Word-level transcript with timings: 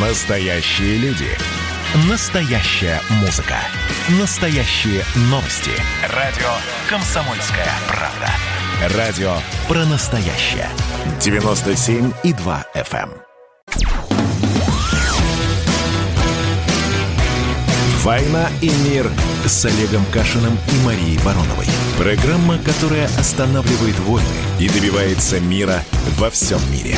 Настоящие 0.00 0.96
люди. 0.98 1.26
Настоящая 2.08 3.00
музыка. 3.20 3.56
Настоящие 4.20 5.02
новости. 5.22 5.72
Радио 6.14 6.46
«Комсомольская 6.88 7.66
правда». 7.88 8.96
Радио 8.96 9.32
про 9.66 9.84
настоящее. 9.86 10.68
97,2 11.18 12.64
FM. 12.76 13.10
«Война 18.04 18.48
и 18.62 18.70
мир» 18.88 19.10
с 19.46 19.64
Олегом 19.64 20.04
Кашиным 20.12 20.56
и 20.72 20.86
Марией 20.86 21.18
Бароновой. 21.24 21.66
Программа, 21.98 22.58
которая 22.58 23.06
останавливает 23.18 23.98
войны 23.98 24.26
и 24.60 24.68
добивается 24.68 25.40
мира 25.40 25.82
во 26.18 26.30
всем 26.30 26.60
мире. 26.70 26.96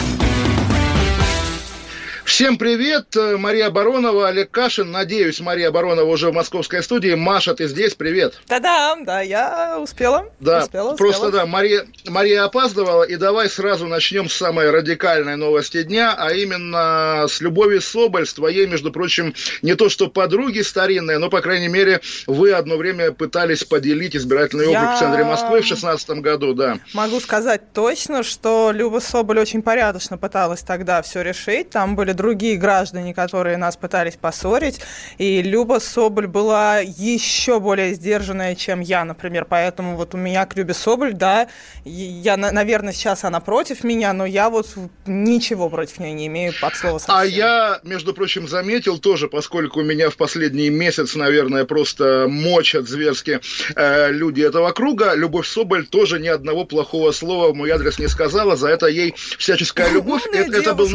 Всем 2.31 2.59
привет, 2.59 3.17
Мария 3.39 3.71
Баронова, 3.71 4.29
Олег 4.29 4.53
Кашин. 4.53 4.93
Надеюсь, 4.93 5.41
Мария 5.41 5.73
Баронова 5.73 6.09
уже 6.09 6.31
в 6.31 6.33
московской 6.33 6.81
студии. 6.81 7.15
Маша, 7.15 7.55
ты 7.57 7.67
здесь? 7.67 7.95
Привет. 7.95 8.41
Да-да, 8.47 8.97
да, 9.05 9.21
я 9.21 9.79
успела. 9.81 10.31
Да, 10.39 10.61
успела, 10.63 10.95
просто 10.95 11.27
успела. 11.27 11.43
да, 11.43 11.47
Мария, 11.47 11.85
Мария 12.07 12.45
опаздывала. 12.45 13.03
И 13.03 13.17
давай 13.17 13.51
сразу 13.51 13.89
начнем 13.89 14.29
с 14.29 14.35
самой 14.35 14.71
радикальной 14.71 15.37
новости 15.37 15.83
дня, 15.83 16.15
а 16.17 16.33
именно 16.33 17.27
с 17.29 17.41
Любови 17.41 17.81
Соболь, 17.81 18.27
с 18.27 18.33
твоей, 18.33 18.69
между 18.69 18.93
прочим, 18.93 19.35
не 19.61 19.75
то 19.75 19.89
что 19.89 20.07
подруги 20.07 20.61
старинные, 20.61 21.19
но, 21.19 21.31
по 21.31 21.41
крайней 21.41 21.69
мере, 21.69 22.01
вы 22.29 22.53
одно 22.53 22.77
время 22.77 23.11
пытались 23.11 23.65
поделить 23.65 24.15
избирательный 24.15 24.69
округ 24.69 24.81
Я- 24.83 24.97
в 24.97 24.99
центре 25.01 25.25
Москвы 25.25 25.59
в 25.59 25.67
2016 25.67 26.21
году, 26.23 26.55
да. 26.55 26.79
Могу 26.95 27.19
сказать 27.19 27.73
точно, 27.75 28.23
что 28.23 28.71
Люба 28.73 29.01
Соболь 29.01 29.41
очень 29.41 29.63
порядочно 29.63 30.17
пыталась 30.17 30.63
тогда 30.63 31.03
все 31.03 31.23
решить. 31.23 31.71
Там 31.71 31.97
были 31.97 32.13
другие 32.21 32.57
граждане, 32.59 33.15
которые 33.15 33.57
нас 33.57 33.77
пытались 33.79 34.17
поссорить. 34.17 34.81
И 35.17 35.41
Люба 35.41 35.79
Соболь 35.81 36.27
была 36.27 36.81
еще 36.81 37.61
более 37.61 37.95
сдержанная, 37.95 38.55
чем 38.55 38.81
я, 38.81 39.05
например. 39.07 39.47
Поэтому 39.49 39.97
вот 39.97 40.15
у 40.15 40.19
меня 40.19 40.45
к 40.45 40.55
Любе 40.55 40.75
Соболь, 40.75 41.15
да, 41.15 41.49
я, 41.85 42.37
на- 42.37 42.53
наверное, 42.53 42.93
сейчас 42.93 43.25
она 43.25 43.41
против 43.41 43.85
меня, 43.85 44.13
но 44.13 44.27
я 44.27 44.51
вот 44.51 44.69
ничего 45.07 45.71
против 45.71 45.99
нее 45.99 46.13
не 46.13 46.27
имею 46.27 46.53
под 46.61 46.77
слово 46.77 46.99
совсем. 46.99 47.15
А 47.17 47.25
я, 47.25 47.81
между 47.85 48.13
прочим, 48.13 48.47
заметил 48.47 48.99
тоже, 48.99 49.29
поскольку 49.29 49.81
у 49.81 49.83
меня 49.83 50.11
в 50.11 50.17
последний 50.17 50.69
месяц, 50.69 51.15
наверное, 51.15 51.65
просто 51.65 52.27
мочат 52.29 52.87
зверски 52.87 53.41
э, 53.77 54.13
люди 54.13 54.43
этого 54.43 54.73
круга, 54.73 55.15
Любовь 55.15 55.49
Соболь 55.49 55.87
тоже 55.87 56.21
ни 56.21 56.29
одного 56.29 56.67
плохого 56.67 57.13
слова 57.13 57.53
в 57.53 57.55
мой 57.55 57.71
адрес 57.71 57.99
не 57.99 58.09
сказала, 58.09 58.57
за 58.57 58.69
это 58.69 58.87
ей 58.89 59.15
всяческая 59.39 59.89
любовь. 59.93 60.27
Это, 60.33 60.59
это 60.59 60.75
был... 60.75 60.89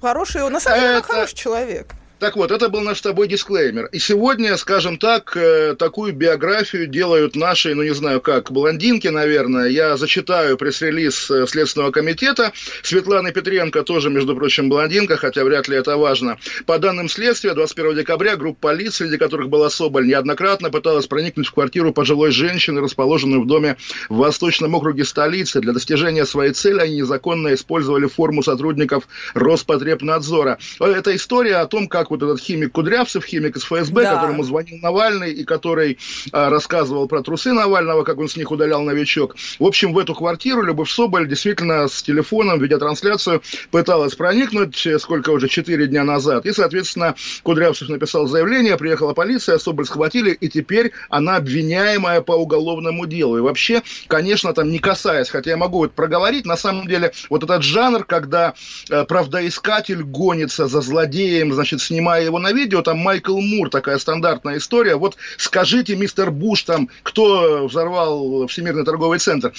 хороший, 0.00 0.48
на 0.48 0.60
самом 0.68 0.80
деле, 0.80 0.90
она 0.90 0.98
Это- 0.98 1.06
хороший 1.08 1.34
человек. 1.34 1.94
Так 2.18 2.34
вот, 2.34 2.50
это 2.50 2.68
был 2.68 2.80
наш 2.80 2.98
с 2.98 3.02
тобой 3.02 3.28
дисклеймер. 3.28 3.86
И 3.92 4.00
сегодня, 4.00 4.56
скажем 4.56 4.98
так, 4.98 5.36
э, 5.36 5.76
такую 5.78 6.12
биографию 6.12 6.88
делают 6.88 7.36
наши, 7.36 7.74
ну 7.76 7.84
не 7.84 7.94
знаю 7.94 8.20
как, 8.20 8.50
блондинки, 8.50 9.06
наверное. 9.06 9.68
Я 9.68 9.96
зачитаю 9.96 10.56
пресс-релиз 10.56 11.30
э, 11.30 11.46
Следственного 11.46 11.92
комитета. 11.92 12.52
Светлана 12.82 13.30
Петренко 13.30 13.84
тоже, 13.84 14.10
между 14.10 14.34
прочим, 14.34 14.68
блондинка, 14.68 15.16
хотя 15.16 15.44
вряд 15.44 15.68
ли 15.68 15.76
это 15.76 15.96
важно. 15.96 16.38
По 16.66 16.78
данным 16.78 17.08
следствия, 17.08 17.54
21 17.54 17.94
декабря 17.94 18.34
группа 18.34 18.68
полиции, 18.68 19.04
среди 19.04 19.16
которых 19.16 19.48
была 19.48 19.70
Соболь, 19.70 20.08
неоднократно 20.08 20.70
пыталась 20.70 21.06
проникнуть 21.06 21.46
в 21.46 21.52
квартиру 21.52 21.92
пожилой 21.92 22.32
женщины, 22.32 22.80
расположенную 22.80 23.42
в 23.42 23.46
доме 23.46 23.76
в 24.08 24.16
Восточном 24.16 24.74
округе 24.74 25.04
столицы. 25.04 25.60
Для 25.60 25.72
достижения 25.72 26.26
своей 26.26 26.52
цели 26.52 26.80
они 26.80 26.96
незаконно 26.96 27.54
использовали 27.54 28.06
форму 28.06 28.42
сотрудников 28.42 29.06
Роспотребнадзора. 29.34 30.58
Это 30.80 31.14
история 31.14 31.58
о 31.58 31.66
том, 31.66 31.86
как 31.86 32.07
вот 32.10 32.22
этот 32.22 32.40
химик 32.40 32.72
Кудрявцев, 32.72 33.24
химик 33.24 33.56
из 33.56 33.64
ФСБ, 33.64 34.02
Да. 34.02 34.14
которому 34.14 34.42
звонил 34.42 34.78
Навальный 34.82 35.32
и 35.32 35.44
который 35.44 35.98
а, 36.32 36.50
рассказывал 36.50 37.08
про 37.08 37.22
трусы 37.22 37.52
Навального, 37.52 38.04
как 38.04 38.18
он 38.18 38.28
с 38.28 38.36
них 38.36 38.50
удалял 38.50 38.82
новичок. 38.82 39.36
В 39.58 39.64
общем, 39.64 39.92
в 39.92 39.98
эту 39.98 40.14
квартиру 40.14 40.62
Любовь 40.62 40.90
Соболь 40.90 41.28
действительно 41.28 41.88
с 41.88 42.02
телефоном, 42.02 42.60
ведя 42.60 42.78
трансляцию, 42.78 43.42
пыталась 43.70 44.14
проникнуть, 44.14 44.86
э, 44.86 44.98
сколько 44.98 45.30
уже, 45.30 45.48
4 45.48 45.86
дня 45.86 46.04
назад. 46.04 46.46
И, 46.46 46.52
соответственно, 46.52 47.14
Кудрявцев 47.42 47.88
написал 47.88 48.26
заявление, 48.26 48.76
приехала 48.76 49.14
полиция, 49.14 49.58
Соболь 49.58 49.86
схватили, 49.86 50.30
и 50.32 50.48
теперь 50.48 50.92
она 51.08 51.36
обвиняемая 51.36 52.20
по 52.20 52.32
уголовному 52.32 53.06
делу. 53.06 53.38
И 53.38 53.40
вообще, 53.40 53.82
конечно, 54.06 54.52
там 54.52 54.70
не 54.70 54.78
касаясь, 54.78 55.28
хотя 55.30 55.50
я 55.50 55.56
могу 55.56 55.84
это 55.84 55.94
проговорить, 55.94 56.46
на 56.46 56.56
самом 56.56 56.86
деле, 56.86 57.12
вот 57.30 57.42
этот 57.42 57.62
жанр, 57.62 58.04
когда 58.04 58.54
э, 58.90 59.04
правдоискатель 59.04 60.02
гонится 60.02 60.66
за 60.66 60.80
злодеем, 60.80 61.52
значит, 61.52 61.80
снимая 61.98 62.22
его 62.22 62.38
на 62.38 62.52
видео, 62.52 62.82
там 62.82 62.98
Майкл 62.98 63.40
Мур, 63.40 63.70
такая 63.70 63.98
стандартная 63.98 64.58
история. 64.58 64.94
Вот 64.94 65.16
скажите, 65.36 65.96
мистер 65.96 66.30
Буш, 66.30 66.62
там, 66.62 66.88
кто 67.02 67.66
взорвал 67.66 68.46
Всемирный 68.46 68.84
торговый 68.84 69.18
центр? 69.18 69.52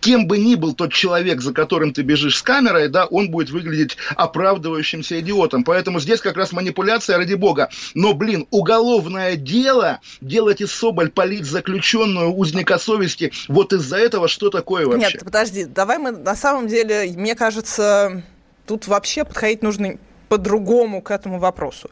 Кем 0.00 0.26
бы 0.26 0.36
ни 0.36 0.56
был 0.56 0.74
тот 0.74 0.92
человек, 0.92 1.40
за 1.40 1.54
которым 1.54 1.94
ты 1.94 2.02
бежишь 2.02 2.36
с 2.36 2.42
камерой, 2.42 2.88
да, 2.88 3.06
он 3.06 3.30
будет 3.30 3.50
выглядеть 3.50 3.96
оправдывающимся 4.16 5.20
идиотом. 5.20 5.64
Поэтому 5.64 5.98
здесь 6.00 6.20
как 6.20 6.36
раз 6.36 6.52
манипуляция 6.52 7.16
ради 7.16 7.34
бога. 7.34 7.70
Но, 7.94 8.12
блин, 8.12 8.46
уголовное 8.50 9.36
дело, 9.36 10.00
делать 10.20 10.60
из 10.60 10.72
Соболь 10.72 11.08
политзаключенную 11.08 12.34
узника 12.34 12.78
совести, 12.78 13.32
вот 13.48 13.72
из-за 13.72 13.96
этого 13.96 14.28
что 14.28 14.50
такое 14.50 14.86
вообще? 14.86 15.12
Нет, 15.12 15.24
подожди, 15.24 15.64
давай 15.64 15.98
мы 15.98 16.10
на 16.10 16.34
самом 16.34 16.66
деле, 16.66 17.12
мне 17.14 17.36
кажется, 17.36 18.24
тут 18.66 18.88
вообще 18.88 19.24
подходить 19.24 19.62
нужно 19.62 19.98
по-другому 20.32 21.02
к 21.02 21.10
этому 21.10 21.38
вопросу. 21.38 21.90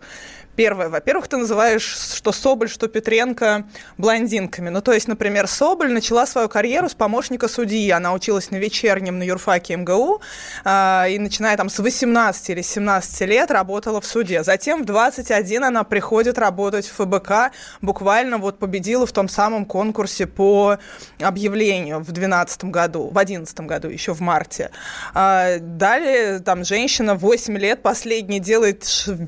Первое, 0.56 0.88
во-первых, 0.88 1.28
ты 1.28 1.36
называешь 1.36 1.84
что 2.14 2.32
Соболь, 2.32 2.68
что 2.68 2.88
Петренко 2.88 3.66
блондинками. 3.96 4.68
Ну, 4.68 4.82
то 4.82 4.92
есть, 4.92 5.08
например, 5.08 5.46
Соболь 5.46 5.92
начала 5.92 6.26
свою 6.26 6.48
карьеру 6.48 6.88
с 6.88 6.94
помощника 6.94 7.48
судьи. 7.48 7.88
Она 7.90 8.12
училась 8.12 8.50
на 8.50 8.56
вечернем 8.56 9.18
на 9.18 9.22
юрфаке 9.22 9.76
МГУ, 9.76 10.20
а, 10.64 11.06
и 11.08 11.18
начиная 11.18 11.56
там 11.56 11.70
с 11.70 11.78
18 11.78 12.50
или 12.50 12.62
17 12.62 13.20
лет 13.22 13.50
работала 13.50 14.00
в 14.00 14.06
суде. 14.06 14.42
Затем 14.42 14.82
в 14.82 14.86
21 14.86 15.64
она 15.64 15.84
приходит 15.84 16.36
работать 16.36 16.86
в 16.86 16.94
ФБК, 16.94 17.52
буквально 17.80 18.38
вот 18.38 18.58
победила 18.58 19.06
в 19.06 19.12
том 19.12 19.28
самом 19.28 19.64
конкурсе 19.64 20.26
по 20.26 20.78
объявлению 21.20 22.00
в 22.00 22.12
2012 22.12 22.64
году, 22.64 23.08
в 23.08 23.14
2011 23.14 23.60
году, 23.60 23.88
еще 23.88 24.14
в 24.14 24.20
марте. 24.20 24.70
А, 25.14 25.58
Далее 25.58 26.40
там 26.40 26.64
женщина 26.64 27.14
8 27.14 27.56
лет 27.56 27.82
последний 27.82 28.40
делает 28.40 28.86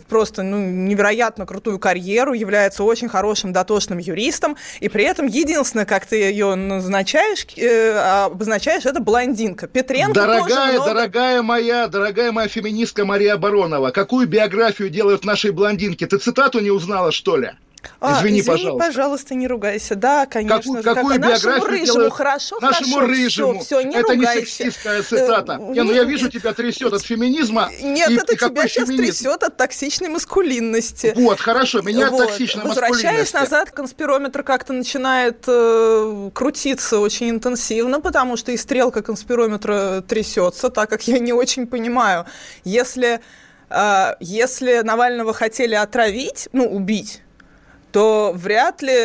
просто 0.09 0.43
ну, 0.43 0.59
невероятно 0.59 1.12
крутую 1.47 1.79
карьеру, 1.79 2.33
является 2.33 2.85
очень 2.85 3.09
хорошим 3.09 3.53
дотошным 3.53 3.99
юристом, 3.99 4.57
и 4.81 4.89
при 4.89 5.05
этом 5.05 5.27
единственное, 5.27 5.85
как 5.87 6.07
ты 6.07 6.17
ее 6.17 6.55
назначаешь, 6.55 7.47
э, 7.57 8.25
обозначаешь, 8.25 8.85
это 8.87 9.01
блондинка. 9.01 9.67
Петренко 9.67 10.15
Дорогая, 10.15 10.73
много- 10.73 10.87
дорогая 10.87 11.43
моя, 11.43 11.89
дорогая 11.89 12.33
моя 12.33 12.49
феминистка 12.49 13.05
Мария 13.05 13.37
Баронова, 13.37 13.91
какую 13.91 14.27
биографию 14.27 14.89
делают 14.91 15.25
наши 15.25 15.53
блондинки? 15.53 16.07
Ты 16.07 16.19
цитату 16.19 16.61
не 16.61 16.71
узнала, 16.71 17.13
что 17.13 17.37
ли? 17.37 17.51
А, 18.01 18.19
Извини, 18.21 18.43
пожалуйста. 18.43 18.87
пожалуйста, 18.87 19.35
не 19.35 19.47
ругайся. 19.49 19.95
Да, 19.95 20.27
конечно 20.27 20.59
Какую, 20.59 20.83
как- 20.83 20.95
какую 20.97 21.21
нашему 21.21 21.33
биографию 21.33 21.69
рыжему, 21.71 21.87
делают 21.87 22.15
хорошо, 22.15 22.59
нашему 22.61 22.95
хорошо, 22.97 23.07
рыжему? 23.13 23.61
Все, 23.61 23.81
не 23.83 23.97
это 23.97 24.13
ругайся. 24.13 24.41
не 24.41 24.47
сексистская 24.47 25.03
цитата. 25.03 25.53
Э, 25.61 25.73
не, 25.73 25.83
ну 25.83 25.93
я 25.93 26.05
не- 26.05 26.11
вижу, 26.11 26.31
тебя 26.31 26.53
трясет 26.53 26.93
от 26.93 27.03
феминизма. 27.03 27.71
Нет, 27.83 28.11
и, 28.11 28.15
это 28.17 28.33
и 28.33 28.37
тебя 28.37 28.69
сейчас 28.69 28.89
феминизм? 28.89 29.25
трясет 29.25 29.43
от 29.43 29.57
токсичной 29.57 30.09
маскулинности. 30.09 31.13
Вот, 31.17 31.41
хорошо, 31.41 31.83
меня 31.83 32.11
Вот. 32.11 32.21
от 32.23 32.29
токсичной 32.29 32.65
Возвращаясь 32.65 33.03
маскулинности. 33.33 33.37
назад, 33.37 33.71
конспирометр 33.71 34.43
как-то 34.43 34.73
начинает 34.73 35.45
э, 35.47 36.31
крутиться 36.35 36.99
очень 36.99 37.31
интенсивно, 37.31 38.01
потому 38.01 38.37
что 38.37 38.53
и 38.53 38.57
стрелка 38.57 39.03
конспирометра 39.03 40.03
трясется, 40.07 40.69
так 40.71 40.89
как 40.91 41.07
я 41.09 41.19
не 41.19 41.33
очень 41.33 41.67
понимаю, 41.67 42.27
если, 42.65 43.21
э, 43.71 44.15
если 44.21 44.81
Навального 44.83 45.33
хотели 45.33 45.75
отравить, 45.75 46.49
ну, 46.53 46.67
убить, 46.67 47.21
то 47.93 48.33
вряд 48.35 48.83
ли 48.83 48.99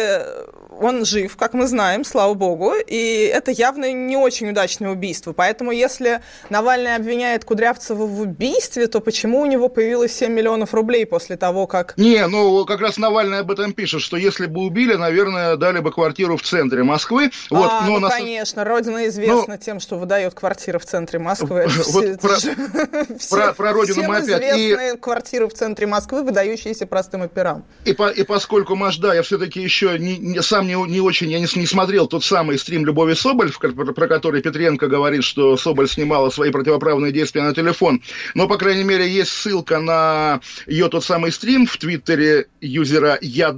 он 0.79 1.05
жив, 1.05 1.35
как 1.37 1.53
мы 1.53 1.67
знаем, 1.67 2.03
слава 2.03 2.33
богу, 2.33 2.73
и 2.87 3.31
это 3.33 3.51
явно 3.51 3.91
не 3.91 4.15
очень 4.17 4.49
удачное 4.49 4.91
убийство. 4.91 5.33
Поэтому 5.33 5.71
если 5.71 6.21
Навальный 6.49 6.95
обвиняет 6.95 7.45
Кудрявцева 7.45 8.05
в 8.05 8.21
убийстве, 8.21 8.87
то 8.87 8.99
почему 8.99 9.41
у 9.41 9.45
него 9.45 9.69
появилось 9.69 10.15
7 10.15 10.31
миллионов 10.31 10.73
рублей 10.73 11.05
после 11.05 11.37
того, 11.37 11.67
как... 11.67 11.95
Не, 11.97 12.27
ну 12.27 12.65
как 12.65 12.81
раз 12.81 12.97
Навальный 12.97 13.39
об 13.39 13.51
этом 13.51 13.73
пишет, 13.73 14.01
что 14.01 14.17
если 14.17 14.45
бы 14.45 14.61
убили, 14.61 14.93
наверное, 14.95 15.55
дали 15.55 15.79
бы 15.79 15.91
квартиру 15.91 16.37
в 16.37 16.41
центре 16.41 16.83
Москвы. 16.83 17.31
Вот, 17.49 17.69
а, 17.71 17.81
но 17.85 17.93
ну, 17.93 17.99
на 17.99 18.09
с- 18.09 18.13
конечно, 18.13 18.63
Родина 18.63 19.07
известна 19.07 19.57
тем, 19.57 19.79
что 19.79 19.97
выдает 19.97 20.33
квартиры 20.33 20.79
в 20.79 20.85
центре 20.85 21.19
Москвы. 21.19 21.67
Вот 21.87 22.21
про- 22.21 22.33
это 22.35 22.39
же- 22.39 22.55
все- 23.19 23.35
про- 23.35 23.53
про 23.53 23.73
Родину 23.73 24.03
мы 24.03 24.17
опять. 24.17 24.57
И- 24.57 24.67
известные 24.67 24.97
квартиры 24.97 25.47
в 25.47 25.53
центре 25.53 25.87
Москвы, 25.87 26.23
выдающиеся 26.23 26.85
простым 26.85 27.23
операм. 27.23 27.65
И, 27.85 27.93
по- 27.93 28.09
и 28.09 28.23
поскольку, 28.23 28.75
Маш, 28.75 28.97
да, 28.97 29.13
я 29.13 29.21
все-таки 29.21 29.61
еще 29.61 29.97
не, 29.97 30.17
не- 30.17 30.41
сам 30.41 30.66
не, 30.67 30.75
не 30.89 31.01
очень, 31.01 31.31
я 31.31 31.39
не, 31.39 31.47
не 31.55 31.65
смотрел 31.65 32.07
тот 32.07 32.23
самый 32.23 32.59
стрим 32.59 32.85
Любови 32.85 33.13
Соболь, 33.13 33.51
про, 33.51 33.71
про 33.71 34.07
который 34.07 34.41
Петренко 34.41 34.87
говорит, 34.87 35.23
что 35.23 35.57
Соболь 35.57 35.89
снимала 35.89 36.29
свои 36.29 36.51
противоправные 36.51 37.11
действия 37.11 37.41
на 37.41 37.53
телефон. 37.53 38.01
Но, 38.35 38.47
по 38.47 38.57
крайней 38.57 38.83
мере, 38.83 39.09
есть 39.09 39.31
ссылка 39.31 39.79
на 39.79 40.41
ее 40.67 40.89
тот 40.89 41.03
самый 41.03 41.31
стрим 41.31 41.65
в 41.65 41.77
Твиттере 41.77 42.47
юзера 42.61 43.17
Я 43.21 43.51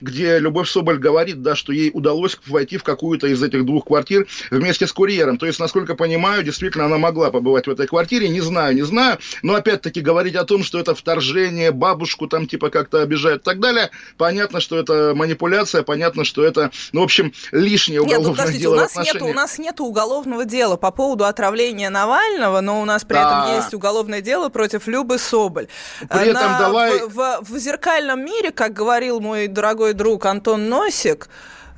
где 0.00 0.38
Любовь 0.38 0.68
Соболь 0.68 0.98
говорит, 0.98 1.42
да, 1.42 1.54
что 1.54 1.72
ей 1.72 1.90
удалось 1.92 2.38
войти 2.46 2.76
в 2.76 2.82
какую-то 2.82 3.26
из 3.26 3.42
этих 3.42 3.64
двух 3.64 3.86
квартир 3.86 4.26
вместе 4.50 4.86
с 4.86 4.92
курьером. 4.92 5.38
То 5.38 5.46
есть, 5.46 5.60
насколько 5.60 5.94
понимаю, 5.94 6.42
действительно 6.42 6.86
она 6.86 6.98
могла 6.98 7.30
побывать 7.30 7.66
в 7.66 7.70
этой 7.70 7.86
квартире. 7.86 8.28
Не 8.28 8.40
знаю, 8.40 8.74
не 8.74 8.82
знаю. 8.82 9.18
Но 9.42 9.54
опять-таки 9.54 10.00
говорить 10.00 10.34
о 10.34 10.44
том, 10.44 10.62
что 10.64 10.78
это 10.78 10.94
вторжение, 10.94 11.70
бабушку 11.70 12.26
там 12.26 12.46
типа 12.46 12.70
как-то 12.70 13.02
обижают 13.02 13.42
и 13.42 13.44
так 13.44 13.60
далее, 13.60 13.90
понятно, 14.16 14.60
что 14.60 14.78
это 14.78 15.12
манипуляция, 15.14 15.82
понятно, 15.82 16.23
что 16.24 16.44
это, 16.44 16.70
ну, 16.92 17.00
в 17.00 17.04
общем, 17.04 17.32
лишнее 17.52 18.00
нет, 18.00 18.18
ну, 18.20 18.30
уголовное 18.30 18.52
ну, 18.52 18.58
дело 18.58 18.74
у 18.74 18.76
нас, 18.76 18.96
нет, 18.96 19.22
у 19.22 19.32
нас 19.32 19.58
нет 19.58 19.80
уголовного 19.80 20.44
дела 20.44 20.76
по 20.76 20.90
поводу 20.90 21.24
отравления 21.24 21.90
Навального, 21.90 22.60
но 22.60 22.80
у 22.80 22.84
нас 22.84 23.04
при 23.04 23.14
да. 23.14 23.44
этом 23.44 23.56
есть 23.56 23.74
уголовное 23.74 24.20
дело 24.20 24.48
против 24.48 24.86
Любы 24.86 25.18
Соболь. 25.18 25.68
При 26.08 26.28
этом 26.28 26.52
На, 26.52 26.58
давай... 26.58 27.00
в, 27.00 27.14
в, 27.14 27.40
в 27.42 27.58
зеркальном 27.58 28.24
мире, 28.24 28.50
как 28.50 28.72
говорил 28.72 29.20
мой 29.20 29.46
дорогой 29.46 29.92
друг 29.92 30.26
Антон 30.26 30.68
Носик, 30.68 31.28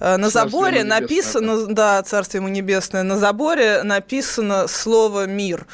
э, 0.01 0.17
на 0.17 0.31
заборе 0.31 0.85
написано, 0.85 1.67
да, 1.67 2.03
царствие 2.03 2.41
ему 2.41 2.49
небесное, 2.49 3.03
на 3.03 3.19
заборе 3.19 3.83
написано 3.83 4.69
слово 4.69 5.27
«мир» 5.27 5.67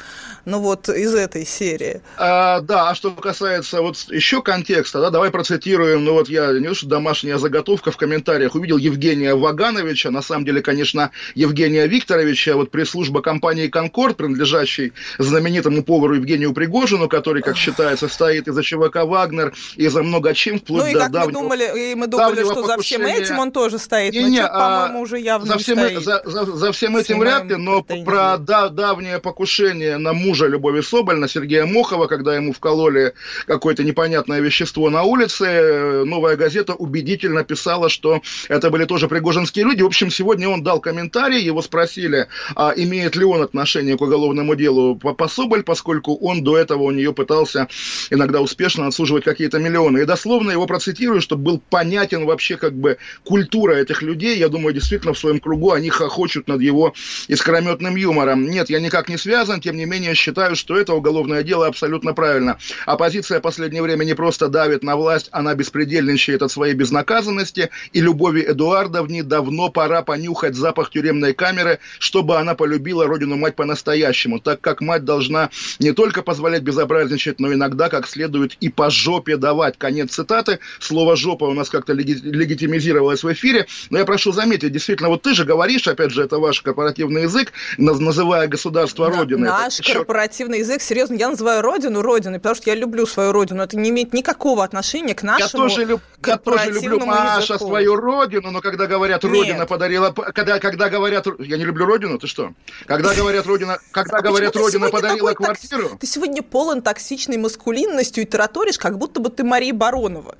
ну 0.45 0.59
вот 0.59 0.89
из 0.89 1.13
этой 1.13 1.45
серии. 1.45 2.01
А, 2.17 2.59
да, 2.61 2.89
а 2.89 2.95
что 2.95 3.11
касается 3.11 3.81
вот 3.81 3.97
еще 4.09 4.41
контекста, 4.41 4.99
да, 4.99 5.09
давай 5.09 5.31
процитируем, 5.31 6.03
ну 6.03 6.13
вот 6.13 6.27
я, 6.27 6.51
не 6.51 6.67
то 6.67 6.75
что 6.75 6.87
домашняя 6.87 7.37
заготовка 7.37 7.91
в 7.91 7.97
комментариях, 7.97 8.55
увидел 8.55 8.77
Евгения 8.77 9.35
Вагановича, 9.35 10.11
на 10.11 10.21
самом 10.21 10.45
деле, 10.45 10.61
конечно, 10.61 11.11
Евгения 11.35 11.87
Викторовича, 11.87 12.55
вот 12.55 12.71
пресс-служба 12.71 13.21
компании 13.21 13.67
«Конкорд», 13.67 14.17
принадлежащей 14.17 14.93
знаменитому 15.17 15.83
повару 15.83 16.15
Евгению 16.15 16.53
Пригожину, 16.53 17.07
который, 17.07 17.41
как 17.41 17.55
считается, 17.55 18.07
стоит 18.07 18.47
из-за 18.47 18.63
ЧВК 18.63 19.03
«Вагнер» 19.03 19.53
и 19.75 19.87
за 19.87 20.03
много 20.03 20.33
чем, 20.33 20.59
вплоть 20.59 20.83
ну, 20.83 20.89
и 20.89 20.93
до 20.93 20.99
как 20.99 21.11
давнего, 21.11 21.39
мы 21.39 21.43
думали, 21.43 21.91
и 21.91 21.95
мы 21.95 22.07
думали, 22.07 22.43
что 22.43 22.55
покушения. 22.55 22.75
за 22.75 22.81
всем 22.81 23.05
этим 23.05 23.39
он 23.39 23.51
тоже 23.51 23.79
стоит, 23.79 24.13
не, 24.13 24.23
не, 24.23 24.41
но 24.41 24.47
по-моему, 24.49 25.01
уже 25.01 25.19
явно 25.19 25.53
за 25.53 25.57
всем, 25.57 25.77
стоит. 25.77 26.03
За, 26.03 26.21
за, 26.25 26.45
за 26.45 26.71
всем 26.71 26.97
этим 26.97 27.19
вряд 27.19 27.45
ли, 27.45 27.55
но 27.55 27.81
про 27.81 28.37
да, 28.37 28.69
давнее 28.69 29.19
покушение 29.19 29.97
на 29.97 30.13
мужа 30.13 30.32
мужа 30.33 30.47
Любови 30.47 30.81
Соболь, 30.81 31.19
на 31.19 31.27
Сергея 31.27 31.67
Мохова, 31.67 32.07
когда 32.07 32.35
ему 32.35 32.53
вкололи 32.53 33.13
какое-то 33.45 33.83
непонятное 33.83 34.39
вещество 34.39 34.89
на 34.89 35.03
улице. 35.03 36.03
Новая 36.05 36.35
газета 36.35 36.73
убедительно 36.73 37.43
писала, 37.43 37.87
что 37.87 38.23
это 38.49 38.71
были 38.71 38.85
тоже 38.85 39.07
пригожинские 39.07 39.65
люди. 39.65 39.83
В 39.83 39.85
общем, 39.85 40.09
сегодня 40.09 40.49
он 40.49 40.63
дал 40.63 40.79
комментарий, 40.79 41.39
его 41.39 41.61
спросили, 41.61 42.29
а 42.55 42.73
имеет 42.75 43.15
ли 43.15 43.25
он 43.25 43.43
отношение 43.43 43.95
к 43.95 44.01
уголовному 44.01 44.55
делу 44.55 44.95
по, 44.95 45.13
по 45.13 45.27
Соболь, 45.27 45.61
поскольку 45.61 46.15
он 46.15 46.43
до 46.43 46.57
этого 46.57 46.81
у 46.81 46.89
нее 46.89 47.13
пытался 47.13 47.67
иногда 48.09 48.41
успешно 48.41 48.87
отсуживать 48.87 49.23
какие-то 49.23 49.59
миллионы. 49.59 49.99
И 49.99 50.05
дословно 50.05 50.49
его 50.49 50.65
процитирую, 50.65 51.21
чтобы 51.21 51.43
был 51.43 51.61
понятен 51.69 52.25
вообще 52.25 52.57
как 52.57 52.73
бы 52.73 52.97
культура 53.23 53.73
этих 53.73 54.01
людей. 54.01 54.39
Я 54.39 54.49
думаю, 54.49 54.73
действительно 54.73 55.13
в 55.13 55.19
своем 55.19 55.39
кругу 55.39 55.73
они 55.73 55.91
хохочут 55.91 56.47
над 56.47 56.59
его 56.59 56.95
искрометным 57.27 57.95
юмором. 57.95 58.47
Нет, 58.47 58.71
я 58.71 58.79
никак 58.79 59.09
не 59.09 59.17
связан, 59.17 59.61
тем 59.61 59.77
не 59.77 59.85
менее 59.85 60.15
считаю, 60.23 60.55
что 60.55 60.77
это 60.77 60.93
уголовное 60.93 61.43
дело 61.43 61.67
абсолютно 61.67 62.13
правильно. 62.13 62.57
Оппозиция 62.85 63.39
в 63.39 63.41
последнее 63.41 63.81
время 63.81 64.05
не 64.05 64.13
просто 64.13 64.47
давит 64.47 64.83
на 64.83 64.95
власть, 64.95 65.27
она 65.31 65.53
беспредельничает 65.53 66.41
от 66.41 66.51
своей 66.51 66.73
безнаказанности, 66.73 67.69
и 67.91 67.99
Любови 67.99 68.41
Эдуардовне 68.47 69.21
давно 69.23 69.69
пора 69.69 70.01
понюхать 70.01 70.55
запах 70.55 70.91
тюремной 70.91 71.33
камеры, 71.33 71.79
чтобы 71.99 72.37
она 72.37 72.55
полюбила 72.55 73.05
родину-мать 73.05 73.55
по-настоящему, 73.55 74.39
так 74.39 74.61
как 74.61 74.79
мать 74.79 75.03
должна 75.03 75.49
не 75.79 75.91
только 75.91 76.21
позволять 76.21 76.61
безобразничать, 76.61 77.39
но 77.39 77.51
иногда 77.51 77.89
как 77.89 78.07
следует 78.07 78.53
и 78.61 78.69
по 78.69 78.89
жопе 78.89 79.35
давать. 79.35 79.77
Конец 79.77 80.11
цитаты. 80.11 80.59
Слово 80.79 81.17
«жопа» 81.17 81.43
у 81.45 81.53
нас 81.53 81.69
как-то 81.69 81.91
легитимизировалось 81.91 83.23
в 83.23 83.33
эфире, 83.33 83.67
но 83.89 83.99
я 83.99 84.05
прошу 84.05 84.31
заметить, 84.31 84.71
действительно, 84.71 85.09
вот 85.09 85.21
ты 85.21 85.33
же 85.33 85.43
говоришь, 85.43 85.87
опять 85.87 86.11
же, 86.11 86.23
это 86.23 86.39
ваш 86.39 86.61
корпоративный 86.61 87.23
язык, 87.23 87.51
называя 87.77 88.47
государство 88.47 89.11
Родиной. 89.11 89.49
Наш 89.49 89.81
корпоративный 89.81 90.12
язык, 90.13 90.81
серьезно, 90.81 91.15
я 91.15 91.29
называю 91.29 91.61
родину 91.61 92.01
родиной, 92.01 92.39
потому 92.39 92.55
что 92.55 92.69
я 92.69 92.75
люблю 92.75 93.05
свою 93.05 93.31
родину. 93.31 93.63
Это 93.63 93.77
не 93.77 93.89
имеет 93.89 94.13
никакого 94.13 94.63
отношения 94.63 95.15
к 95.15 95.23
нашему 95.23 95.63
Я 95.63 95.69
тоже, 95.69 95.85
люб, 95.85 96.01
я 96.25 96.37
тоже 96.37 96.71
люблю, 96.71 97.05
Маша, 97.05 97.53
языку. 97.53 97.67
свою 97.67 97.95
родину, 97.95 98.51
но 98.51 98.61
когда 98.61 98.87
говорят, 98.87 99.23
родина 99.23 99.59
Нет. 99.59 99.67
подарила... 99.67 100.11
Когда, 100.11 100.59
когда 100.59 100.89
говорят... 100.89 101.27
Я 101.39 101.57
не 101.57 101.65
люблю 101.65 101.85
родину, 101.85 102.17
ты 102.19 102.27
что? 102.27 102.53
Когда 102.85 103.13
говорят, 103.13 103.45
родина... 103.45 103.77
Когда 103.91 104.17
а 104.17 104.21
говорят, 104.21 104.55
родина 104.55 104.89
подарила 104.89 105.33
квартиру... 105.33 105.89
Токс... 105.89 105.99
Ты 105.99 106.07
сегодня 106.07 106.41
полон 106.41 106.81
токсичной 106.81 107.37
маскулинностью 107.37 108.23
и 108.23 108.25
тараторишь, 108.25 108.77
как 108.77 108.97
будто 108.97 109.19
бы 109.19 109.29
ты 109.29 109.43
Мария 109.43 109.73
Баронова. 109.73 110.35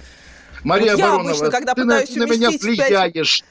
Мария 0.63 0.91
вот 0.91 0.99
я 0.99 1.13
обычно, 1.13 1.51
когда 1.51 1.73
ты 1.73 1.81
пытаюсь 1.81 2.15
на, 2.15 2.25
на 2.25 2.31
меня 2.31 2.49
влияешь 2.49 3.43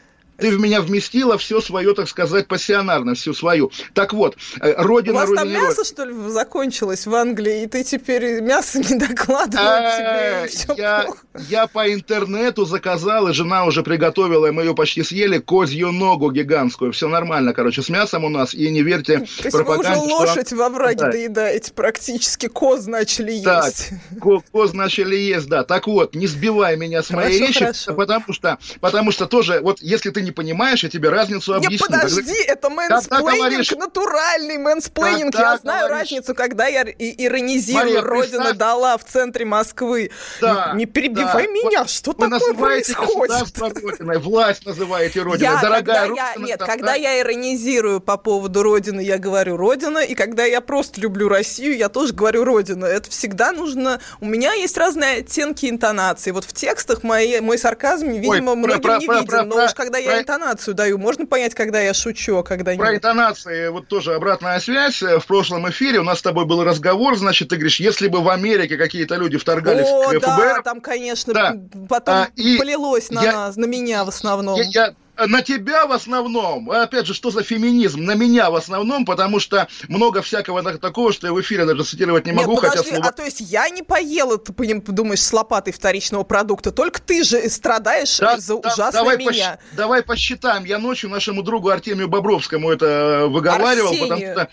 ты 0.42 0.56
в 0.56 0.60
меня 0.60 0.80
вместила 0.80 1.38
все 1.38 1.60
свое, 1.60 1.94
так 1.94 2.08
сказать, 2.08 2.48
пассионарно, 2.48 3.14
всю 3.14 3.32
свою. 3.32 3.70
Так 3.94 4.12
вот, 4.12 4.36
э, 4.60 4.74
родина, 4.76 5.14
У 5.14 5.16
вас 5.18 5.28
родина, 5.28 5.42
там 5.42 5.52
мясо, 5.52 5.68
родина. 5.68 5.84
что 5.84 6.04
ли, 6.04 6.32
закончилось 6.32 7.06
в 7.06 7.14
Англии, 7.14 7.62
и 7.62 7.66
ты 7.66 7.84
теперь 7.84 8.40
мясо 8.40 8.78
не 8.80 8.96
докладываешь 8.98 10.52
тебе, 10.64 10.74
я, 10.76 11.06
я 11.48 11.66
по 11.66 11.92
интернету 11.92 12.64
заказал, 12.64 13.28
и 13.28 13.32
жена 13.32 13.64
уже 13.64 13.82
приготовила, 13.82 14.46
и 14.46 14.50
мы 14.50 14.62
ее 14.62 14.74
почти 14.74 15.02
съели, 15.02 15.38
козью 15.38 15.92
ногу 15.92 16.32
гигантскую. 16.32 16.92
Все 16.92 17.08
нормально, 17.08 17.54
короче, 17.54 17.82
с 17.82 17.88
мясом 17.88 18.24
у 18.24 18.28
нас, 18.28 18.54
и 18.54 18.68
не 18.70 18.82
верьте 18.82 19.18
То 19.18 19.44
есть 19.44 19.52
вы 19.52 19.78
уже 19.78 19.94
лошадь 19.94 20.52
во 20.52 20.68
враге 20.68 21.04
да. 21.04 21.12
доедаете 21.12 21.72
практически, 21.72 22.48
коз 22.48 22.86
начали 22.86 23.32
есть. 23.32 23.44
Так, 23.44 24.42
коз 24.50 24.72
начали 24.72 25.14
есть, 25.14 25.48
да. 25.48 25.62
Так 25.62 25.86
вот, 25.86 26.14
не 26.16 26.26
сбивай 26.26 26.76
меня 26.76 27.02
с 27.02 27.10
моей 27.10 27.38
речи, 27.38 27.70
потому 27.86 28.32
что, 28.32 28.58
потому 28.80 29.12
что 29.12 29.26
тоже, 29.26 29.60
вот 29.62 29.80
если 29.80 30.10
ты 30.10 30.22
не 30.22 30.31
понимаешь, 30.32 30.82
я 30.82 30.90
тебе 30.90 31.08
разницу 31.08 31.54
объясню. 31.54 31.86
Не, 31.88 31.94
подожди, 31.94 32.34
когда... 32.34 32.52
это 32.52 32.70
мэнсплейнинг, 32.70 33.36
говоришь... 33.38 33.70
натуральный 33.72 34.58
мэнсплейнинг. 34.58 35.34
Я 35.34 35.56
знаю 35.58 35.88
говоришь... 35.88 36.10
разницу, 36.10 36.34
когда 36.34 36.66
я 36.66 36.82
иронизирую, 36.82 37.84
Мария, 37.84 38.02
Родина 38.02 38.38
представь... 38.38 38.56
дала 38.56 38.98
в 38.98 39.04
центре 39.04 39.44
Москвы. 39.44 40.10
Да, 40.40 40.72
не 40.74 40.86
перебивай 40.86 41.46
да. 41.46 41.52
меня, 41.52 41.86
что 41.86 42.12
Вы 42.16 42.30
такое 42.30 42.54
происходит? 42.54 43.58
Родиной, 43.58 44.18
власть 44.18 44.66
называете 44.66 45.22
Родиной, 45.22 45.54
я, 45.54 45.60
дорогая. 45.60 46.12
Я, 46.14 46.34
нет, 46.36 46.58
да, 46.58 46.66
когда 46.66 46.92
да. 46.92 46.94
я 46.94 47.20
иронизирую 47.20 48.00
по 48.00 48.16
поводу 48.16 48.62
Родины, 48.62 49.00
я 49.00 49.18
говорю 49.18 49.56
Родина, 49.56 49.98
и 49.98 50.14
когда 50.14 50.44
я 50.44 50.60
просто 50.60 51.00
люблю 51.00 51.28
Россию, 51.28 51.76
я 51.76 51.88
тоже 51.88 52.12
говорю 52.12 52.44
Родина. 52.44 52.86
Это 52.86 53.10
всегда 53.10 53.52
нужно... 53.52 54.00
У 54.20 54.26
меня 54.26 54.52
есть 54.54 54.76
разные 54.76 55.18
оттенки 55.18 55.68
интонации. 55.68 56.30
Вот 56.30 56.44
в 56.44 56.52
текстах 56.52 57.02
мои, 57.02 57.40
мой 57.40 57.58
сарказм, 57.58 58.08
видимо, 58.08 58.52
Ой, 58.52 58.56
многим 58.56 58.82
про, 58.82 58.98
не 58.98 59.06
про, 59.06 59.14
виден, 59.14 59.26
про, 59.26 59.44
но 59.44 59.64
уж 59.64 59.74
когда 59.74 59.98
я 59.98 60.11
интонацию 60.20 60.74
даю. 60.74 60.98
Можно 60.98 61.26
понять, 61.26 61.54
когда 61.54 61.80
я 61.80 61.94
шучу, 61.94 62.36
а 62.36 62.42
когда 62.42 62.72
нет? 62.72 62.80
Про 62.80 62.94
интонации, 62.94 63.68
вот 63.68 63.88
тоже 63.88 64.14
обратная 64.14 64.58
связь. 64.60 65.02
В 65.02 65.24
прошлом 65.26 65.68
эфире 65.70 66.00
у 66.00 66.04
нас 66.04 66.18
с 66.18 66.22
тобой 66.22 66.44
был 66.44 66.64
разговор, 66.64 67.16
значит, 67.16 67.48
ты 67.48 67.56
говоришь, 67.56 67.80
если 67.80 68.08
бы 68.08 68.22
в 68.22 68.28
Америке 68.28 68.76
какие-то 68.76 69.16
люди 69.16 69.38
вторгались 69.38 69.86
О, 69.86 70.08
в 70.08 70.18
ФБР... 70.18 70.20
да, 70.20 70.62
там, 70.62 70.80
конечно, 70.80 71.32
да. 71.32 71.56
потом 71.88 72.14
а, 72.14 72.28
полилось 72.36 73.10
на 73.10 73.22
я, 73.22 73.32
нас, 73.32 73.56
на 73.56 73.66
меня 73.66 74.04
в 74.04 74.08
основном. 74.08 74.60
Я, 74.60 74.86
я, 74.86 74.94
на 75.16 75.42
тебя 75.42 75.86
в 75.86 75.92
основном, 75.92 76.70
опять 76.70 77.06
же, 77.06 77.14
что 77.14 77.30
за 77.30 77.42
феминизм? 77.42 78.02
На 78.02 78.14
меня 78.14 78.50
в 78.50 78.54
основном, 78.54 79.04
потому 79.04 79.40
что 79.40 79.68
много 79.88 80.22
всякого 80.22 80.62
такого, 80.78 81.12
что 81.12 81.26
я 81.26 81.32
в 81.32 81.40
эфире 81.40 81.64
даже 81.64 81.84
цитировать 81.84 82.26
не 82.26 82.32
могу. 82.32 82.52
Нет, 82.52 82.60
подожди, 82.60 82.78
хотя 82.78 82.96
слово... 82.96 83.08
а 83.08 83.12
то 83.12 83.24
есть 83.24 83.40
я 83.40 83.68
не 83.68 83.82
поела, 83.82 84.38
ты 84.38 84.52
думаешь, 84.92 85.20
с 85.20 85.32
лопатой 85.32 85.72
вторичного 85.72 86.22
продукта, 86.22 86.72
только 86.72 87.00
ты 87.00 87.24
же 87.24 87.48
страдаешь 87.50 88.18
да, 88.18 88.34
из-за 88.34 88.54
да, 88.54 88.68
ужасной 88.68 88.92
давай 88.92 89.16
меня. 89.18 89.58
Пос... 89.60 89.76
Давай 89.76 90.02
посчитаем. 90.02 90.64
Я 90.64 90.78
ночью 90.78 91.10
нашему 91.10 91.42
другу 91.42 91.68
Артемию 91.68 92.08
Бобровскому 92.08 92.70
это 92.70 93.26
выговаривал, 93.28 93.90
Арсению. 93.90 94.08
потому 94.08 94.32
что 94.32 94.48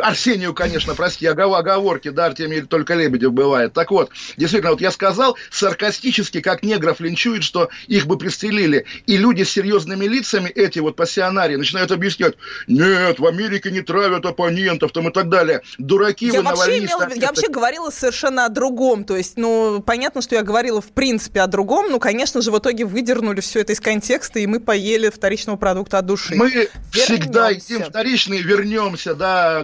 Арсению, 0.00 0.54
конечно, 0.54 0.94
прости, 0.94 1.26
оговорки, 1.26 2.10
да, 2.10 2.26
Артемий 2.26 2.62
только 2.62 2.94
Лебедев 2.94 3.32
бывает. 3.32 3.72
Так 3.72 3.90
вот, 3.90 4.10
действительно, 4.36 4.70
вот 4.70 4.80
я 4.80 4.92
сказал 4.92 5.36
саркастически, 5.50 6.40
как 6.40 6.62
негров 6.62 7.00
линчуют, 7.00 7.42
что 7.42 7.70
их 7.88 8.06
бы 8.06 8.16
пристрелили. 8.16 8.84
И 9.06 9.16
люди 9.16 9.42
с 9.42 9.50
серьезными 9.50 10.04
лицами, 10.04 10.48
эти 10.48 10.78
вот 10.78 10.94
пассионарии, 10.94 11.56
начинают 11.56 11.90
объяснять, 11.90 12.34
нет, 12.68 13.18
в 13.18 13.26
Америке 13.26 13.72
не 13.72 13.80
травят 13.80 14.24
оппонентов, 14.26 14.92
там 14.92 15.08
и 15.08 15.12
так 15.12 15.28
далее. 15.28 15.62
Дураки 15.78 16.26
я 16.26 16.34
вы 16.34 16.42
вообще 16.42 16.78
имела, 16.78 17.08
Я 17.12 17.28
вообще 17.28 17.48
говорила 17.48 17.90
совершенно 17.90 18.46
о 18.46 18.48
другом. 18.50 19.04
То 19.04 19.16
есть, 19.16 19.36
ну, 19.36 19.82
понятно, 19.84 20.22
что 20.22 20.36
я 20.36 20.42
говорила 20.42 20.80
в 20.80 20.92
принципе 20.92 21.40
о 21.40 21.48
другом, 21.48 21.90
но, 21.90 21.98
конечно 21.98 22.42
же, 22.42 22.52
в 22.52 22.58
итоге 22.58 22.84
выдернули 22.84 23.40
все 23.40 23.60
это 23.60 23.72
из 23.72 23.80
контекста, 23.80 24.38
и 24.38 24.46
мы 24.46 24.60
поели 24.60 25.10
вторичного 25.10 25.56
продукта 25.56 25.98
от 25.98 26.06
души. 26.06 26.36
Мы 26.36 26.48
вернемся. 26.50 26.70
всегда 26.92 27.50
едим 27.50 27.82
вторичный, 27.82 28.40
вернемся, 28.40 29.14
да, 29.16 29.63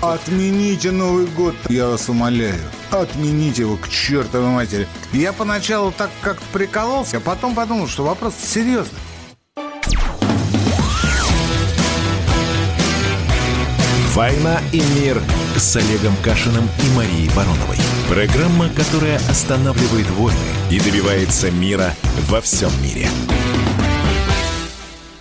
Отмените 0.00 0.90
Новый 0.90 1.26
год, 1.26 1.54
я 1.68 1.88
вас 1.88 2.08
умоляю. 2.08 2.60
Отмените 2.90 3.62
его 3.62 3.76
к 3.76 3.88
чертовой 3.88 4.50
матери. 4.50 4.86
Я 5.12 5.32
поначалу 5.32 5.90
так 5.90 6.10
как-то 6.20 6.44
прикололся, 6.52 7.16
а 7.16 7.20
потом 7.20 7.54
подумал, 7.54 7.88
что 7.88 8.04
вопрос 8.04 8.34
серьезный. 8.34 8.98
«Война 14.14 14.60
и 14.72 14.82
мир» 14.98 15.20
с 15.56 15.76
Олегом 15.76 16.16
Кашиным 16.22 16.68
и 16.82 16.96
Марией 16.96 17.30
Бароновой. 17.34 17.76
Программа, 18.08 18.68
которая 18.70 19.16
останавливает 19.28 20.08
войны 20.10 20.38
и 20.70 20.80
добивается 20.80 21.50
мира 21.50 21.94
во 22.28 22.40
всем 22.40 22.70
мире. 22.82 23.08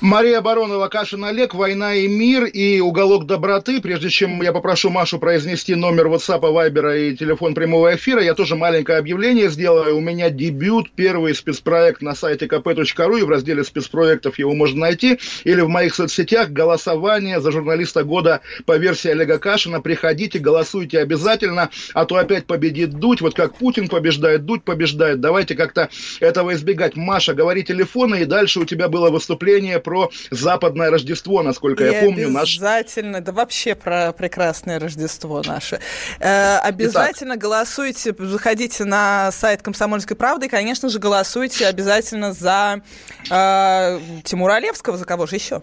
Мария 0.06 0.40
Баронова, 0.40 0.88
Кашин 0.88 1.26
Олег, 1.26 1.56
«Война 1.56 1.96
и 1.96 2.08
мир» 2.08 2.44
и 2.44 2.80
«Уголок 2.80 3.26
доброты». 3.26 3.82
Прежде 3.82 4.10
чем 4.10 4.40
я 4.44 4.54
попрошу 4.54 4.92
Машу 4.92 5.18
произнести 5.18 5.74
номер 5.74 6.06
WhatsApp, 6.10 6.42
Viber 6.42 7.10
и 7.10 7.18
телефон 7.18 7.56
прямого 7.56 7.96
эфира, 7.96 8.22
я 8.22 8.36
тоже 8.36 8.56
маленькое 8.56 9.00
объявление 9.00 9.50
сделаю. 9.50 9.98
У 9.98 10.02
меня 10.02 10.30
дебют, 10.30 10.92
первый 10.92 11.34
спецпроект 11.34 12.04
на 12.04 12.14
сайте 12.14 12.46
kp.ru, 12.46 13.20
и 13.20 13.24
в 13.24 13.30
разделе 13.30 13.64
спецпроектов 13.64 14.38
его 14.38 14.54
можно 14.54 14.82
найти, 14.82 15.18
или 15.44 15.62
в 15.62 15.70
моих 15.70 15.96
соцсетях 15.96 16.50
голосование 16.50 17.42
за 17.42 17.52
журналиста 17.52 18.04
года 18.04 18.42
по 18.68 18.78
версии 18.78 19.10
Олега 19.10 19.40
Кашина. 19.40 19.82
Приходите, 19.82 20.38
голосуйте 20.38 21.00
обязательно, 21.00 21.72
а 21.96 22.06
то 22.06 22.18
опять 22.18 22.46
победит 22.46 22.92
Дудь. 22.92 23.22
Вот 23.22 23.34
как 23.34 23.56
Путин 23.56 23.88
побеждает, 23.88 24.46
Дудь 24.46 24.64
побеждает. 24.64 25.20
Давайте 25.20 25.56
как-то 25.56 25.90
этого 26.20 26.54
избегать. 26.54 26.96
Маша, 26.96 27.34
говори 27.34 27.64
телефоны, 27.64 28.22
и 28.22 28.26
дальше 28.26 28.60
у 28.60 28.66
тебя 28.66 28.88
было 28.88 29.10
выступление 29.10 29.80
про 29.80 29.95
про 29.96 30.10
западное 30.32 30.90
Рождество, 30.90 31.42
насколько 31.42 31.86
и 31.86 31.92
я 31.92 32.02
помню. 32.02 32.28
Обязательно, 32.28 33.12
наш... 33.14 33.24
да 33.24 33.32
вообще 33.32 33.76
про 33.76 34.12
прекрасное 34.12 34.80
Рождество 34.80 35.42
наше. 35.46 35.80
Э, 36.20 36.58
обязательно 36.58 37.34
Итак. 37.34 37.42
голосуйте, 37.44 38.14
заходите 38.18 38.84
на 38.84 39.32
сайт 39.32 39.62
Комсомольской 39.62 40.18
правды 40.18 40.48
и, 40.48 40.50
конечно 40.50 40.90
же, 40.90 41.00
голосуйте 41.00 41.68
обязательно 41.68 42.34
за 42.34 42.82
э, 43.30 44.00
Тимура 44.24 44.56
Олевского, 44.56 44.98
за 44.98 45.06
кого 45.06 45.26
же 45.28 45.36
еще. 45.36 45.62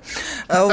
Э, 0.49 0.67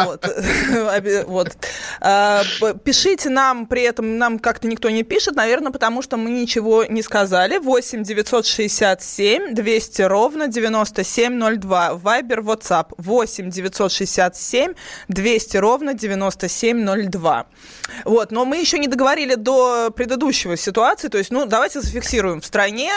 вот. 1.28 1.58
Э, 2.02 2.44
пишите 2.84 3.30
нам, 3.30 3.66
при 3.66 3.82
этом 3.84 4.18
нам 4.18 4.40
как-то 4.40 4.68
никто 4.68 4.90
не 4.90 5.04
пишет, 5.04 5.36
наверное, 5.36 5.72
потому 5.72 6.02
что 6.02 6.18
мы 6.18 6.30
ничего 6.32 6.86
не 6.86 7.02
сказали. 7.02 7.58
8 7.58 8.04
967 8.04 9.54
200 9.54 10.02
ровно 10.04 10.48
9702. 10.48 11.96
Вайбер, 11.96 12.40
WhatsApp 12.40 12.94
8 12.98 13.49
8 13.50 13.52
967 13.52 14.74
200 15.08 15.58
ровно 15.58 15.94
9702. 15.94 17.48
Вот, 18.06 18.32
но 18.32 18.46
мы 18.46 18.58
еще 18.58 18.80
не 18.80 18.88
договорили 18.88 19.36
до 19.36 19.92
предыдущего 19.92 20.56
ситуации, 20.58 21.08
то 21.08 21.18
есть, 21.18 21.32
ну, 21.32 21.46
давайте 21.46 21.82
зафиксируем. 21.82 22.42
В 22.42 22.46
стране 22.46 22.92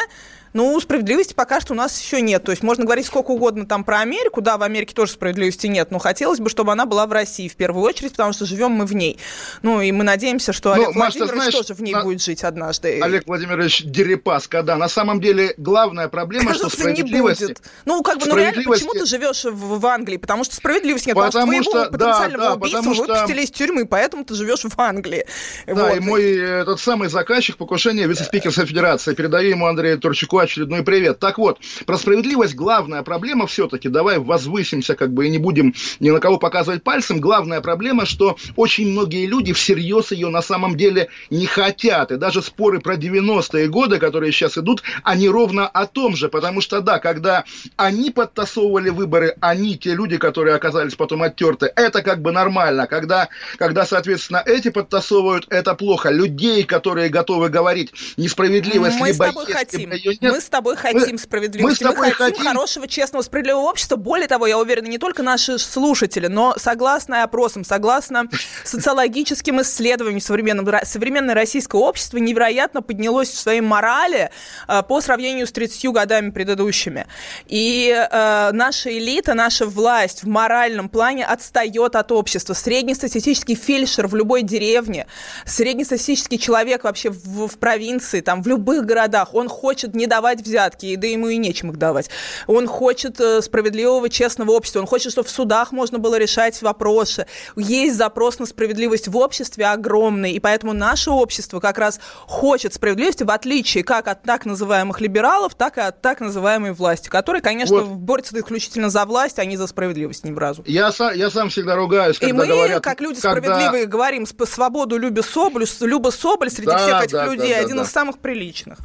ну, 0.53 0.79
справедливости 0.81 1.35
пока 1.35 1.61
что 1.61 1.73
у 1.73 1.77
нас 1.77 2.01
еще 2.01 2.21
нет. 2.21 2.45
То 2.45 2.51
есть 2.51 2.63
можно 2.63 2.85
говорить 2.85 3.07
сколько 3.07 3.31
угодно 3.31 3.67
там 3.67 3.85
про 3.85 4.01
Америку, 4.01 4.41
да, 4.41 4.59
в 4.59 4.63
Америке 4.63 4.95
тоже 4.95 5.13
справедливости 5.13 5.67
нет, 5.67 5.91
но 5.91 5.99
хотелось 5.99 6.41
бы, 6.41 6.51
чтобы 6.51 6.73
она 6.73 6.87
была 6.87 7.07
в 7.07 7.13
России 7.13 7.49
в 7.49 7.57
первую 7.57 7.85
очередь, 7.85 8.13
потому 8.13 8.33
что 8.33 8.47
живем 8.47 8.73
мы 8.73 8.87
в 8.87 8.95
ней. 8.95 9.19
Ну, 9.63 9.81
и 9.81 9.93
мы 9.93 10.05
надеемся, 10.05 10.53
что 10.53 10.75
ну, 10.75 10.75
Олег 10.75 10.95
Маш, 10.95 11.15
Владимирович 11.15 11.35
знаешь, 11.35 11.55
тоже 11.55 11.75
в 11.75 11.83
ней 11.83 11.93
на... 11.95 12.03
будет 12.03 12.23
жить 12.23 12.45
однажды. 12.45 13.01
Олег 13.01 13.27
Владимирович 13.27 13.83
Дерипаска, 13.85 14.63
да. 14.63 14.77
На 14.77 14.89
самом 14.89 15.21
деле 15.21 15.55
главная 15.57 16.09
проблема, 16.09 16.47
Кажется, 16.47 16.69
что 16.69 16.79
справедливость... 16.79 17.41
не 17.41 17.47
будет. 17.47 17.63
Ну, 17.85 18.03
как 18.03 18.19
бы, 18.19 18.27
ну 18.27 18.37
реально, 18.37 18.63
почему 18.65 18.93
ты 18.93 19.07
живешь 19.07 19.45
в, 19.45 19.79
в 19.79 19.87
Англии? 19.87 20.17
Потому 20.17 20.45
что 20.45 20.55
справедливости 20.55 21.09
нет. 21.09 21.17
Потому, 21.17 21.33
потому 21.33 21.63
что 21.63 21.83
что, 21.83 21.91
потенциального 21.91 22.45
да, 22.45 22.55
убийцу 22.55 22.77
потому 22.77 22.95
что... 22.95 23.05
выпустили 23.05 23.43
из 23.43 23.51
тюрьмы, 23.51 23.87
поэтому 23.87 24.25
ты 24.25 24.35
живешь 24.35 24.63
в 24.65 24.81
Англии. 24.81 25.27
Да, 25.67 25.75
вот. 25.75 25.97
и 25.97 26.01
мой 26.01 26.23
этот 26.37 26.81
самый 26.81 27.09
заказчик 27.09 27.57
покушения 27.57 28.07
вице-спикера 28.07 28.53
Федерации. 28.53 29.15
Передаю 29.15 29.51
ему 29.51 29.67
Андрею 29.67 29.99
Турчаку 29.99 30.42
очередной 30.43 30.83
привет. 30.83 31.19
Так 31.19 31.39
вот, 31.39 31.59
про 31.87 31.97
справедливость 31.97 32.55
главная 32.55 33.03
проблема 33.03 33.47
все-таки, 33.47 33.89
давай 33.89 34.19
возвысимся 34.19 34.95
как 34.95 35.13
бы 35.13 35.27
и 35.27 35.31
не 35.31 35.39
будем 35.39 35.75
ни 36.01 36.11
на 36.11 36.21
кого 36.21 36.39
показывать 36.39 36.83
пальцем, 36.83 37.21
главная 37.21 37.61
проблема, 37.61 38.07
что 38.07 38.37
очень 38.57 38.91
многие 38.91 39.27
люди 39.27 39.53
всерьез 39.53 40.13
ее 40.13 40.29
на 40.29 40.43
самом 40.43 40.77
деле 40.77 41.09
не 41.31 41.47
хотят. 41.47 42.13
И 42.13 42.17
даже 42.17 42.43
споры 42.43 42.81
про 42.81 42.97
90-е 42.97 43.69
годы, 43.69 43.99
которые 43.99 44.33
сейчас 44.33 44.59
идут, 44.59 44.83
они 45.03 45.29
ровно 45.29 45.67
о 45.67 45.87
том 45.87 46.17
же, 46.17 46.29
потому 46.29 46.61
что, 46.61 46.81
да, 46.81 46.99
когда 46.99 47.45
они 47.77 48.11
подтасовывали 48.11 48.91
выборы, 48.91 49.37
они, 49.41 49.77
те 49.77 49.95
люди, 49.95 50.17
которые 50.19 50.55
оказались 50.55 50.95
потом 50.95 51.23
оттерты, 51.23 51.73
это 51.77 52.03
как 52.03 52.21
бы 52.23 52.33
нормально. 52.33 52.87
Когда, 52.87 53.29
когда 53.59 53.85
соответственно, 53.87 54.43
эти 54.45 54.71
подтасовывают, 54.71 55.47
это 55.51 55.75
плохо. 55.75 56.11
Людей, 56.11 56.65
которые 56.65 57.09
готовы 57.09 57.49
говорить 57.49 57.93
несправедливость, 58.17 58.99
Мы 58.99 59.09
либо 59.09 59.25
с 59.25 59.27
тобой 59.27 59.45
есть, 59.47 59.59
хотим. 59.59 59.81
либо 59.81 59.95
ее 59.95 60.19
нет. 60.21 60.32
Мы 60.33 60.41
с 60.41 60.49
тобой 60.49 60.77
хотим 60.77 61.13
мы, 61.13 61.19
справедливости. 61.19 61.85
Мы, 61.85 61.91
мы 61.91 61.97
хотим, 61.97 62.17
хотим 62.17 62.45
хорошего, 62.47 62.89
честного, 62.89 63.23
справедливого 63.23 63.65
общества. 63.65 63.97
Более 63.97 64.29
того, 64.29 64.47
я 64.47 64.59
уверена, 64.59 64.87
не 64.87 64.97
только 64.97 65.23
наши 65.23 65.59
слушатели, 65.59 66.27
но 66.27 66.55
согласно 66.57 67.23
опросам, 67.23 67.65
согласно 67.65 68.25
социологическим 68.65 69.61
исследованиям 69.61 70.21
современным, 70.21 70.67
современное 70.85 71.35
российское 71.35 71.79
общество 71.79 72.17
невероятно 72.17 72.81
поднялось 72.81 73.29
в 73.29 73.39
своей 73.39 73.61
морали 73.61 74.31
э, 74.69 74.83
по 74.83 75.03
сравнению 75.03 75.47
с 75.47 75.53
30 75.53 75.93
годами 75.93 76.31
предыдущими. 76.31 77.07
И 77.47 77.91
э, 77.91 78.51
наша 78.53 78.91
элита, 78.91 79.35
наша 79.35 79.67
власть 79.67 80.23
в 80.23 80.29
моральном 80.29 80.89
плане 80.89 81.27
отстает 81.27 81.95
от 81.95 82.11
общества. 82.11 82.55
Среднестатистический 82.55 83.55
фельдшер 83.55 84.07
в 84.07 84.15
любой 84.15 84.41
деревне, 84.41 85.07
среднестатистический 85.45 86.39
человек 86.39 86.85
вообще 86.85 87.11
в, 87.11 87.49
в 87.49 87.59
провинции, 87.59 88.23
там, 88.23 88.43
в 88.43 88.47
любых 88.47 88.87
городах, 88.87 89.35
он 89.35 89.51
хочет 89.51 89.95
не 89.95 90.07
давать 90.07 90.22
взятки, 90.43 90.87
и 90.87 90.97
да 90.97 91.07
ему 91.07 91.29
и 91.29 91.37
нечем 91.37 91.71
их 91.71 91.77
давать. 91.77 92.11
Он 92.47 92.67
хочет 92.67 93.21
э, 93.21 93.43
справедливого, 93.43 94.09
честного 94.09 94.53
общества, 94.53 94.81
он 94.81 94.87
хочет, 94.87 95.13
чтобы 95.13 95.29
в 95.29 95.31
судах 95.31 95.73
можно 95.73 95.99
было 95.99 96.19
решать 96.19 96.61
вопросы. 96.63 97.27
Есть 97.57 97.97
запрос 97.97 98.39
на 98.39 98.47
справедливость 98.47 99.09
в 99.09 99.17
обществе 99.17 99.67
огромный, 99.67 100.33
и 100.33 100.41
поэтому 100.41 100.73
наше 100.73 101.11
общество 101.11 101.61
как 101.61 101.79
раз 101.79 102.01
хочет 102.27 102.75
справедливости, 102.75 103.25
в 103.25 103.31
отличие 103.31 103.85
как 103.85 104.09
от 104.09 104.23
так 104.23 104.47
называемых 104.47 105.01
либералов, 105.01 105.55
так 105.55 105.79
и 105.79 105.81
от 105.81 106.01
так 106.01 106.21
называемой 106.21 106.73
власти, 106.73 107.09
которые, 107.09 107.43
конечно, 107.43 107.79
вот. 107.79 107.99
борются 107.99 108.39
исключительно 108.39 108.91
за 108.91 109.05
власть, 109.05 109.39
а 109.39 109.45
не 109.45 109.57
за 109.57 109.67
справедливость, 109.67 110.25
не 110.25 110.33
в 110.33 110.39
разу. 110.39 110.63
Я, 110.67 110.93
сам, 110.93 111.15
я 111.15 111.31
сам 111.31 111.49
всегда 111.49 111.77
ругаюсь, 111.77 112.19
когда 112.19 112.31
И 112.31 112.33
мы, 112.33 112.47
говорят, 112.47 112.83
как 112.83 113.01
люди 113.01 113.21
когда... 113.21 113.41
справедливые, 113.41 113.87
говорим 113.87 114.27
свободу 114.53 114.97
Любе 114.97 115.23
Соболь, 115.23 115.67
Люба 115.81 116.11
Соболь 116.11 116.51
среди 116.51 116.67
да, 116.67 116.79
всех 116.79 117.03
этих 117.03 117.13
да, 117.13 117.27
людей, 117.27 117.51
да, 117.51 117.59
да, 117.59 117.65
один 117.65 117.77
да. 117.79 117.83
из 117.83 117.91
самых 117.91 118.19
приличных. 118.19 118.79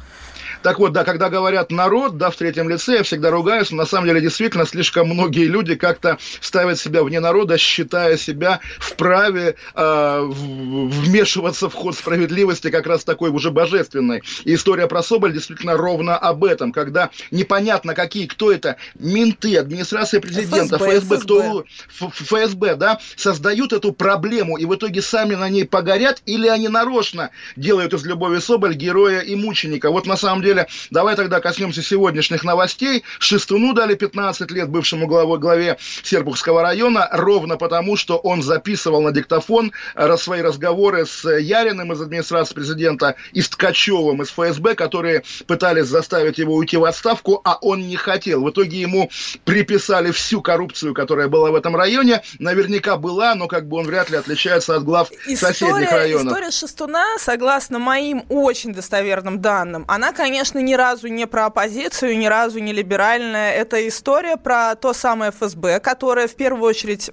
Так 0.62 0.78
вот, 0.78 0.92
да, 0.92 1.04
когда 1.04 1.28
говорят 1.28 1.70
народ, 1.70 2.16
да, 2.16 2.30
в 2.30 2.36
третьем 2.36 2.68
лице, 2.68 2.96
я 2.96 3.02
всегда 3.02 3.30
ругаюсь, 3.30 3.70
но 3.70 3.78
на 3.78 3.86
самом 3.86 4.06
деле 4.06 4.20
действительно 4.20 4.66
слишком 4.66 5.08
многие 5.08 5.44
люди 5.44 5.74
как-то 5.74 6.18
ставят 6.40 6.78
себя 6.78 7.02
вне 7.04 7.20
народа, 7.20 7.58
считая 7.58 8.16
себя 8.16 8.60
вправе 8.78 9.54
э, 9.74 10.20
вмешиваться 10.28 11.68
в 11.68 11.74
ход 11.74 11.94
справедливости 11.94 12.70
как 12.70 12.86
раз 12.86 13.04
такой 13.04 13.30
уже 13.30 13.50
божественной. 13.50 14.22
И 14.44 14.54
история 14.54 14.86
про 14.88 15.02
Соболь 15.02 15.32
действительно 15.32 15.76
ровно 15.76 16.16
об 16.16 16.44
этом, 16.44 16.72
когда 16.72 17.10
непонятно 17.30 17.94
какие, 17.94 18.26
кто 18.26 18.52
это, 18.52 18.76
менты, 18.98 19.56
администрация 19.56 20.20
президента, 20.20 20.76
ФСБ, 20.76 20.98
ФСБ, 20.98 21.18
кто, 21.18 21.64
ФСБ, 21.98 22.74
да, 22.74 22.98
создают 23.16 23.72
эту 23.72 23.92
проблему 23.92 24.56
и 24.56 24.64
в 24.64 24.74
итоге 24.74 25.02
сами 25.02 25.34
на 25.34 25.48
ней 25.48 25.64
погорят, 25.64 26.22
или 26.26 26.48
они 26.48 26.68
нарочно 26.68 27.30
делают 27.56 27.94
из 27.94 28.04
Любови 28.04 28.38
Соболь 28.38 28.74
героя 28.74 29.20
и 29.20 29.34
мученика. 29.36 29.90
Вот 29.90 30.06
на 30.06 30.16
самом 30.16 30.42
деле 30.42 30.47
деле, 30.48 30.66
давай 30.90 31.16
тогда 31.16 31.40
коснемся 31.40 31.82
сегодняшних 31.82 32.44
новостей. 32.44 33.04
Шестуну 33.18 33.72
дали 33.72 33.94
15 33.94 34.50
лет 34.50 34.68
бывшему 34.68 35.06
главе, 35.06 35.38
главе 35.38 35.78
Серпухского 36.02 36.62
района, 36.62 37.08
ровно 37.12 37.56
потому, 37.56 37.96
что 37.96 38.16
он 38.18 38.42
записывал 38.42 39.02
на 39.02 39.12
диктофон 39.12 39.72
э, 39.94 40.16
свои 40.16 40.42
разговоры 40.42 41.06
с 41.06 41.28
Яриным 41.28 41.92
из 41.92 42.00
администрации 42.00 42.54
президента 42.54 43.14
и 43.32 43.40
с 43.40 43.48
Ткачевым 43.48 44.22
из 44.22 44.28
ФСБ, 44.30 44.74
которые 44.74 45.22
пытались 45.46 45.86
заставить 45.86 46.38
его 46.38 46.54
уйти 46.54 46.76
в 46.76 46.84
отставку, 46.84 47.40
а 47.44 47.58
он 47.60 47.88
не 47.88 47.96
хотел. 47.96 48.42
В 48.42 48.50
итоге 48.50 48.80
ему 48.80 49.10
приписали 49.44 50.10
всю 50.10 50.40
коррупцию, 50.40 50.94
которая 50.94 51.28
была 51.28 51.50
в 51.50 51.54
этом 51.54 51.76
районе. 51.76 52.22
Наверняка 52.38 52.96
была, 52.96 53.34
но 53.34 53.46
как 53.46 53.68
бы 53.68 53.78
он 53.78 53.86
вряд 53.86 54.10
ли 54.10 54.16
отличается 54.16 54.76
от 54.76 54.84
глав 54.84 55.10
история, 55.26 55.36
соседних 55.36 55.90
районов. 55.90 56.32
История 56.32 56.50
Шестуна, 56.50 57.04
согласно 57.18 57.78
моим 57.78 58.24
очень 58.28 58.72
достоверным 58.72 59.40
данным, 59.40 59.84
она, 59.88 60.12
конечно, 60.12 60.37
ни 60.60 60.74
разу 60.74 61.08
не 61.08 61.26
про 61.26 61.46
оппозицию, 61.46 62.18
ни 62.18 62.26
разу 62.26 62.58
не 62.58 62.72
либеральная. 62.72 63.52
Это 63.52 63.86
история 63.86 64.36
про 64.36 64.74
то 64.74 64.92
самое 64.92 65.30
ФСБ, 65.32 65.80
которое 65.80 66.26
в 66.28 66.34
первую 66.34 66.68
очередь 66.68 67.10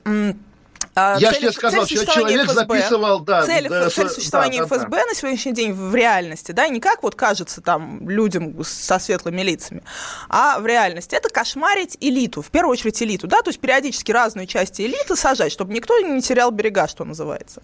Я 0.95 1.31
цель, 1.31 1.41
тебе 1.41 1.51
сказал, 1.51 1.85
что 1.85 2.05
человек 2.05 2.45
ФСБ, 2.45 2.53
записывал, 2.53 3.19
да. 3.19 3.45
Цель, 3.45 3.67
да, 3.67 3.89
цель 3.89 4.09
существования 4.09 4.61
да, 4.61 4.67
да, 4.67 4.75
ФСБ 4.77 4.97
да. 4.97 5.05
на 5.05 5.13
сегодняшний 5.13 5.51
день 5.51 5.73
в 5.73 5.93
реальности, 5.93 6.53
да, 6.53 6.69
не 6.69 6.79
как 6.79 7.03
вот 7.03 7.15
кажется 7.15 7.59
там 7.61 8.09
людям 8.09 8.63
со 8.63 8.97
светлыми 8.97 9.41
лицами, 9.41 9.83
а 10.29 10.57
в 10.59 10.65
реальности 10.65 11.13
это 11.13 11.27
кошмарить 11.27 11.97
элиту, 11.99 12.41
в 12.41 12.49
первую 12.49 12.71
очередь 12.71 13.01
элиту, 13.03 13.27
да, 13.27 13.41
то 13.41 13.49
есть 13.49 13.59
периодически 13.59 14.13
разные 14.13 14.47
части 14.47 14.83
элиты 14.83 15.17
сажать, 15.17 15.51
чтобы 15.51 15.73
никто 15.73 15.99
не 15.99 16.21
терял 16.21 16.49
берега, 16.51 16.87
что 16.87 17.03
называется. 17.03 17.61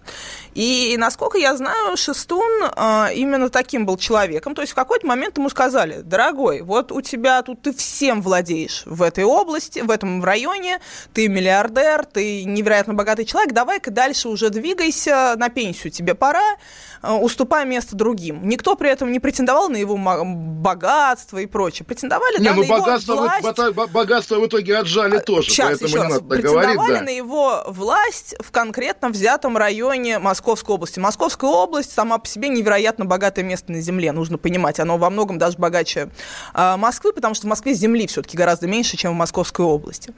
И, 0.52 0.94
насколько 0.98 1.38
я 1.38 1.56
знаю, 1.56 1.96
Шестун 1.96 2.64
э, 2.64 3.14
именно 3.14 3.48
таким 3.48 3.86
был 3.86 3.96
человеком, 3.96 4.54
то 4.54 4.60
есть 4.60 4.72
в 4.72 4.76
какой-то 4.76 5.06
момент 5.06 5.38
ему 5.38 5.48
сказали, 5.48 6.02
дорогой, 6.02 6.60
вот 6.60 6.92
у 6.92 7.00
тебя 7.00 7.40
тут 7.40 7.62
ты 7.62 7.72
всем 7.72 8.20
владеешь 8.20 8.82
в 8.84 9.00
этой 9.00 9.24
области, 9.24 9.80
в 9.80 9.90
этом 9.90 10.22
районе, 10.22 10.80
ты 11.14 11.28
миллиардер, 11.28 12.04
ты 12.04 12.44
невероятно 12.44 12.92
богатый 12.92 13.21
богатый 13.22 13.24
человек, 13.24 13.52
давай-ка 13.52 13.90
дальше 13.90 14.28
уже 14.28 14.50
двигайся, 14.50 15.34
на 15.36 15.48
пенсию 15.48 15.90
тебе 15.90 16.14
пора, 16.14 16.56
э, 17.02 17.12
уступай 17.12 17.64
место 17.66 17.96
другим. 17.96 18.48
Никто 18.48 18.76
при 18.76 18.90
этом 18.90 19.10
не 19.12 19.20
претендовал 19.20 19.68
на 19.68 19.76
его 19.76 19.96
богатство 19.96 21.38
и 21.38 21.46
прочее. 21.46 21.86
Претендовали 21.86 22.38
не, 22.38 22.44
да, 22.44 22.54
ну 22.54 22.62
на 22.62 22.68
богатство, 22.68 23.12
его 23.12 23.22
власть. 23.22 23.92
богатство 23.92 24.36
в 24.36 24.46
итоге 24.46 24.78
отжали 24.78 25.16
а, 25.16 25.20
тоже, 25.20 25.50
Сейчас, 25.50 25.78
поэтому 25.78 25.88
не 25.88 25.96
раз. 25.96 26.12
надо 26.12 26.24
Претендовали 26.24 26.74
говорить, 26.74 26.98
да. 26.98 27.04
на 27.04 27.10
его 27.10 27.64
власть 27.68 28.34
в 28.40 28.50
конкретно 28.50 29.08
взятом 29.08 29.56
районе 29.56 30.18
Московской 30.18 30.74
области. 30.74 30.98
Московская 30.98 31.50
область 31.50 31.92
сама 31.92 32.18
по 32.18 32.26
себе 32.26 32.48
невероятно 32.48 33.04
богатое 33.04 33.44
место 33.44 33.72
на 33.72 33.80
земле, 33.80 34.12
нужно 34.12 34.38
понимать. 34.38 34.80
Оно 34.80 34.98
во 34.98 35.10
многом 35.10 35.38
даже 35.38 35.58
богаче 35.58 36.08
э, 36.54 36.76
Москвы, 36.76 37.12
потому 37.12 37.34
что 37.34 37.46
в 37.46 37.50
Москве 37.50 37.74
земли 37.74 38.06
все-таки 38.06 38.36
гораздо 38.36 38.66
меньше, 38.66 38.96
чем 38.96 39.12
в 39.12 39.16
Московской 39.16 39.64
области. 39.64 40.12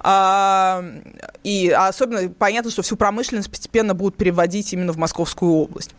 А, 0.00 0.84
и 1.44 1.70
особенно 1.70 2.28
понятно, 2.28 2.70
что 2.70 2.82
всю 2.82 2.96
промышленность 2.96 3.50
постепенно 3.50 3.94
будут 3.94 4.16
переводить 4.16 4.72
именно 4.72 4.92
в 4.92 4.96
Московскую 4.96 5.52
область. 5.52 5.90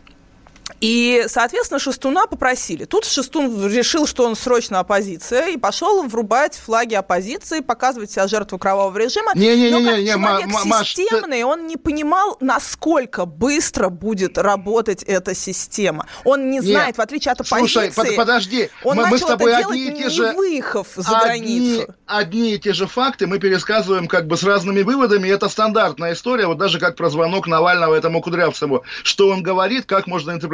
И, 0.80 1.24
соответственно, 1.28 1.78
Шестуна 1.78 2.26
попросили. 2.26 2.84
Тут 2.84 3.04
Шестун 3.04 3.66
решил, 3.68 4.06
что 4.06 4.24
он 4.24 4.36
срочно 4.36 4.80
оппозиция, 4.80 5.48
и 5.48 5.56
пошел 5.56 6.02
врубать 6.06 6.56
флаги 6.56 6.94
оппозиции, 6.94 7.60
показывать 7.60 8.10
себя 8.10 8.26
жертву 8.26 8.58
кровавого 8.58 8.96
режима. 8.98 9.32
Не, 9.34 9.56
не, 9.56 9.70
Но 9.70 9.80
не, 9.80 9.86
как 9.86 9.98
не, 9.98 10.06
человек 10.08 10.64
Маш, 10.64 10.94
системный, 10.94 11.38
ты... 11.38 11.46
он 11.46 11.66
не 11.66 11.76
понимал, 11.76 12.36
насколько 12.40 13.24
быстро 13.24 13.88
будет 13.88 14.38
работать 14.38 15.02
эта 15.02 15.34
система. 15.34 16.06
Он 16.24 16.50
не 16.50 16.60
знает, 16.60 16.88
Нет. 16.88 16.96
в 16.98 17.00
отличие 17.00 17.32
от 17.32 17.40
оппозиции. 17.40 17.90
Слушай, 17.90 17.92
под, 17.94 18.16
подожди, 18.16 18.70
он 18.82 18.96
мы, 18.96 19.06
мы 19.06 19.18
с 19.18 19.22
тобой 19.22 19.54
одни 19.54 19.88
и 19.88 19.96
те 19.96 20.08
же 20.10 20.32
выехав 20.32 20.88
за 20.96 21.18
одни, 21.18 21.70
границу. 21.70 21.94
Одни 22.06 22.54
и 22.54 22.58
те 22.58 22.72
же 22.72 22.86
факты 22.86 23.26
мы 23.26 23.38
пересказываем 23.38 24.06
как 24.06 24.26
бы 24.26 24.36
с 24.36 24.42
разными 24.42 24.82
выводами. 24.82 25.28
Это 25.28 25.48
стандартная 25.48 26.14
история, 26.14 26.46
вот 26.46 26.58
даже 26.58 26.78
как 26.78 26.96
про 26.96 27.10
звонок 27.10 27.46
Навального 27.46 27.94
этому 27.94 28.20
Кудрявцеву. 28.20 28.84
Что 29.02 29.28
он 29.28 29.42
говорит, 29.42 29.86
как 29.86 30.06
можно 30.06 30.32
интерпретировать 30.32 30.53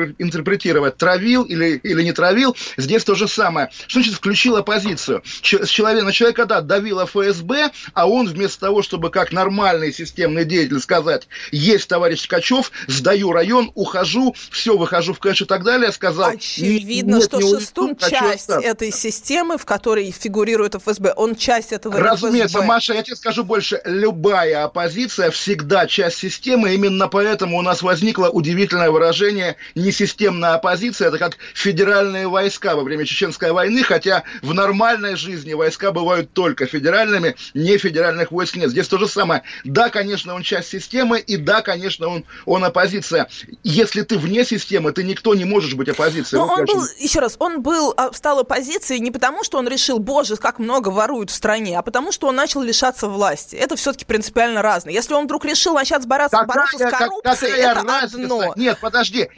травил 0.97 1.43
или, 1.45 1.81
или 1.83 2.03
не 2.03 2.13
травил. 2.13 2.57
Здесь 2.77 3.05
то 3.05 3.15
же 3.15 3.29
самое. 3.29 3.71
Что 3.87 4.01
значит 4.01 4.15
включил 4.15 4.57
оппозицию? 4.57 5.23
Ч- 5.43 5.65
человек, 5.67 6.05
на 6.05 6.13
человека, 6.13 6.47
да, 6.47 6.61
давила 6.61 7.07
ФСБ, 7.07 7.71
а 7.95 8.09
он 8.09 8.29
вместо 8.29 8.61
того, 8.61 8.83
чтобы 8.83 9.11
как 9.11 9.33
нормальный 9.33 9.93
системный 9.93 10.45
деятель 10.45 10.81
сказать, 10.81 11.29
есть 11.51 11.89
товарищ 11.89 12.23
Ткачев, 12.23 12.71
сдаю 12.87 13.33
район, 13.33 13.71
ухожу, 13.75 14.35
все, 14.51 14.77
выхожу 14.77 15.15
в 15.15 15.19
кэш 15.19 15.43
и 15.43 15.45
так 15.45 15.65
далее, 15.65 15.93
сказал... 15.93 16.31
Очевидно, 16.31 17.17
нет, 17.17 17.25
что 17.25 17.41
не 17.41 17.59
Шестун 17.59 17.97
часть 17.97 18.49
остаться. 18.49 18.67
этой 18.67 18.93
системы, 18.93 19.59
в 19.59 19.65
которой 19.65 20.11
фигурирует 20.11 20.75
ФСБ. 20.75 21.13
Он 21.17 21.35
часть 21.35 21.73
этого 21.73 21.99
Разумеется, 21.99 22.59
ФСБ. 22.59 22.67
Маша, 22.67 22.95
я 22.95 23.03
тебе 23.03 23.17
скажу 23.17 23.45
больше. 23.45 23.81
Любая 23.85 24.65
оппозиция 24.65 25.31
всегда 25.31 25.87
часть 25.87 26.19
системы. 26.19 26.75
Именно 26.75 27.09
поэтому 27.09 27.59
у 27.59 27.63
нас 27.63 27.83
возникло 27.83 28.29
удивительное 28.29 28.91
выражение 28.91 29.57
«несистемная 29.91 30.55
оппозиция», 30.55 31.09
это 31.09 31.19
как 31.19 31.37
федеральные 31.55 32.29
войска 32.29 32.77
во 32.77 32.83
время 32.83 33.05
Чеченской 33.05 33.51
войны, 33.53 33.83
хотя 33.83 34.23
в 34.41 34.55
нормальной 34.55 35.17
жизни 35.17 35.53
войска 35.53 35.91
бывают 35.91 36.33
только 36.33 36.67
федеральными, 36.67 37.35
не 37.55 37.77
федеральных 37.77 38.31
войск 38.31 38.57
нет. 38.57 38.71
Здесь 38.71 38.87
то 38.89 38.99
же 38.99 39.09
самое. 39.09 39.43
Да, 39.65 39.89
конечно, 39.89 40.35
он 40.35 40.43
часть 40.43 40.69
системы, 40.69 41.19
и 41.19 41.37
да, 41.37 41.61
конечно, 41.61 42.09
он, 42.09 42.25
он 42.47 42.65
оппозиция. 42.65 43.29
Если 43.65 44.03
ты 44.03 44.17
вне 44.17 44.45
системы, 44.45 44.93
ты 44.93 45.03
никто 45.03 45.35
не 45.35 45.45
можешь 45.45 45.75
быть 45.75 45.89
оппозицией. 45.89 46.41
Но 46.41 46.47
он 46.47 46.65
был, 46.65 46.85
еще 46.99 47.19
раз, 47.19 47.37
он 47.39 47.63
был, 47.63 47.93
а, 47.97 48.13
стал 48.13 48.39
оппозицией 48.39 49.01
не 49.01 49.11
потому, 49.11 49.43
что 49.43 49.59
он 49.59 49.67
решил, 49.67 49.99
боже, 49.99 50.37
как 50.37 50.61
много 50.61 50.91
воруют 50.91 51.31
в 51.31 51.35
стране, 51.35 51.79
а 51.79 51.83
потому, 51.83 52.13
что 52.13 52.29
он 52.29 52.37
начал 52.37 52.63
лишаться 52.63 53.09
власти. 53.09 53.57
Это 53.57 53.75
все-таки 53.75 54.05
принципиально 54.05 54.63
разное. 54.63 54.93
Если 54.93 55.15
он 55.15 55.25
вдруг 55.25 55.45
решил 55.45 55.75
начать 55.75 56.07
бороться, 56.07 56.39
какая, 56.39 56.47
бороться 56.47 56.79
с 56.79 56.93
коррупцией, 56.93 57.51
какая 57.57 57.73
это 57.73 57.83
разница? 57.83 58.23
одно. 58.23 58.53
Нет, 58.57 58.79
подожди, 58.81 59.29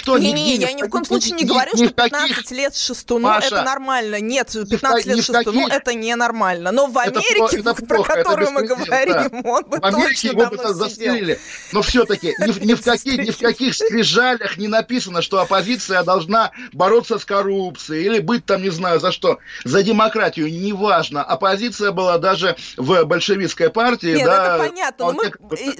никто 0.00 0.18
не... 0.18 0.32
Не, 0.32 0.44
не, 0.44 0.56
я 0.56 0.72
ни 0.72 0.82
в 0.82 0.88
коем 0.88 1.04
случае 1.04 1.32
не 1.32 1.44
говорю, 1.44 1.76
что 1.76 1.88
15 1.88 2.50
лет 2.52 2.76
Шестуну 2.76 3.28
Маша, 3.28 3.46
это 3.46 3.62
нормально. 3.62 4.20
Нет, 4.20 4.52
15 4.52 5.06
лет 5.06 5.24
Шестуну 5.24 5.66
это 5.66 5.94
ненормально. 5.94 6.72
Но 6.72 6.86
в 6.86 6.98
Америке, 6.98 7.62
про 7.86 8.02
которую 8.02 8.50
мы 8.52 8.62
говорим, 8.62 9.46
он 9.46 9.64
бы 9.64 9.78
В 9.78 9.84
Америке 9.84 10.28
его 10.28 10.46
бы 10.46 10.74
застрелили. 10.74 11.38
Но 11.72 11.82
все-таки 11.82 12.34
ни, 12.38 12.74
в 12.74 12.82
каких, 12.82 13.18
ни 13.18 13.30
в 13.30 13.38
каких 13.38 13.74
скрижалях 13.74 14.56
не 14.56 14.68
написано, 14.68 15.22
что 15.22 15.40
оппозиция 15.40 16.02
должна 16.02 16.52
бороться 16.72 17.18
с 17.18 17.24
коррупцией 17.24 18.04
или 18.04 18.20
быть 18.20 18.44
там, 18.46 18.62
не 18.62 18.70
знаю, 18.70 19.00
за 19.00 19.12
что. 19.12 19.38
За 19.64 19.82
демократию, 19.82 20.50
неважно. 20.50 21.22
Оппозиция 21.22 21.92
была 21.92 22.18
даже 22.18 22.56
в 22.76 23.04
большевистской 23.04 23.70
партии. 23.70 24.16
Нет, 24.16 24.26
да, 24.26 24.56
это 24.56 24.68
понятно. 24.68 25.06
Но 25.06 25.12
мы, 25.12 25.32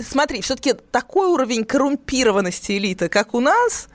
смотри, 0.02 0.40
все-таки 0.40 0.74
такой 0.90 1.28
уровень 1.28 1.64
коррумпированности 1.64 2.72
элиты, 2.72 3.08
как 3.08 3.34
у 3.34 3.40
нас, 3.40 3.88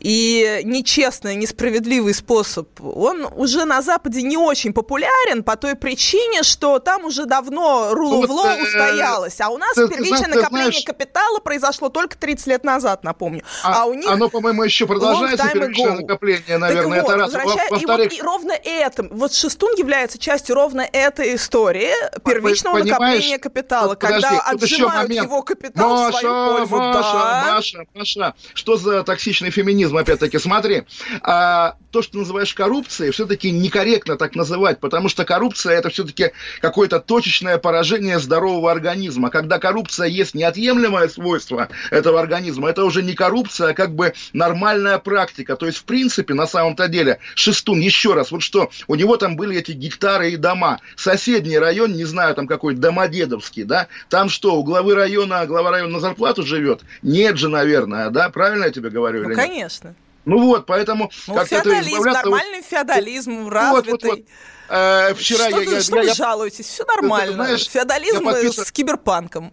и 0.00 0.60
нечестный, 0.64 1.34
несправедливый 1.34 2.14
способ, 2.14 2.68
он 2.80 3.28
уже 3.36 3.64
на 3.64 3.82
Западе 3.82 4.22
не 4.22 4.36
очень 4.36 4.72
популярен 4.72 5.42
по 5.42 5.56
той 5.56 5.74
причине, 5.74 6.42
что 6.42 6.78
там 6.78 7.04
уже 7.04 7.26
давно 7.26 7.90
rule 7.92 8.22
of 8.22 8.28
law 8.28 8.62
устоялось, 8.62 9.40
а 9.40 9.48
у 9.48 9.58
нас 9.58 9.74
ты, 9.74 9.88
первичное 9.88 10.24
ты, 10.24 10.34
накопление 10.36 10.70
знаешь, 10.70 10.84
капитала 10.84 11.38
произошло 11.40 11.88
только 11.88 12.16
30 12.16 12.46
лет 12.46 12.64
назад, 12.64 13.04
напомню. 13.04 13.42
А, 13.62 13.82
а 13.82 13.84
у 13.86 13.94
них 13.94 14.08
оно, 14.08 14.28
по-моему, 14.28 14.62
еще 14.62 14.86
продолжается, 14.86 15.48
первичное 15.52 15.92
накопление, 15.92 16.58
наверное, 16.58 17.00
так 17.00 17.04
это 17.04 17.16
раз. 17.16 17.32
Возвращая, 17.32 17.68
и, 17.78 17.86
вот, 17.86 18.12
и 18.12 18.22
ровно 18.22 18.52
это, 18.52 19.06
вот 19.10 19.34
Шестун 19.34 19.74
является 19.76 20.18
частью 20.18 20.54
ровно 20.54 20.82
этой 20.92 21.34
истории 21.34 21.90
первичного 22.24 22.74
Понимаешь, 22.74 22.98
накопления 22.98 23.38
капитала, 23.38 23.94
подожди, 23.94 24.22
когда 24.22 24.40
отжимают 24.40 25.10
его 25.10 25.42
капитал 25.42 25.90
Маша, 25.90 26.16
в 26.16 26.20
свою 26.20 26.56
пользу. 26.56 26.76
Маша, 26.76 27.12
да. 27.12 27.54
Маша, 27.54 27.86
Маша, 27.94 28.34
что 28.54 28.76
за 28.76 29.02
токсичный 29.02 29.50
феминизм? 29.50 29.87
Механизм, 29.88 29.96
опять-таки, 29.96 30.38
смотри, 30.38 30.84
а, 31.22 31.76
то, 31.90 32.02
что 32.02 32.18
называешь 32.18 32.54
коррупцией, 32.54 33.10
все-таки 33.10 33.50
некорректно 33.50 34.16
так 34.16 34.34
называть, 34.34 34.80
потому 34.80 35.08
что 35.08 35.24
коррупция 35.24 35.78
это 35.78 35.90
все-таки 35.90 36.32
какое-то 36.60 37.00
точечное 37.00 37.58
поражение 37.58 38.18
здорового 38.18 38.70
организма. 38.70 39.30
Когда 39.30 39.58
коррупция 39.58 40.06
есть 40.06 40.34
неотъемлемое 40.34 41.08
свойство 41.08 41.68
этого 41.90 42.20
организма, 42.20 42.68
это 42.70 42.84
уже 42.84 43.02
не 43.02 43.14
коррупция, 43.14 43.70
а 43.70 43.74
как 43.74 43.94
бы 43.94 44.12
нормальная 44.32 44.98
практика. 44.98 45.56
То 45.56 45.66
есть, 45.66 45.78
в 45.78 45.84
принципе, 45.84 46.34
на 46.34 46.46
самом-то 46.46 46.88
деле, 46.88 47.18
Шестун, 47.34 47.80
еще 47.80 48.14
раз, 48.14 48.30
вот 48.30 48.42
что, 48.42 48.70
у 48.86 48.94
него 48.94 49.16
там 49.16 49.36
были 49.36 49.56
эти 49.56 49.72
гектары 49.72 50.30
и 50.30 50.36
дома. 50.36 50.80
Соседний 50.96 51.58
район, 51.58 51.92
не 51.94 52.04
знаю, 52.04 52.34
там 52.34 52.46
какой 52.46 52.74
Домодедовский, 52.74 53.64
да, 53.64 53.88
там 54.08 54.28
что, 54.28 54.56
у 54.56 54.62
главы 54.62 54.94
района, 54.94 55.46
глава 55.46 55.70
района 55.70 55.94
на 55.94 56.00
зарплату 56.00 56.42
живет? 56.42 56.82
Нет 57.02 57.38
же, 57.38 57.48
наверное, 57.48 58.10
да, 58.10 58.28
правильно 58.28 58.64
я 58.64 58.70
тебе 58.70 58.90
говорю? 58.90 59.28
Ну, 59.28 59.34
конечно. 59.34 59.77
Нет? 59.77 59.77
Ну 60.24 60.44
вот, 60.44 60.66
поэтому 60.66 61.10
ну, 61.26 61.34
как 61.34 61.48
феодализм, 61.48 62.02
это 62.02 62.12
нормальный 62.12 62.58
вот, 62.58 62.66
феодализм, 62.66 63.48
развитый. 63.48 63.92
Вот, 63.92 64.02
вот, 64.02 64.18
вот. 64.18 64.20
Э, 64.68 65.14
вчера 65.14 65.48
что 65.48 65.60
я, 65.60 65.70
я, 65.70 65.80
что 65.80 65.96
я, 65.96 66.02
вы 66.02 66.14
жалуетесь? 66.14 66.66
Все 66.66 66.84
нормально. 66.84 67.32
Знаешь, 67.32 67.68
Феодализм 67.68 68.24
подписан, 68.24 68.66
с 68.66 68.72
киберпанком. 68.72 69.52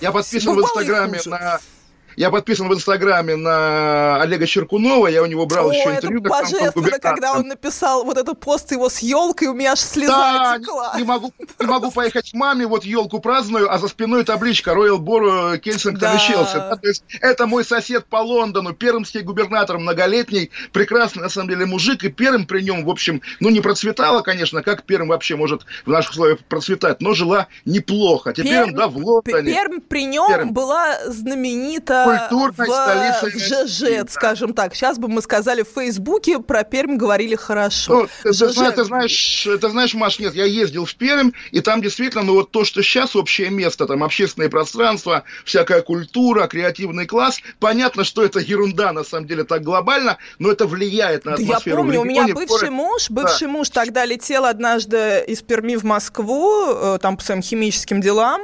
Я 0.00 0.12
подписан 0.12 0.54
в 0.54 0.60
Инстаграме 0.60 1.20
на 1.26 1.60
Я 2.16 2.30
подписан 2.30 2.68
в 2.68 2.74
Инстаграме 2.74 3.36
на 3.36 4.20
Олега 4.20 4.46
Черкунова, 4.46 5.08
я 5.08 5.22
у 5.22 5.26
него 5.26 5.46
брал 5.46 5.70
О, 5.70 5.72
еще 5.72 5.90
это 5.90 6.06
интервью. 6.06 6.20
божественно, 6.22 6.98
когда 6.98 7.32
он 7.34 7.48
написал 7.48 8.04
вот 8.04 8.18
этот 8.18 8.38
пост 8.40 8.70
его 8.72 8.88
с 8.88 9.00
елкой, 9.00 9.48
у 9.48 9.54
меня 9.54 9.72
аж 9.72 9.80
слеза 9.80 10.12
да, 10.12 10.58
текла. 10.58 10.94
Не, 10.96 11.04
могу, 11.04 11.32
не 11.58 11.66
могу 11.66 11.90
поехать 11.90 12.30
к 12.30 12.34
маме, 12.34 12.66
вот 12.66 12.84
елку 12.84 13.20
праздную, 13.20 13.72
а 13.72 13.78
за 13.78 13.88
спиной 13.88 14.24
табличка 14.24 14.72
Royal 14.72 14.98
Borough 14.98 15.58
Кенсингтон 15.58 16.00
да. 16.00 16.14
и 16.14 16.18
Челси. 16.18 16.54
Да, 16.54 16.76
то 16.76 16.88
есть 16.88 17.04
это 17.20 17.46
мой 17.46 17.64
сосед 17.64 18.06
по 18.06 18.16
Лондону, 18.16 18.72
пермский 18.72 19.20
губернатор, 19.20 19.78
многолетний, 19.78 20.50
прекрасный, 20.72 21.22
на 21.22 21.28
самом 21.28 21.48
деле, 21.48 21.66
мужик, 21.66 22.04
и 22.04 22.08
Перм 22.08 22.46
при 22.46 22.62
нем, 22.62 22.84
в 22.84 22.90
общем, 22.90 23.22
ну, 23.40 23.50
не 23.50 23.60
процветала, 23.60 24.22
конечно, 24.22 24.62
как 24.62 24.84
Перм 24.84 25.08
вообще 25.08 25.36
может 25.36 25.62
в 25.84 25.90
наших 25.90 26.12
условиях 26.12 26.38
процветать, 26.44 27.00
но 27.00 27.14
жила 27.14 27.48
неплохо. 27.64 28.32
Теперь 28.32 28.52
Перм, 28.52 28.68
он, 28.68 28.74
да, 28.74 28.88
в 28.88 28.96
Лондоне. 28.96 29.52
Перм 29.52 29.80
при 29.80 30.04
нем 30.04 30.28
Перм. 30.28 30.52
была 30.52 30.98
знаменита 31.06 32.03
Культурной 32.04 32.68
в 33.22 33.38
ЖЖ, 33.38 34.10
скажем 34.10 34.54
так. 34.54 34.74
Сейчас 34.74 34.98
бы 34.98 35.08
мы 35.08 35.22
сказали 35.22 35.62
в 35.62 35.68
Фейсбуке, 35.74 36.38
про 36.38 36.64
Пермь 36.64 36.96
говорили 36.96 37.34
хорошо. 37.34 37.94
Ну, 37.94 38.08
ты, 38.22 38.30
ты, 38.30 38.48
знаешь, 38.48 38.74
ты, 38.74 38.84
знаешь, 38.84 39.48
ты 39.60 39.68
знаешь, 39.68 39.94
Маш, 39.94 40.18
нет, 40.18 40.34
я 40.34 40.44
ездил 40.44 40.84
в 40.84 40.94
Пермь, 40.94 41.30
и 41.50 41.60
там 41.60 41.82
действительно, 41.82 42.22
ну, 42.22 42.34
вот 42.34 42.50
то, 42.50 42.64
что 42.64 42.82
сейчас 42.82 43.16
общее 43.16 43.50
место, 43.50 43.86
там 43.86 44.02
общественное 44.02 44.48
пространство, 44.48 45.24
всякая 45.44 45.82
культура, 45.82 46.46
креативный 46.46 47.06
класс, 47.06 47.40
понятно, 47.58 48.04
что 48.04 48.24
это 48.24 48.38
ерунда, 48.38 48.92
на 48.92 49.04
самом 49.04 49.26
деле, 49.26 49.44
так 49.44 49.62
глобально, 49.62 50.18
но 50.38 50.50
это 50.50 50.66
влияет 50.66 51.24
на 51.24 51.34
атмосферу. 51.34 51.76
Я 51.76 51.82
помню, 51.82 52.00
у 52.00 52.04
меня 52.04 52.26
бывший 52.34 52.70
муж, 52.70 53.10
бывший 53.10 53.46
да. 53.46 53.52
муж 53.52 53.70
тогда 53.70 54.04
летел 54.04 54.44
однажды 54.44 55.24
из 55.26 55.42
Перми 55.42 55.76
в 55.76 55.84
Москву, 55.84 56.66
э, 56.70 56.98
там 57.00 57.16
по 57.16 57.22
своим 57.22 57.42
химическим 57.42 58.00
делам, 58.00 58.42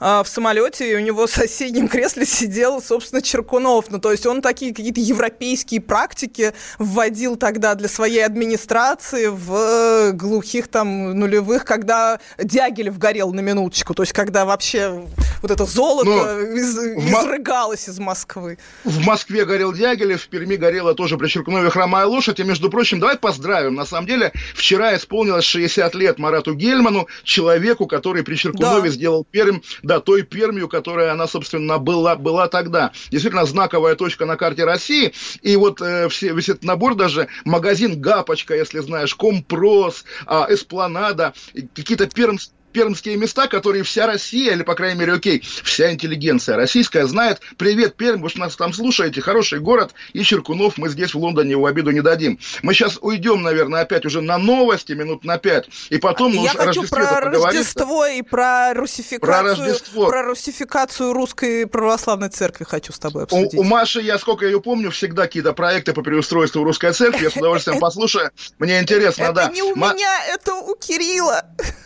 в 0.00 0.26
самолете, 0.26 0.90
и 0.90 0.94
у 0.96 1.00
него 1.00 1.26
в 1.26 1.30
соседнем 1.30 1.88
кресле 1.88 2.26
сидел, 2.26 2.82
собственно, 2.82 3.22
Черкунов. 3.22 3.86
Ну, 3.90 3.98
то 3.98 4.12
есть 4.12 4.26
он 4.26 4.42
такие 4.42 4.74
какие-то 4.74 5.00
европейские 5.00 5.80
практики 5.80 6.52
вводил 6.78 7.36
тогда 7.36 7.74
для 7.74 7.88
своей 7.88 8.24
администрации 8.24 9.26
в 9.26 9.54
э, 9.54 10.12
глухих 10.12 10.68
там 10.68 11.18
нулевых, 11.18 11.64
когда 11.64 12.20
Дягилев 12.38 12.98
горел 12.98 13.32
на 13.32 13.40
минуточку. 13.40 13.94
То 13.94 14.02
есть 14.02 14.12
когда 14.12 14.44
вообще 14.44 15.04
вот 15.42 15.50
это 15.50 15.64
золото 15.66 16.08
ну, 16.08 16.56
из, 16.56 16.78
изрыгалось 16.78 17.88
из 17.88 17.98
Москвы. 17.98 18.58
В 18.84 19.04
Москве 19.04 19.44
горел 19.44 19.72
Дягилев, 19.72 20.22
в 20.22 20.28
Перми 20.28 20.56
горела 20.56 20.94
тоже 20.94 21.18
при 21.18 21.28
Черкунове 21.28 21.70
хромая 21.70 22.06
лошадь. 22.06 22.40
И, 22.40 22.44
между 22.44 22.70
прочим, 22.70 22.98
давай 23.00 23.18
поздравим. 23.18 23.74
На 23.74 23.84
самом 23.84 24.06
деле, 24.06 24.32
вчера 24.54 24.96
исполнилось 24.96 25.44
60 25.44 25.94
лет 25.96 26.18
Марату 26.18 26.54
Гельману, 26.54 27.08
человеку, 27.24 27.86
который 27.86 28.22
при 28.22 28.36
Черкунове 28.36 28.88
да. 28.88 28.94
сделал 28.94 29.26
Пермь 29.30 29.60
да, 29.84 30.00
той 30.00 30.22
Пермью, 30.22 30.68
которая 30.68 31.12
она, 31.12 31.26
собственно, 31.26 31.78
была, 31.78 32.16
была 32.16 32.48
тогда. 32.48 32.92
Действительно, 33.10 33.44
знаковая 33.44 33.94
точка 33.94 34.26
на 34.26 34.36
карте 34.36 34.64
России. 34.64 35.12
И 35.42 35.56
вот 35.56 35.80
э, 35.80 36.08
все, 36.08 36.32
весь 36.32 36.48
этот 36.48 36.64
набор 36.64 36.94
даже, 36.94 37.28
магазин 37.44 38.00
«Гапочка», 38.00 38.54
если 38.54 38.80
знаешь, 38.80 39.14
«Компрос», 39.14 40.04
э, 40.26 40.46
«Эспланада», 40.48 41.34
какие-то 41.74 42.06
пермские 42.06 42.54
пермские 42.74 43.16
места, 43.16 43.46
которые 43.46 43.84
вся 43.84 44.06
Россия, 44.06 44.52
или, 44.52 44.62
по 44.62 44.74
крайней 44.74 45.00
мере, 45.00 45.14
окей, 45.14 45.42
вся 45.62 45.90
интеллигенция 45.92 46.56
российская 46.56 47.06
знает. 47.06 47.40
Привет, 47.56 47.96
Пермь, 47.96 48.20
вы 48.20 48.28
что 48.28 48.40
нас 48.40 48.56
там 48.56 48.74
слушаете, 48.74 49.22
хороший 49.22 49.60
город, 49.60 49.94
и 50.12 50.22
Черкунов 50.22 50.76
мы 50.76 50.88
здесь 50.90 51.14
в 51.14 51.18
Лондоне 51.18 51.52
его 51.52 51.66
обиду 51.66 51.92
не 51.92 52.02
дадим. 52.02 52.38
Мы 52.62 52.74
сейчас 52.74 52.98
уйдем, 53.00 53.42
наверное, 53.42 53.82
опять 53.82 54.04
уже 54.04 54.20
на 54.20 54.36
новости 54.36 54.92
минут 54.92 55.24
на 55.24 55.38
пять, 55.38 55.66
и 55.88 55.98
потом 55.98 56.32
Я 56.32 56.50
хочу 56.50 56.82
про 56.88 57.20
Рождество 57.20 58.06
и 58.06 58.22
про 58.22 58.74
русификацию, 58.74 59.20
про, 59.20 59.42
Рождество. 59.42 60.06
про 60.08 60.22
русификацию 60.24 61.12
русской 61.12 61.66
православной 61.66 62.28
церкви 62.28 62.64
хочу 62.64 62.92
с 62.92 62.98
тобой 62.98 63.24
обсудить. 63.24 63.54
У, 63.54 63.60
у 63.60 63.62
Маши, 63.62 64.00
я 64.00 64.18
сколько 64.18 64.44
ее 64.44 64.60
помню, 64.60 64.90
всегда 64.90 65.22
какие-то 65.22 65.52
проекты 65.52 65.92
по 65.92 66.02
переустройству 66.02 66.64
русской 66.64 66.92
церкви, 66.92 67.24
я 67.24 67.30
с 67.30 67.36
удовольствием 67.36 67.78
послушаю, 67.78 68.32
мне 68.58 68.80
интересно, 68.80 69.32
да. 69.32 69.48
Не 69.48 69.62
у 69.62 69.76
меня, 69.76 70.26
это 70.34 70.54
у 70.54 70.74
Кирилла, 70.74 71.44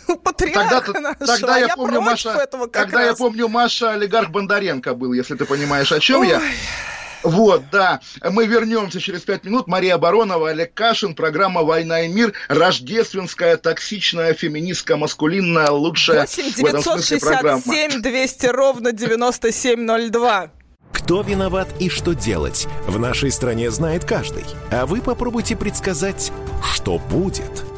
патриарха 0.24 0.92
тогда, 0.92 1.14
тогда 1.14 1.58
я, 1.58 1.66
я 1.66 1.76
помню, 1.76 2.00
Маша, 2.00 2.46
тогда 2.46 2.98
раз. 2.98 3.06
я 3.06 3.14
помню, 3.14 3.48
Маша 3.48 3.92
олигарх 3.92 4.30
Бондаренко 4.30 4.94
был, 4.94 5.12
если 5.12 5.34
ты 5.34 5.44
понимаешь, 5.44 5.92
о 5.92 6.00
чем 6.00 6.20
Ой. 6.20 6.28
я. 6.28 6.42
Вот, 7.24 7.64
да. 7.72 8.00
Мы 8.22 8.46
вернемся 8.46 9.00
через 9.00 9.22
пять 9.22 9.44
минут. 9.44 9.66
Мария 9.66 9.98
Баронова, 9.98 10.50
Олег 10.50 10.72
Кашин, 10.72 11.16
программа 11.16 11.62
«Война 11.62 12.02
и 12.02 12.08
мир», 12.08 12.32
рождественская, 12.48 13.56
токсичная, 13.56 14.34
феминистская, 14.34 14.96
маскулинная, 14.96 15.70
лучшая 15.70 16.20
8 16.20 16.52
в 16.52 16.64
этом 16.64 16.82
смысле 16.82 17.18
программа. 17.18 17.62
200 17.62 18.46
ровно 18.46 18.92
9702. 18.92 20.52
Кто 20.92 21.22
виноват 21.22 21.68
и 21.80 21.88
что 21.88 22.14
делать, 22.14 22.68
в 22.86 22.98
нашей 22.98 23.32
стране 23.32 23.70
знает 23.72 24.04
каждый. 24.04 24.44
А 24.70 24.86
вы 24.86 25.00
попробуйте 25.00 25.56
предсказать, 25.56 26.30
что 26.72 26.98
будет– 26.98 27.64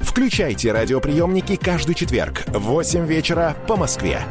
Включайте 0.00 0.72
радиоприемники 0.72 1.56
каждый 1.56 1.94
четверг 1.94 2.44
в 2.48 2.58
8 2.58 3.06
вечера 3.06 3.56
по 3.68 3.76
Москве. 3.76 4.22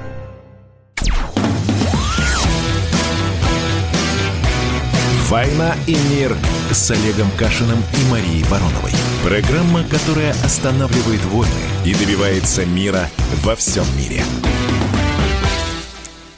«Война 5.29 5.75
и 5.85 5.95
мир» 6.11 6.35
с 6.71 6.89
Олегом 6.89 7.29
Кашиным 7.37 7.77
и 7.77 8.11
Марией 8.11 8.43
Бароновой. 8.49 8.91
Программа, 9.23 9.83
которая 9.83 10.31
останавливает 10.43 11.23
войны 11.25 11.51
и 11.85 11.93
добивается 11.93 12.65
мира 12.65 13.07
во 13.43 13.55
всем 13.55 13.85
мире. 13.95 14.23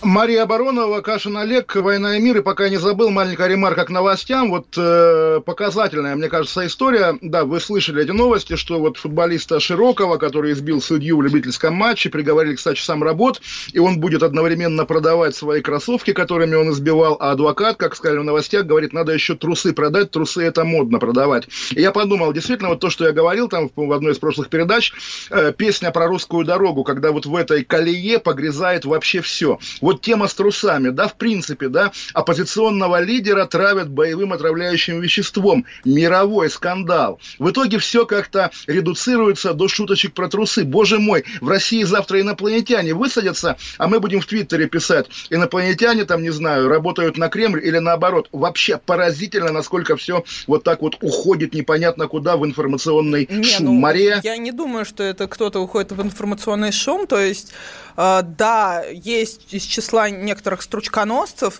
Мария 0.03 0.45
Баронова, 0.47 1.01
Кашин 1.01 1.37
Олег, 1.37 1.75
«Война 1.75 2.17
и 2.17 2.21
мир». 2.21 2.37
И 2.37 2.41
пока 2.41 2.69
не 2.69 2.77
забыл, 2.77 3.11
маленькая 3.11 3.47
ремарка 3.47 3.85
к 3.85 3.89
новостям. 3.89 4.49
Вот 4.49 4.67
э, 4.75 5.41
показательная, 5.45 6.15
мне 6.15 6.27
кажется, 6.27 6.65
история. 6.65 7.17
Да, 7.21 7.45
вы 7.45 7.59
слышали 7.59 8.03
эти 8.03 8.11
новости, 8.11 8.55
что 8.55 8.79
вот 8.79 8.97
футболиста 8.97 9.59
Широкого, 9.59 10.17
который 10.17 10.53
избил 10.53 10.81
судью 10.81 11.17
в 11.17 11.21
любительском 11.21 11.75
матче, 11.75 12.09
приговорили 12.09 12.55
к 12.55 12.59
100 12.59 12.73
часам 12.73 13.03
работ, 13.03 13.41
и 13.73 13.79
он 13.79 13.99
будет 13.99 14.23
одновременно 14.23 14.85
продавать 14.85 15.35
свои 15.35 15.61
кроссовки, 15.61 16.13
которыми 16.13 16.55
он 16.55 16.71
избивал, 16.71 17.17
а 17.19 17.31
адвокат, 17.31 17.77
как 17.77 17.95
сказали 17.95 18.19
в 18.19 18.23
новостях, 18.23 18.65
говорит, 18.65 18.93
надо 18.93 19.11
еще 19.11 19.35
трусы 19.35 19.71
продать, 19.71 20.09
трусы 20.09 20.43
это 20.43 20.63
модно 20.63 20.97
продавать. 20.97 21.47
И 21.75 21.81
я 21.81 21.91
подумал, 21.91 22.33
действительно, 22.33 22.69
вот 22.69 22.79
то, 22.79 22.89
что 22.89 23.05
я 23.05 23.11
говорил 23.11 23.49
там 23.49 23.69
в 23.75 23.91
одной 23.91 24.13
из 24.13 24.17
прошлых 24.17 24.49
передач, 24.49 24.93
э, 25.29 25.53
песня 25.55 25.91
про 25.91 26.07
русскую 26.07 26.43
дорогу, 26.43 26.83
когда 26.83 27.11
вот 27.11 27.27
в 27.27 27.35
этой 27.35 27.63
колее 27.63 28.17
погрязает 28.17 28.85
вообще 28.85 29.21
все. 29.21 29.59
Вот 29.79 29.90
вот 29.91 30.01
тема 30.01 30.27
с 30.27 30.33
трусами, 30.33 30.89
да, 30.89 31.07
в 31.07 31.15
принципе, 31.15 31.67
да, 31.67 31.91
оппозиционного 32.13 33.01
лидера 33.01 33.45
травят 33.45 33.89
боевым 33.89 34.33
отравляющим 34.33 35.01
веществом. 35.01 35.65
Мировой 35.83 36.49
скандал. 36.49 37.19
В 37.39 37.49
итоге 37.49 37.77
все 37.77 38.05
как-то 38.05 38.51
редуцируется 38.67 39.53
до 39.53 39.67
шуточек 39.67 40.13
про 40.13 40.29
трусы. 40.29 40.63
Боже 40.63 40.99
мой, 40.99 41.25
в 41.41 41.49
России 41.49 41.83
завтра 41.83 42.21
инопланетяне 42.21 42.93
высадятся, 42.93 43.57
а 43.77 43.87
мы 43.87 43.99
будем 43.99 44.21
в 44.21 44.25
Твиттере 44.25 44.67
писать, 44.67 45.07
инопланетяне 45.29 46.05
там, 46.05 46.23
не 46.23 46.29
знаю, 46.29 46.69
работают 46.69 47.17
на 47.17 47.27
Кремль 47.27 47.65
или 47.65 47.79
наоборот. 47.79 48.29
Вообще 48.31 48.77
поразительно, 48.77 49.51
насколько 49.51 49.97
все 49.97 50.23
вот 50.47 50.63
так 50.63 50.81
вот 50.81 50.97
уходит 51.01 51.53
непонятно 51.53 52.07
куда 52.07 52.37
в 52.37 52.45
информационный 52.45 53.27
не, 53.29 53.43
шум. 53.43 53.65
Ну, 53.65 53.73
Мария? 53.73 54.21
Я 54.23 54.37
не 54.37 54.51
думаю, 54.51 54.85
что 54.85 55.03
это 55.03 55.27
кто-то 55.27 55.59
уходит 55.59 55.91
в 55.91 56.01
информационный 56.01 56.71
шум, 56.71 57.07
то 57.07 57.19
есть, 57.19 57.51
э, 57.97 58.21
да, 58.23 58.83
есть 58.85 59.53
из 59.53 59.65
числа 59.81 60.09
некоторых 60.09 60.61
стручконосцев, 60.61 61.59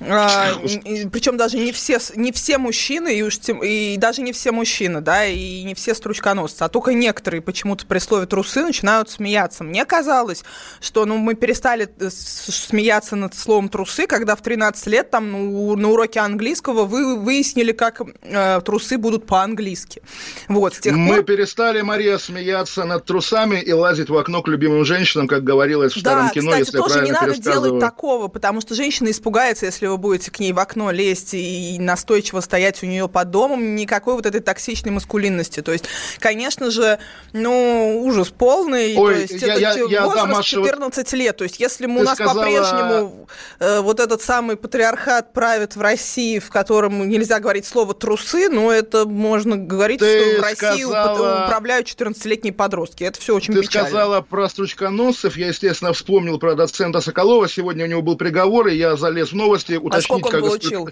А, 0.00 0.54
причем 1.12 1.36
даже 1.36 1.58
не 1.58 1.72
все, 1.72 1.98
не 2.16 2.32
все 2.32 2.58
мужчины, 2.58 3.18
и, 3.18 3.22
уж 3.22 3.38
тем, 3.38 3.62
и 3.62 3.96
даже 3.98 4.22
не 4.22 4.32
все 4.32 4.50
мужчины, 4.50 5.00
да, 5.00 5.26
и 5.26 5.62
не 5.62 5.74
все 5.74 5.94
стручконосцы, 5.94 6.62
а 6.62 6.68
только 6.68 6.94
некоторые 6.94 7.42
почему-то 7.42 7.86
при 7.86 7.98
слове 7.98 8.26
трусы 8.26 8.62
начинают 8.62 9.10
смеяться. 9.10 9.62
Мне 9.62 9.84
казалось, 9.84 10.42
что 10.80 11.04
ну, 11.04 11.18
мы 11.18 11.34
перестали 11.34 11.88
э, 11.98 12.08
смеяться 12.10 13.14
над 13.14 13.34
словом 13.34 13.68
трусы, 13.68 14.06
когда 14.06 14.36
в 14.36 14.42
13 14.42 14.86
лет 14.86 15.10
там 15.10 15.30
ну, 15.30 15.76
на 15.76 15.88
уроке 15.90 16.20
английского 16.20 16.84
вы 16.84 17.16
выяснили, 17.16 17.72
как 17.72 18.00
э, 18.22 18.60
трусы 18.64 18.96
будут 18.96 19.26
по-английски. 19.26 20.02
Вот, 20.48 20.74
с 20.74 20.78
тех 20.78 20.94
мы 20.96 21.16
пор... 21.16 21.24
перестали, 21.24 21.82
Мария, 21.82 22.16
смеяться 22.16 22.84
над 22.84 23.04
трусами 23.04 23.60
и 23.60 23.72
лазить 23.72 24.08
в 24.08 24.16
окно 24.16 24.42
к 24.42 24.48
любимым 24.48 24.84
женщинам, 24.86 25.28
как 25.28 25.44
говорилось 25.44 25.92
в 25.92 26.00
старом 26.00 26.28
да, 26.28 26.32
кино, 26.32 26.50
кстати, 26.52 26.60
если 26.60 26.78
тоже 26.78 26.98
я 27.00 27.04
не 27.04 27.12
надо 27.12 27.36
делать 27.36 27.80
такого, 27.80 28.28
потому 28.28 28.62
что 28.62 28.74
женщина 28.74 29.10
испугается, 29.10 29.66
если 29.66 29.89
вы 29.90 29.98
будете 29.98 30.30
к 30.30 30.38
ней 30.38 30.52
в 30.52 30.58
окно 30.58 30.90
лезть 30.90 31.34
и 31.34 31.76
настойчиво 31.78 32.40
стоять 32.40 32.82
у 32.82 32.86
нее 32.86 33.08
под 33.08 33.30
домом, 33.30 33.74
никакой 33.74 34.14
вот 34.14 34.26
этой 34.26 34.40
токсичной 34.40 34.92
маскулинности. 34.92 35.60
То 35.60 35.72
есть, 35.72 35.84
конечно 36.18 36.70
же, 36.70 36.98
ну, 37.32 38.02
ужас 38.04 38.28
полный. 38.28 38.96
Ой, 38.96 39.14
то 39.14 39.20
есть, 39.20 39.42
я, 39.42 39.54
это 39.54 39.60
я, 39.60 39.74
я, 39.88 40.06
возраст 40.06 40.28
да, 40.28 40.42
14 40.42 41.12
лет. 41.14 41.36
То 41.36 41.44
есть, 41.44 41.60
если 41.60 41.86
у 41.86 42.02
нас 42.02 42.14
сказала... 42.14 42.38
по-прежнему 42.38 43.28
э, 43.58 43.80
вот 43.80 44.00
этот 44.00 44.22
самый 44.22 44.56
патриархат 44.56 45.32
правит 45.32 45.76
в 45.76 45.80
России, 45.80 46.38
в 46.38 46.50
котором 46.50 47.08
нельзя 47.08 47.40
говорить 47.40 47.66
слово 47.66 47.94
«трусы», 47.94 48.48
ну, 48.48 48.70
это 48.70 49.06
можно 49.06 49.56
говорить, 49.56 50.00
Ты 50.00 50.34
что 50.34 50.40
в 50.40 50.42
России 50.42 50.84
сказала... 50.84 51.44
управляют 51.44 51.86
14-летние 51.86 52.52
подростки. 52.52 53.04
Это 53.04 53.20
все 53.20 53.34
очень 53.34 53.54
Ты 53.54 53.62
печально. 53.62 53.88
сказала 53.88 54.20
про 54.22 54.48
стручконосцев. 54.48 55.36
Я, 55.36 55.48
естественно, 55.48 55.92
вспомнил 55.92 56.38
про 56.38 56.54
доцента 56.54 57.00
Соколова. 57.00 57.48
Сегодня 57.48 57.84
у 57.84 57.88
него 57.88 58.02
был 58.02 58.16
приговор, 58.16 58.68
и 58.68 58.76
я 58.76 58.96
залез 58.96 59.32
в 59.32 59.34
новости 59.34 59.72
уточнить, 59.80 60.10
а 60.10 60.18
сколько 60.18 60.36
он 60.36 60.42
получил? 60.42 60.90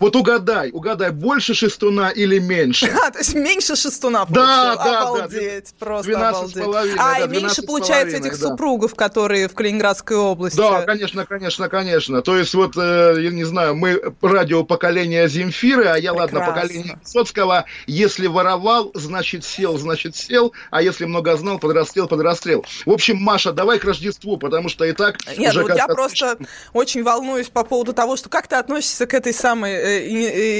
Вот 0.00 0.16
угадай, 0.16 0.70
угадай, 0.72 1.10
больше 1.10 1.52
шестуна 1.52 2.08
или 2.08 2.38
меньше? 2.38 2.90
А, 3.00 3.10
то 3.10 3.18
есть 3.18 3.34
меньше 3.34 3.76
шестуна 3.76 4.26
получил? 4.26 4.44
Да, 4.44 4.76
да, 4.76 5.02
обалдеть, 5.02 5.74
да. 5.78 5.86
просто 5.86 6.28
обалдеть. 6.28 6.96
А, 6.98 7.14
да, 7.14 7.18
и 7.24 7.28
меньше 7.28 7.62
получается 7.62 8.16
этих 8.18 8.38
да. 8.38 8.48
супругов, 8.48 8.94
которые 8.94 9.48
в 9.48 9.54
Калининградской 9.54 10.16
области. 10.16 10.56
Да, 10.56 10.82
конечно, 10.82 11.24
конечно, 11.24 11.68
конечно. 11.68 12.20
То 12.22 12.36
есть 12.36 12.54
вот, 12.54 12.76
э, 12.76 13.16
я 13.20 13.30
не 13.30 13.44
знаю, 13.44 13.74
мы 13.74 14.00
радио 14.20 14.64
поколения 14.64 15.28
Земфиры, 15.28 15.84
а 15.84 15.96
я, 15.96 16.12
Прекрасно. 16.12 16.38
ладно, 16.38 16.52
поколение 16.52 16.98
Высоцкого. 17.02 17.64
Если 17.86 18.26
воровал, 18.26 18.90
значит 18.94 19.44
сел, 19.44 19.78
значит 19.78 20.14
сел, 20.14 20.52
а 20.70 20.82
если 20.82 21.06
много 21.06 21.36
знал, 21.36 21.58
подрастел, 21.58 22.06
подрастел. 22.06 22.64
В 22.84 22.90
общем, 22.90 23.16
Маша, 23.18 23.52
давай 23.52 23.78
к 23.78 23.84
Рождеству, 23.84 24.36
потому 24.36 24.68
что 24.68 24.84
и 24.84 24.92
так... 24.92 25.16
Нет, 25.38 25.54
уже 25.54 25.62
вот 25.62 25.76
я 25.76 25.86
просто 25.86 26.38
очень 26.72 27.02
волнуюсь 27.02 27.48
по 27.48 27.64
поводу 27.64 27.92
того, 27.92 28.16
что 28.16 28.28
как 28.28 28.46
ты 28.46 28.56
относишься 28.56 29.06
к 29.06 29.14
этой 29.14 29.32
самой 29.32 29.89
Э, 29.89 29.89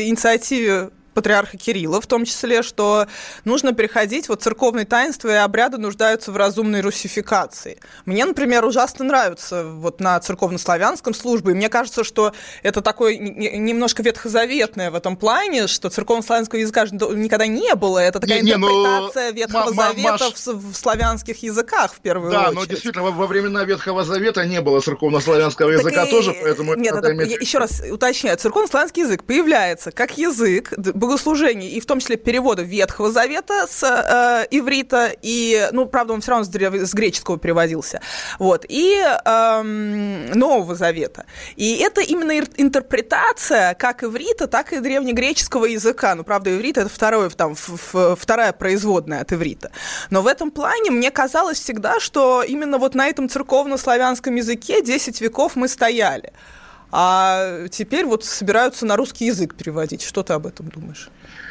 инициативе 0.09 0.91
патриарха 1.15 1.57
Кирилла, 1.57 2.01
в 2.01 2.07
том 2.07 2.25
числе, 2.25 2.63
что 2.63 3.07
нужно 3.45 3.73
переходить, 3.73 4.29
вот 4.29 4.43
церковные 4.43 4.87
таинства 4.87 5.29
и 5.29 5.35
обряды 5.35 5.79
нуждаются 5.79 6.33
в 6.33 6.37
разумной 6.37 6.81
русификации. 6.81 7.79
Мне, 8.05 8.25
например, 8.25 8.65
ужасно 8.65 9.05
нравится 9.05 9.65
вот 9.65 10.01
на 10.01 10.19
церковнославянском 10.21 11.15
службе, 11.15 11.53
и 11.53 11.55
мне 11.55 11.69
кажется, 11.69 12.05
что 12.05 12.33
это 12.63 12.81
такое 12.81 13.17
немножко 13.17 14.03
ветхозаветное 14.03 14.91
в 14.91 14.95
этом 14.95 15.17
плане, 15.17 15.67
что 15.67 15.91
церковнославянского 15.91 16.59
языка 16.59 16.87
никогда 16.91 17.47
не 17.47 17.75
было, 17.75 17.99
это 17.99 18.21
такая 18.21 18.41
не, 18.41 18.51
не, 18.51 18.57
ну, 18.57 18.69
интерпретация 18.69 19.33
Ветхого 19.33 19.73
Завета 19.73 20.13
Маш... 20.13 20.23
в, 20.23 20.73
в 20.73 20.77
славянских 20.77 21.43
языках 21.43 21.95
в 21.95 22.01
первую 22.01 22.31
да, 22.31 22.41
очередь. 22.41 22.55
Да, 22.55 22.61
но 22.61 22.67
действительно, 22.67 23.05
во, 23.05 23.11
во 23.11 23.27
времена 23.27 23.65
Ветхого 23.65 24.05
Завета 24.05 24.45
не 24.47 24.61
было 24.61 24.81
церковнославянского 24.81 25.71
языка 25.71 26.05
и... 26.05 26.11
тоже, 26.11 26.37
поэтому... 26.41 26.75
Нет, 26.75 26.95
это, 26.95 27.13
иметь... 27.13 27.41
еще 27.41 27.59
раз 27.59 27.83
уточняю, 27.91 28.37
церковнославянский 28.39 29.03
язык 29.03 29.25
появляется 29.25 29.91
как 29.91 30.17
язык, 30.19 30.73
богослужений, 31.01 31.69
и 31.71 31.81
в 31.81 31.87
том 31.87 31.99
числе 31.99 32.17
перевода 32.17 32.63
Ветхого 32.63 33.11
Завета 33.11 33.67
с 33.67 33.83
э, 33.83 34.47
иврита, 34.51 35.13
и, 35.23 35.69
ну, 35.73 35.87
правда, 35.87 36.13
он 36.13 36.21
все 36.21 36.33
равно 36.33 36.45
с, 36.45 36.95
греческого 36.95 37.39
переводился, 37.39 38.01
вот, 38.39 38.67
и 38.69 39.03
э, 39.03 39.63
Нового 39.63 40.75
Завета. 40.75 41.25
И 41.57 41.79
это 41.79 42.03
именно 42.03 42.39
интерпретация 42.57 43.75
как 43.75 44.05
иврита, 44.05 44.47
так 44.47 44.73
и 44.73 44.81
древнегреческого 44.81 45.65
языка. 45.65 46.15
Ну, 46.15 46.23
правда, 46.23 46.55
иврит– 46.55 46.77
это 46.79 46.91
второе, 46.91 47.31
там, 47.31 47.55
вторая 47.55 48.53
производная 48.53 49.23
от 49.23 49.33
иврита. 49.33 49.73
Но 50.11 50.21
в 50.21 50.27
этом 50.27 50.51
плане 50.51 50.91
мне 50.91 51.11
казалось 51.11 51.59
всегда, 51.61 51.99
что 51.99 52.43
именно 52.43 52.79
вот 52.79 52.95
на 52.95 53.09
этом 53.09 53.29
церковно-славянском 53.29 54.35
языке 54.37 54.83
10 54.83 55.21
веков 55.21 55.57
мы 55.57 55.67
стояли 55.67 56.33
а 56.93 57.69
теперь 57.69 58.05
вот 58.05 58.25
собираются 58.25 58.87
на 58.87 58.97
русский 58.97 59.27
язык 59.27 59.55
переводить. 59.55 60.03
Что 60.03 60.23
ты 60.23 60.33
об 60.33 60.47
этом 60.47 60.69
думаешь? 60.69 61.09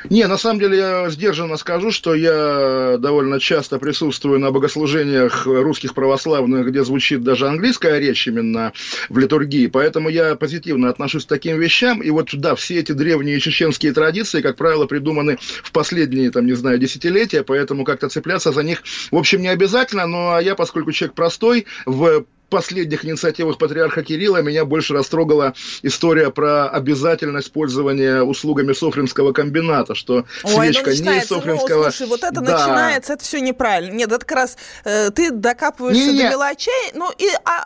Не, 0.10 0.28
на 0.28 0.38
самом 0.38 0.60
деле 0.60 0.78
я 0.78 1.10
сдержанно 1.10 1.58
скажу, 1.58 1.91
что 1.91 2.15
я 2.15 2.97
довольно 2.99 3.39
часто 3.39 3.80
присутствую 3.80 4.39
на 4.39 4.52
богослужениях 4.52 5.45
русских 5.45 5.93
православных, 5.93 6.67
где 6.67 6.84
звучит 6.84 7.23
даже 7.23 7.47
английская 7.47 7.99
речь 7.99 8.28
именно 8.28 8.71
в 9.10 9.17
литургии, 9.17 9.67
поэтому 9.67 10.10
я 10.10 10.36
позитивно 10.36 10.89
отношусь 10.89 11.25
к 11.25 11.28
таким 11.28 11.60
вещам. 11.60 12.02
И 12.02 12.10
вот, 12.12 12.30
да, 12.34 12.56
все 12.56 12.80
эти 12.80 12.93
древние 12.93 13.39
чеченские 13.39 13.91
традиции, 13.91 14.41
как 14.41 14.56
правило, 14.56 14.86
придуманы 14.86 15.38
в 15.41 15.71
последние, 15.71 16.32
там, 16.32 16.45
не 16.45 16.54
знаю, 16.54 16.80
десятилетия, 16.80 17.43
поэтому 17.43 17.84
как-то 17.84 18.08
цепляться 18.08 18.52
за 18.52 18.63
них, 18.63 18.84
в 19.12 19.17
общем, 19.17 19.41
не 19.41 19.49
обязательно, 19.49 20.08
но 20.08 20.39
я, 20.39 20.56
поскольку 20.56 20.91
человек 20.91 21.15
простой, 21.15 21.65
в 21.86 22.25
последних 22.50 23.06
инициативах 23.06 23.58
патриарха 23.58 24.04
Кирилла 24.04 24.42
меня 24.42 24.66
больше 24.66 24.94
растрогала 24.94 25.54
история 25.82 26.30
про 26.30 26.68
обязательность 26.70 27.52
пользования 27.52 28.22
услугами 28.22 28.74
Софринского 28.74 29.32
комбината, 29.32 29.96
что 29.96 30.16
Ой, 30.16 30.26
ну 30.44 30.50
свечка 30.50 30.92
ну, 30.92 31.12
не 31.12 31.22
Софринского... 31.22 31.86
Ну, 31.86 31.92
слушай, 31.92 32.08
вот 32.08 32.24
это 32.24 32.42
да. 32.42 32.58
начинается, 32.58 33.14
это 33.14 33.24
все 33.24 33.40
неправильно. 33.40 33.96
Нет, 33.96 34.12
это 34.12 34.26
как 34.26 34.38
раз 34.38 34.58
э, 34.84 35.12
ты 35.12 35.32
докапываешься 35.32 36.12
не, 36.12 36.14
не. 36.14 36.24
до 36.24 36.30
мелочей, 36.30 36.92
ну 36.94 37.12
и 37.18 37.28
а, 37.46 37.66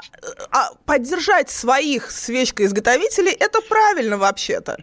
а 0.52 0.72
поддержать 0.86 1.50
своих 1.50 2.12
свечкоизготовителей, 2.12 3.32
это 3.32 3.60
правильно 3.62 4.18
вообще-то. 4.18 4.78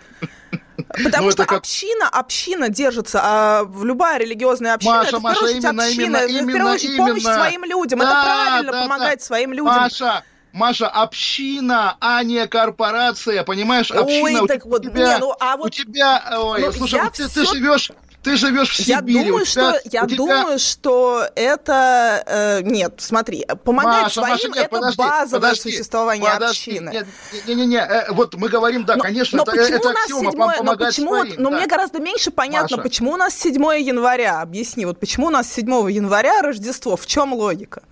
Потому 0.92 1.26
ну, 1.26 1.31
что 1.31 1.46
как... 1.46 1.59
община, 1.59 2.09
община 2.09 2.68
держится, 2.68 3.20
а 3.22 3.64
любая 3.83 4.18
религиозная 4.18 4.74
община, 4.74 4.96
Маша, 4.96 5.09
это 5.09 5.20
Маша, 5.20 5.35
в 5.37 5.38
первую 5.38 5.57
именно, 5.57 5.85
община, 5.85 6.03
именно, 6.03 6.16
именно, 6.26 6.42
в 6.42 6.53
первую 6.53 6.74
очередь 6.74 6.94
именно. 6.94 7.07
помощь 7.07 7.22
своим 7.22 7.64
людям. 7.64 7.98
Да, 8.00 8.05
это 8.05 8.22
правильно 8.22 8.72
да, 8.72 8.83
помогать 8.83 9.18
да. 9.18 9.24
своим 9.24 9.53
людям. 9.53 9.66
Маша, 9.66 10.24
Маша, 10.53 10.88
община, 10.88 11.96
а 12.00 12.22
не 12.24 12.46
корпорация, 12.48 13.44
понимаешь? 13.44 13.90
Община. 13.90 14.42
Ой, 14.42 14.48
так 14.48 14.66
вот, 14.66 14.83
тебя, 14.83 15.14
не, 15.14 15.18
ну, 15.18 15.35
а 15.38 15.57
вот... 15.57 15.66
У 15.66 15.70
тебя, 15.70 16.24
ой, 16.38 16.61
ну, 16.61 16.72
слушай, 16.72 17.00
ты, 17.14 17.29
все... 17.29 17.44
ты 17.44 17.46
живешь 17.46 17.92
ты 18.22 18.37
живешь 18.37 18.70
в 18.70 18.76
Сибири. 18.76 19.14
Я 19.14 19.24
думаю, 19.24 19.46
тебя, 19.46 19.72
что, 19.72 19.80
я 19.85 20.06
тебя... 20.06 20.16
думаю, 20.16 20.59
что 20.59 21.26
это... 21.35 22.22
Э, 22.26 22.61
нет, 22.62 22.94
смотри, 22.98 23.46
помогать 23.64 24.02
Маша, 24.04 24.14
своим 24.14 24.33
Маша, 24.35 24.48
нет, 24.48 24.56
это 24.56 24.68
подожди, 24.68 24.98
базовое 24.98 25.40
подожди, 25.40 25.70
существование 25.70 26.30
подожди, 26.30 26.78
общины. 26.78 27.06
Не-не-не, 27.46 27.78
э, 27.78 28.12
вот 28.12 28.35
мы 28.35 28.48
говорим, 28.48 28.85
да, 28.85 28.96
но, 28.96 29.02
конечно, 29.02 29.38
но 29.38 29.42
это, 29.44 29.52
почему 29.52 29.76
это 29.76 29.88
у 29.88 29.92
нас 29.92 30.04
аксиома, 30.04 30.30
7, 30.30 30.38
помогать 30.38 30.64
но 30.64 30.76
почему, 30.76 31.11
своим. 31.16 31.35
Но 31.38 31.50
да. 31.50 31.56
мне 31.56 31.66
гораздо 31.66 32.00
меньше 32.00 32.30
понятно, 32.30 32.76
Маша. 32.76 32.83
почему 32.88 33.12
у 33.12 33.16
нас 33.16 33.35
7 33.35 33.54
января. 33.80 34.40
Объясни, 34.42 34.85
вот 34.85 35.00
почему 35.00 35.28
у 35.28 35.30
нас 35.30 35.50
7 35.52 35.90
января 35.90 36.42
Рождество, 36.42 36.96
в 36.96 37.06
чем 37.06 37.33
логика? 37.33 37.83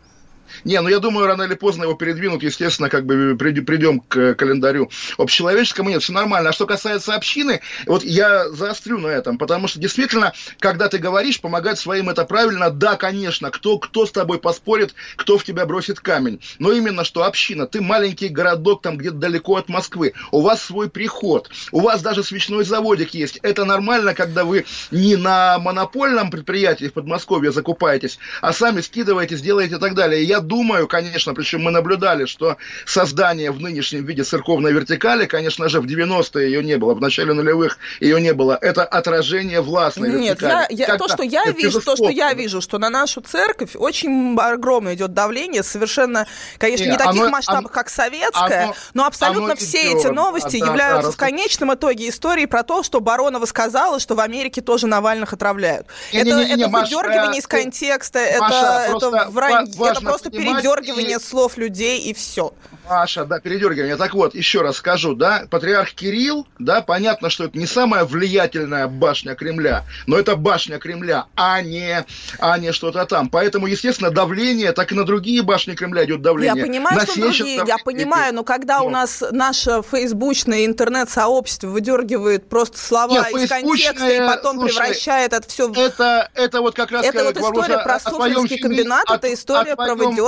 Не, 0.65 0.81
ну 0.81 0.89
я 0.89 0.99
думаю, 0.99 1.27
рано 1.27 1.43
или 1.43 1.55
поздно 1.55 1.85
его 1.85 1.95
передвинут, 1.95 2.43
естественно, 2.43 2.89
как 2.89 3.07
бы 3.07 3.37
придем 3.37 4.01
к 4.01 4.35
календарю 4.35 4.91
общечеловеческому. 5.17 5.91
Нет, 5.91 6.03
все 6.03 6.13
нормально. 6.13 6.51
А 6.51 6.53
что 6.53 6.67
касается 6.67 7.15
общины, 7.15 7.61
вот 7.87 8.05
я 8.05 8.49
заострю 8.51 8.99
на 8.99 9.09
этом, 9.09 9.39
потому 9.39 9.69
что 9.69 9.81
действительно, 9.81 10.33
когда 10.59 10.89
ты 10.89 10.99
говоришь, 10.99 11.41
помогать 11.41 11.79
своим 11.79 12.11
это 12.11 12.25
правильно, 12.25 12.71
да, 12.71 12.97
конечно, 12.97 13.51
кто, 13.51 13.79
кто 13.79 14.07
с 14.07 14.13
тобой 14.13 14.39
поспорит, 14.39 14.95
кто 15.17 15.39
в 15.39 15.45
тебя 15.45 15.67
бросит 15.67 16.01
камень. 16.01 16.41
Но 16.59 16.73
именно 16.73 17.05
что 17.05 17.25
община, 17.25 17.67
ты 17.67 17.81
маленький 17.81 18.29
городок 18.29 18.83
там 18.83 18.97
где-то 18.99 19.17
далеко 19.17 19.57
от 19.57 19.69
Москвы, 19.69 20.15
у 20.31 20.41
вас 20.41 20.63
свой 20.63 20.89
приход, 20.89 21.51
у 21.73 21.81
вас 21.81 22.03
даже 22.03 22.23
свечной 22.23 22.65
заводик 22.65 23.15
есть. 23.15 23.39
Это 23.43 23.65
нормально, 23.65 24.15
когда 24.15 24.45
вы 24.45 24.65
не 24.91 25.17
на 25.17 25.59
монопольном 25.59 26.31
предприятии 26.31 26.87
в 26.87 26.93
Подмосковье 26.93 27.53
закупаетесь, 27.53 28.19
а 28.41 28.53
сами 28.53 28.81
скидываете, 28.81 29.37
делаете 29.37 29.77
и 29.77 29.79
так 29.79 29.95
далее. 29.95 30.23
Я 30.23 30.41
думаю, 30.49 30.89
конечно, 30.89 31.35
причем 31.35 31.63
мы 31.63 31.71
наблюдали, 31.71 32.25
что 32.27 32.57
создание 32.87 33.51
в 33.51 33.61
нынешнем 33.61 34.05
виде 34.05 34.25
церковной 34.25 34.73
вертикали, 34.73 35.27
конечно 35.27 35.69
же, 35.69 35.81
в 35.81 35.85
90-е 35.85 36.47
ее 36.47 36.65
не 36.65 36.77
было, 36.77 36.95
в 36.95 37.01
начале 37.01 37.33
нулевых 37.33 37.79
ее 38.01 38.21
не 38.21 38.33
было. 38.33 38.59
Это 38.61 38.85
отражение 38.85 39.61
властной 39.61 40.11
Нет, 40.11 40.41
вертикали. 40.41 40.67
Я, 40.71 40.87
я, 40.87 40.97
то, 40.97 41.09
что 41.09 41.23
я 41.23 41.45
вижу, 41.47 41.81
то, 41.81 41.97
что 41.97 42.09
я 42.09 42.33
вижу, 42.33 42.61
что 42.61 42.79
на 42.79 42.91
нашу 42.91 43.21
церковь 43.21 43.73
очень 43.75 44.37
огромное 44.39 44.95
идет 44.95 45.13
давление, 45.13 45.63
совершенно, 45.63 46.27
конечно, 46.59 46.85
не, 46.85 46.91
не 46.91 46.97
таких 46.97 47.23
оно, 47.23 47.31
масштабах, 47.31 47.61
оно, 47.61 47.69
как 47.69 47.91
советская, 47.91 48.65
оно, 48.65 48.75
но 48.95 49.07
абсолютно 49.07 49.55
все 49.57 49.93
идет, 49.93 50.01
эти 50.01 50.07
новости 50.09 50.61
да, 50.61 50.67
являются 50.67 51.09
да, 51.09 51.13
в 51.13 51.17
конечном 51.17 51.75
итоге 51.75 52.09
историей 52.09 52.47
про 52.47 52.63
то, 52.63 52.83
что 52.83 53.01
Баронова 53.01 53.45
сказала, 53.45 54.01
что 54.01 54.15
в 54.15 54.21
Америке 54.21 54.61
тоже 54.61 54.87
Навальных 54.87 55.33
отравляют. 55.33 55.87
Не, 56.13 56.21
это 56.21 56.31
не, 56.31 56.45
не, 56.45 56.55
не, 56.55 56.63
это 56.63 56.71
Маша, 56.71 56.97
выдергивание 56.97 57.41
из 57.41 57.47
контекста, 57.47 58.21
Маша, 58.41 58.87
это, 58.89 58.97
это 58.97 59.31
вранье, 59.31 59.73
это 59.91 60.01
просто 60.01 60.29
просто 60.31 60.38
передергивание 60.39 61.17
и... 61.17 61.21
слов 61.21 61.57
людей 61.57 62.01
и 62.01 62.15
все. 62.15 62.53
Маша, 62.89 63.25
да, 63.25 63.39
передергивание. 63.39 63.97
Так 63.97 64.15
вот, 64.15 64.35
еще 64.35 64.63
раз 64.63 64.77
скажу, 64.77 65.15
да, 65.15 65.45
патриарх 65.51 65.93
Кирилл, 65.93 66.47
да, 66.59 66.81
понятно, 66.81 67.29
что 67.29 67.45
это 67.45 67.59
не 67.59 67.67
самая 67.67 68.05
влиятельная 68.05 68.87
башня 68.89 69.35
Кремля, 69.35 69.85
но 70.07 70.19
это 70.19 70.37
башня 70.37 70.79
Кремля, 70.79 71.27
а 71.37 71.61
не, 71.61 72.05
а 72.39 72.59
не 72.59 72.73
что-то 72.73 73.05
там. 73.05 73.29
Поэтому, 73.29 73.67
естественно, 73.67 74.11
давление, 74.11 74.73
так 74.73 74.93
и 74.93 74.95
на 74.95 75.05
другие 75.05 75.43
башни 75.43 75.75
Кремля 75.75 76.05
идет 76.05 76.23
давление. 76.23 76.57
Я 76.57 76.67
понимаю, 76.67 76.97
на 76.97 77.07
что 77.07 77.21
другие, 77.21 77.63
я 77.67 77.79
понимаю, 77.79 78.35
но 78.35 78.45
когда 78.45 78.79
но. 78.79 78.87
у 78.87 78.91
нас 78.91 79.23
наше 79.31 79.83
фейсбучное 79.91 80.65
интернет-сообщество 80.65 81.69
выдергивает 81.69 82.49
просто 82.49 82.79
слова 82.79 83.13
Нет, 83.13 83.31
из 83.33 83.49
контекста 83.49 84.09
и 84.09 84.19
потом 84.21 84.59
слушай, 84.59 84.77
превращает 84.77 85.33
это 85.33 85.49
все 85.49 85.69
в... 85.69 85.79
Это, 85.79 86.31
это 86.35 86.61
вот 86.61 86.75
как 86.75 86.91
раз... 86.91 87.05
Это 87.05 87.25
вот 87.25 87.37
история 87.37 87.79
про 87.79 88.01
Суфлинский 88.01 88.59
комбинат, 88.59 89.11
это 89.11 89.33
история 89.33 89.77
про 89.77 89.95
выдергивание 89.95 90.28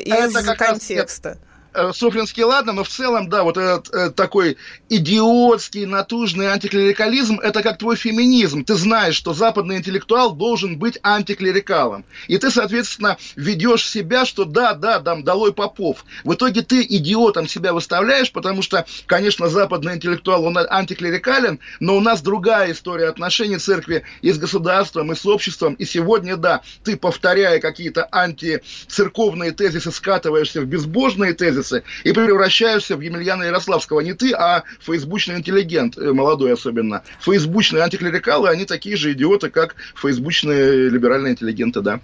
из 0.00 0.56
контекста. 0.56 1.28
Раз, 1.30 1.38
Э, 1.74 1.92
Софлинский, 1.92 2.44
ладно, 2.44 2.72
но 2.72 2.84
в 2.84 2.88
целом, 2.88 3.28
да, 3.28 3.42
вот 3.42 3.56
этот 3.56 3.92
э, 3.92 4.10
такой 4.10 4.56
идиотский, 4.88 5.86
натужный 5.86 6.46
антиклерикализм, 6.46 7.40
это 7.40 7.62
как 7.62 7.78
твой 7.78 7.96
феминизм. 7.96 8.64
Ты 8.64 8.76
знаешь, 8.76 9.16
что 9.16 9.34
западный 9.34 9.78
интеллектуал 9.78 10.32
должен 10.32 10.78
быть 10.78 10.98
антиклерикалом. 11.02 12.04
И 12.28 12.38
ты, 12.38 12.50
соответственно, 12.50 13.16
ведешь 13.34 13.88
себя, 13.88 14.24
что 14.24 14.44
да, 14.44 14.74
да, 14.74 15.00
дам, 15.00 15.24
долой 15.24 15.52
попов. 15.52 16.04
В 16.22 16.34
итоге 16.34 16.62
ты 16.62 16.82
идиотом 16.82 17.48
себя 17.48 17.72
выставляешь, 17.72 18.30
потому 18.30 18.62
что, 18.62 18.86
конечно, 19.06 19.48
западный 19.48 19.96
интеллектуал, 19.96 20.44
он 20.44 20.56
антиклерикален, 20.56 21.58
но 21.80 21.96
у 21.96 22.00
нас 22.00 22.22
другая 22.22 22.70
история 22.70 23.08
отношений 23.08 23.58
церкви 23.58 24.04
и 24.22 24.30
с 24.30 24.38
государством, 24.38 25.10
и 25.10 25.16
с 25.16 25.26
обществом. 25.26 25.74
И 25.74 25.84
сегодня, 25.84 26.36
да, 26.36 26.60
ты, 26.84 26.96
повторяя 26.96 27.58
какие-то 27.58 28.06
антицерковные 28.12 29.50
тезисы, 29.50 29.90
скатываешься 29.90 30.60
в 30.60 30.66
безбожные 30.66 31.32
тезисы, 31.32 31.63
кризисы, 31.64 31.82
и 32.04 32.12
превращаешься 32.12 32.96
в 32.96 33.00
Емельяна 33.00 33.44
Ярославского. 33.44 34.00
Не 34.00 34.14
ты, 34.14 34.32
а 34.32 34.64
фейсбучный 34.80 35.36
интеллигент, 35.36 35.96
э, 35.98 36.12
молодой 36.12 36.52
особенно. 36.52 37.02
Фейсбучные 37.20 37.82
антиклерикалы, 37.82 38.48
они 38.48 38.64
такие 38.64 38.96
же 38.96 39.12
идиоты, 39.12 39.50
как 39.50 39.76
фейсбучные 39.96 40.88
либеральные 40.88 41.32
интеллигенты, 41.32 41.80
да. 41.80 42.00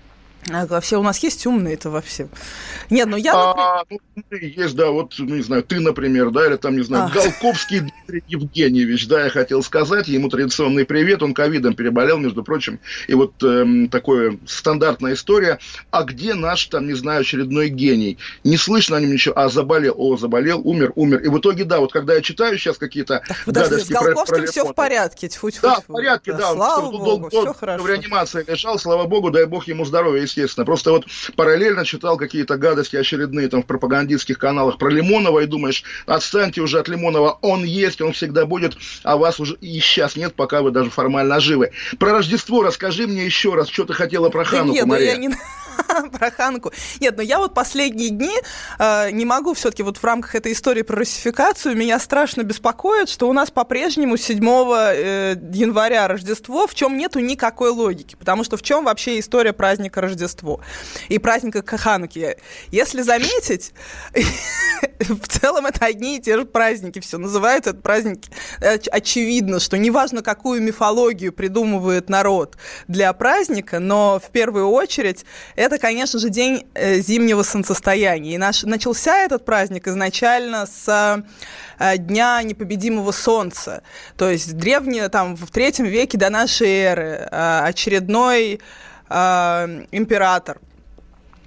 Вообще 0.48 0.96
у 0.96 1.02
нас 1.02 1.18
есть 1.18 1.46
умные 1.46 1.74
это 1.74 1.90
вообще? 1.90 2.28
Нет, 2.88 3.06
ну 3.08 3.16
я... 3.16 3.34
А, 3.34 3.84
ну, 3.90 3.98
есть, 4.30 4.74
да, 4.74 4.90
вот, 4.90 5.14
ну, 5.18 5.36
не 5.36 5.42
знаю, 5.42 5.62
ты, 5.62 5.80
например, 5.80 6.30
да, 6.30 6.46
или 6.46 6.56
там, 6.56 6.76
не 6.76 6.82
знаю, 6.82 7.04
а. 7.04 7.08
Голковский 7.10 7.80
Дмитрий 7.80 8.24
Евгеньевич, 8.26 9.06
да, 9.06 9.24
я 9.24 9.30
хотел 9.30 9.62
сказать, 9.62 10.08
ему 10.08 10.28
традиционный 10.28 10.86
привет, 10.86 11.22
он 11.22 11.34
ковидом 11.34 11.74
переболел, 11.74 12.18
между 12.18 12.42
прочим, 12.42 12.80
и 13.06 13.14
вот 13.14 13.34
эм, 13.42 13.88
такая 13.88 14.38
стандартная 14.46 15.12
история, 15.12 15.58
а 15.90 16.04
где 16.04 16.34
наш, 16.34 16.66
там, 16.66 16.86
не 16.86 16.94
знаю, 16.94 17.20
очередной 17.20 17.68
гений? 17.68 18.18
Не 18.42 18.56
слышно 18.56 18.96
о 18.96 19.00
нем 19.00 19.12
ничего, 19.12 19.38
а 19.38 19.48
заболел, 19.50 19.94
о, 19.96 20.16
заболел, 20.16 20.60
умер, 20.64 20.92
умер. 20.96 21.20
И 21.20 21.28
в 21.28 21.38
итоге, 21.38 21.64
да, 21.64 21.80
вот 21.80 21.92
когда 21.92 22.14
я 22.14 22.22
читаю 22.22 22.58
сейчас 22.58 22.78
какие-то 22.78 23.22
Подожди, 23.44 23.70
гадости 23.70 23.92
с 23.92 23.94
Голковским 23.94 24.36
про, 24.36 24.46
все 24.46 24.64
в 24.64 24.74
порядке, 24.74 25.28
тьфу 25.28 25.48
-тьфу 25.48 25.58
Да, 25.62 25.80
в 25.80 25.84
порядке, 25.84 26.32
да, 26.32 26.38
да 26.38 26.52
слава 26.54 26.86
он 26.86 26.98
богу, 26.98 27.30
дол- 27.30 27.42
все 27.42 27.52
хорошо. 27.52 27.84
в 27.84 27.86
реанимации 27.86 28.44
лежал, 28.46 28.78
слава 28.78 29.06
богу, 29.06 29.30
дай 29.30 29.44
бог 29.46 29.68
ему 29.68 29.84
здоровья, 29.84 30.24
естественно. 30.30 30.64
Просто 30.64 30.92
вот 30.92 31.06
параллельно 31.36 31.84
читал 31.84 32.16
какие-то 32.16 32.56
гадости 32.56 32.96
очередные 32.96 33.48
там 33.48 33.62
в 33.62 33.66
пропагандистских 33.66 34.38
каналах 34.38 34.78
про 34.78 34.88
Лимонова 34.88 35.40
и 35.40 35.46
думаешь, 35.46 35.84
отстаньте 36.06 36.60
уже 36.60 36.78
от 36.78 36.88
Лимонова, 36.88 37.38
он 37.42 37.64
есть, 37.64 38.00
он 38.00 38.12
всегда 38.12 38.46
будет, 38.46 38.76
а 39.02 39.16
вас 39.16 39.40
уже 39.40 39.56
и 39.60 39.78
сейчас 39.80 40.16
нет, 40.16 40.34
пока 40.34 40.62
вы 40.62 40.70
даже 40.70 40.90
формально 40.90 41.40
живы. 41.40 41.72
Про 41.98 42.12
Рождество 42.12 42.62
расскажи 42.62 43.06
мне 43.06 43.24
еще 43.24 43.54
раз, 43.54 43.68
что 43.68 43.84
ты 43.84 43.92
хотела 43.92 44.30
про 44.30 44.44
Хануку, 44.44 44.68
да 44.68 44.74
нет, 44.74 44.86
Мария. 44.86 45.12
Я 45.12 45.16
не... 45.16 45.30
про 46.12 46.30
Ханку. 46.30 46.72
Нет, 47.00 47.16
но 47.16 47.22
я 47.22 47.38
вот 47.38 47.54
последние 47.54 48.10
дни 48.10 48.34
э, 48.78 49.10
не 49.10 49.24
могу 49.24 49.54
все-таки 49.54 49.82
вот 49.82 49.98
в 49.98 50.04
рамках 50.04 50.34
этой 50.34 50.52
истории 50.52 50.82
про 50.82 50.96
русификацию, 50.96 51.76
меня 51.76 51.98
страшно 51.98 52.42
беспокоит, 52.42 53.08
что 53.08 53.28
у 53.28 53.32
нас 53.32 53.50
по-прежнему 53.50 54.16
7 54.16 54.44
э, 54.44 55.36
января 55.52 56.08
Рождество, 56.08 56.66
в 56.66 56.74
чем 56.74 56.96
нету 56.96 57.20
никакой 57.20 57.70
логики. 57.70 58.16
Потому 58.16 58.44
что 58.44 58.56
в 58.56 58.62
чем 58.62 58.84
вообще 58.84 59.18
история 59.18 59.52
праздника 59.52 60.00
Рождество 60.00 60.60
и 61.08 61.18
праздника 61.18 61.62
Хануки? 61.76 62.36
Если 62.70 63.02
заметить, 63.02 63.72
в 65.00 65.28
целом 65.28 65.66
это 65.66 65.86
одни 65.86 66.16
и 66.16 66.20
те 66.20 66.36
же 66.36 66.44
праздники. 66.44 67.00
Все 67.00 67.18
называются 67.18 67.70
это 67.70 67.80
праздники. 67.80 68.30
Очевидно, 68.60 69.60
что 69.60 69.78
неважно, 69.78 70.22
какую 70.22 70.62
мифологию 70.62 71.32
придумывает 71.32 72.08
народ 72.08 72.56
для 72.88 73.12
праздника, 73.12 73.78
но 73.78 74.20
в 74.20 74.30
первую 74.30 74.68
очередь 74.68 75.24
это, 75.56 75.69
конечно 75.78 76.18
же, 76.18 76.28
день 76.28 76.66
э, 76.74 77.00
зимнего 77.00 77.42
солнцестояния. 77.42 78.34
И 78.34 78.38
наш, 78.38 78.62
начался 78.62 79.18
этот 79.18 79.44
праздник 79.44 79.86
изначально 79.88 80.66
с 80.66 81.24
э, 81.78 81.96
Дня 81.96 82.42
непобедимого 82.42 83.10
солнца. 83.10 83.82
То 84.16 84.30
есть 84.30 84.56
древние, 84.56 85.08
там, 85.08 85.36
в 85.36 85.50
третьем 85.50 85.86
веке 85.86 86.18
до 86.18 86.28
нашей 86.28 86.68
эры 86.68 87.28
э, 87.30 87.60
очередной 87.64 88.60
император 89.10 90.60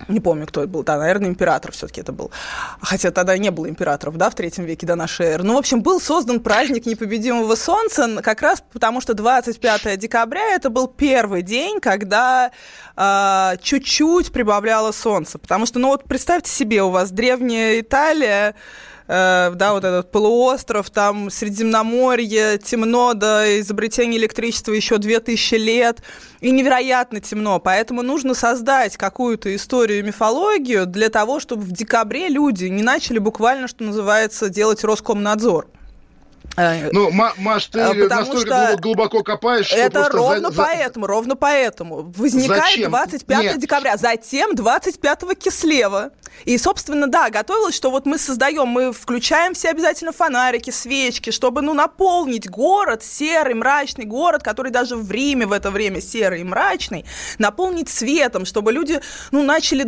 не 0.08 0.20
помню, 0.20 0.48
кто 0.48 0.62
это 0.62 0.70
был, 0.70 0.84
да, 0.84 0.98
наверное, 0.98 1.30
император 1.30 1.72
все-таки 1.72 2.02
это 2.02 2.12
был. 2.12 2.32
Хотя 2.82 3.12
тогда 3.12 3.38
не 3.38 3.52
было 3.52 3.70
императоров, 3.70 4.18
да, 4.18 4.30
в 4.30 4.36
третьем 4.36 4.66
веке 4.66 4.86
до 4.86 4.96
нашей 4.96 5.28
эры. 5.28 5.44
Ну, 5.44 5.56
в 5.56 5.58
общем, 5.58 5.82
был 5.82 6.02
создан 6.02 6.40
праздник 6.40 6.86
непобедимого 6.86 7.56
солнца, 7.56 8.22
как 8.22 8.42
раз 8.42 8.64
потому, 8.74 9.02
что 9.02 9.14
25 9.14 9.98
декабря 9.98 10.56
это 10.56 10.70
был 10.70 10.88
первый 10.88 11.42
день, 11.42 11.80
когда 11.80 12.52
э, 12.96 13.58
чуть-чуть 13.62 14.32
прибавляло 14.32 14.92
солнце. 14.92 15.40
Потому 15.40 15.66
что, 15.66 15.80
ну 15.80 15.90
вот 15.90 16.04
представьте 16.04 16.52
себе, 16.52 16.84
у 16.84 16.90
вас 16.90 17.12
древняя 17.12 17.80
Италия, 17.80 18.56
Э, 19.08 19.52
да, 19.56 19.74
вот 19.74 19.84
этот 19.84 20.12
полуостров, 20.12 20.90
там 20.90 21.30
Средиземноморье, 21.30 22.58
темно 22.58 23.14
до 23.14 23.60
изобретения 23.60 24.18
электричества 24.18 24.72
еще 24.72 24.98
2000 24.98 25.56
лет, 25.56 26.02
и 26.40 26.52
невероятно 26.52 27.20
темно, 27.20 27.60
поэтому 27.60 28.02
нужно 28.02 28.34
создать 28.34 28.98
какую-то 28.98 29.54
историю, 29.56 30.06
мифологию 30.06 30.86
для 30.86 31.10
того, 31.10 31.40
чтобы 31.40 31.64
в 31.64 31.72
декабре 31.72 32.30
люди 32.30 32.66
не 32.66 32.84
начали 32.84 33.18
буквально, 33.18 33.68
что 33.68 33.84
называется, 33.84 34.50
делать 34.50 34.84
Роскомнадзор. 34.84 35.68
Э, 36.56 36.90
ну, 36.92 37.10
Маш, 37.12 37.68
ты 37.68 37.80
э, 37.80 38.04
Потому 38.04 38.22
настолько 38.22 38.68
что 38.68 38.78
глубоко 38.82 39.24
копаешь, 39.24 39.68
что 39.68 39.78
Это 39.78 40.10
ровно 40.10 40.52
за... 40.52 40.62
поэтому, 40.62 41.08
ровно 41.08 41.36
поэтому. 41.36 42.14
Возникает 42.16 42.76
Зачем? 42.76 42.92
25 42.92 43.44
Нет. 43.44 43.60
декабря, 43.60 43.98
затем 43.98 44.56
25 44.56 45.38
Кислева. 45.40 46.12
И, 46.46 46.58
собственно, 46.58 47.08
да, 47.08 47.30
готовилось, 47.30 47.76
что 47.76 47.92
вот 47.92 48.06
мы 48.06 48.18
создаем, 48.18 48.68
мы 48.68 48.92
включаем 48.92 49.54
все 49.54 49.70
обязательно 49.70 50.12
фонарики, 50.12 50.72
свечки, 50.72 51.30
чтобы, 51.30 51.62
ну, 51.62 51.74
наполнить 51.74 52.50
город, 52.50 53.04
серый, 53.04 53.54
мрачный 53.54 54.06
город, 54.06 54.44
который 54.44 54.72
даже 54.72 54.96
в 54.96 55.10
Риме 55.12 55.46
в 55.46 55.52
это 55.52 55.72
время 55.72 56.02
серый 56.02 56.42
и 56.42 56.44
мрачный, 56.44 57.06
наполнить 57.38 57.90
светом, 57.90 58.46
чтобы 58.46 58.72
люди, 58.72 59.00
ну, 59.32 59.44
начали 59.44 59.84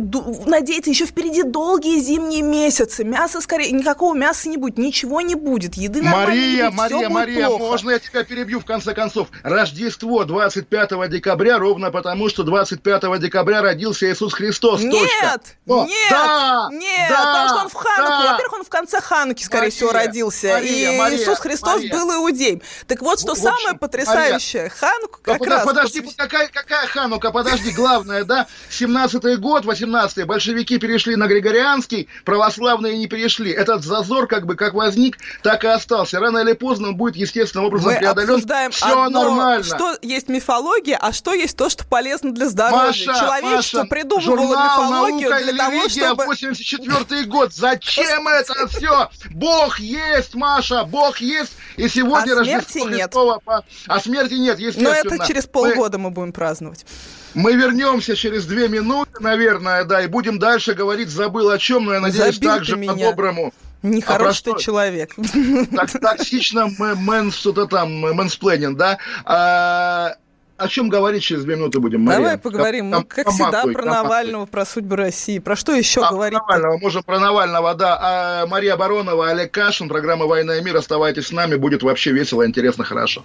надеяться, 0.46 0.90
еще 0.90 1.06
впереди 1.06 1.42
долгие 1.42 1.98
зимние 2.00 2.42
месяцы, 2.42 3.04
мясо 3.04 3.40
скорее, 3.40 3.72
никакого 3.72 4.14
мяса 4.14 4.48
не 4.48 4.56
будет, 4.56 4.78
ничего 4.78 5.20
не 5.20 5.34
будет, 5.34 5.74
еды 5.74 6.02
нормально 6.02 6.55
Мария, 6.64 6.70
Мария, 6.70 7.08
Мария, 7.08 7.46
плохо. 7.48 7.64
можно 7.64 7.90
я 7.90 7.98
тебя 7.98 8.24
перебью 8.24 8.60
в 8.60 8.64
конце 8.64 8.94
концов? 8.94 9.28
Рождество 9.42 10.24
25 10.24 11.10
декабря 11.10 11.58
ровно 11.58 11.90
потому, 11.90 12.28
что 12.28 12.42
25 12.44 13.20
декабря 13.20 13.62
родился 13.62 14.10
Иисус 14.10 14.34
Христос. 14.34 14.80
Нет, 14.82 14.92
точка. 15.02 15.40
О, 15.66 15.86
нет, 15.86 16.10
да, 16.10 16.68
нет, 16.70 17.08
да, 17.08 17.16
потому 17.16 17.48
что 17.48 17.58
он 17.58 17.68
в 17.68 17.74
Хануку. 17.74 18.22
Да. 18.22 18.32
Во-первых, 18.32 18.52
он 18.52 18.64
в 18.64 18.68
конце 18.68 19.00
Хануки, 19.00 19.42
скорее 19.42 19.60
Мария, 19.62 19.76
всего, 19.76 19.92
родился. 19.92 20.48
Мария, 20.54 20.92
и 20.92 20.98
Мария, 20.98 21.18
Иисус 21.18 21.38
Христос 21.38 21.76
Мария. 21.76 21.92
был 21.92 22.14
иудеем. 22.14 22.62
Так 22.86 23.02
вот, 23.02 23.20
что 23.20 23.34
в, 23.34 23.38
самое 23.38 23.66
общем, 23.66 23.78
потрясающее. 23.78 24.62
Мария. 24.62 24.76
Ханука 24.78 25.18
как 25.22 25.40
да, 25.40 25.56
раз... 25.56 25.64
Подожди, 25.64 26.00
посвящ... 26.00 26.16
какая, 26.16 26.48
какая 26.48 26.86
Ханука? 26.86 27.30
Подожди, 27.32 27.72
главное, 27.72 28.24
да? 28.24 28.46
17-й 28.70 29.36
год, 29.36 29.64
18-й, 29.64 30.24
большевики 30.24 30.78
перешли 30.78 31.16
на 31.16 31.26
Григорианский, 31.26 32.08
православные 32.24 32.96
не 32.96 33.08
перешли. 33.08 33.50
Этот 33.50 33.84
зазор 33.84 34.26
как 34.26 34.46
бы 34.46 34.54
как 34.54 34.74
возник, 34.74 35.18
так 35.42 35.64
и 35.64 35.66
остался. 35.66 36.20
Рано 36.20 36.36
рано 36.36 36.45
или 36.46 36.54
поздно 36.54 36.88
он 36.88 36.96
будет 36.96 37.16
естественным 37.16 37.66
образом 37.66 37.92
Мы 37.92 37.98
преодолен. 37.98 38.30
Обсуждаем 38.30 38.70
Все 38.70 39.02
одно, 39.02 39.22
нормально. 39.22 39.64
Что 39.64 39.96
есть 40.02 40.28
мифология, 40.28 40.98
а 41.00 41.12
что 41.12 41.32
есть 41.34 41.56
то, 41.56 41.68
что 41.68 41.84
полезно 41.84 42.32
для 42.32 42.48
здоровья. 42.48 42.86
Маша, 42.86 43.04
Человечество 43.04 43.78
Маша, 43.78 43.88
придумывало 43.88 44.36
журнал 44.36 44.82
мифологию 44.82 45.30
«Наука 45.30 45.44
для 45.44 45.56
того, 45.56 45.88
чтобы... 45.88 46.26
84 46.26 47.24
год. 47.24 47.52
Зачем 47.52 48.28
это 48.28 48.66
все? 48.68 49.10
Бог 49.30 49.78
есть, 49.78 50.34
Маша, 50.34 50.84
Бог 50.84 51.18
есть. 51.18 51.52
И 51.76 51.88
сегодня 51.88 52.32
а 52.32 52.36
Рождество 52.36 52.88
нет. 52.88 53.12
Христова. 53.12 53.40
А 53.86 54.00
смерти 54.00 54.34
нет, 54.34 54.58
естественно. 54.58 54.90
Но 54.90 54.96
это 54.96 55.26
через 55.26 55.46
полгода 55.46 55.98
мы, 55.98 56.04
мы 56.04 56.10
будем 56.10 56.32
праздновать. 56.32 56.84
Мы 57.34 57.54
вернемся 57.54 58.16
через 58.16 58.46
две 58.46 58.66
минуты, 58.66 59.20
наверное, 59.20 59.84
да, 59.84 60.00
и 60.02 60.06
будем 60.06 60.38
дальше 60.38 60.72
говорить 60.72 61.10
«забыл 61.10 61.50
о 61.50 61.58
чем», 61.58 61.84
но 61.84 61.92
я 61.92 62.00
надеюсь, 62.00 62.36
Забил 62.36 62.50
также 62.50 62.76
по-доброму. 62.78 63.52
Нехороший 63.86 64.52
а 64.52 64.54
ты 64.54 64.62
человек. 64.62 65.14
Так, 65.74 65.90
токсично 65.92 66.68
мэн 66.78 67.30
что-то 67.30 67.66
там, 67.66 67.92
мэнсплейнинг, 67.92 68.76
да? 68.76 68.98
А, 69.24 70.14
о 70.56 70.68
чем 70.68 70.88
говорить 70.88 71.22
через 71.22 71.44
две 71.44 71.56
минуты 71.56 71.80
будем, 71.80 72.02
Мария? 72.02 72.20
Давай 72.20 72.38
поговорим, 72.38 72.90
ну, 72.90 73.04
как 73.06 73.28
всегда, 73.28 73.64
про 73.64 73.84
Навального, 73.84 74.46
про 74.46 74.64
судьбу 74.64 74.96
России. 74.96 75.38
Про 75.38 75.54
что 75.54 75.74
еще 75.74 76.02
а, 76.02 76.10
говорить? 76.10 76.38
Навального, 76.38 76.78
можем 76.78 77.02
про 77.02 77.18
Навального, 77.18 77.74
да. 77.74 77.98
А 78.00 78.46
Мария 78.46 78.76
Баронова, 78.76 79.28
Олег 79.28 79.52
Кашин, 79.52 79.88
программа 79.88 80.26
«Война 80.26 80.56
и 80.56 80.62
мир». 80.62 80.76
Оставайтесь 80.76 81.28
с 81.28 81.32
нами, 81.32 81.56
будет 81.56 81.82
вообще 81.82 82.12
весело, 82.12 82.46
интересно, 82.46 82.84
хорошо. 82.84 83.24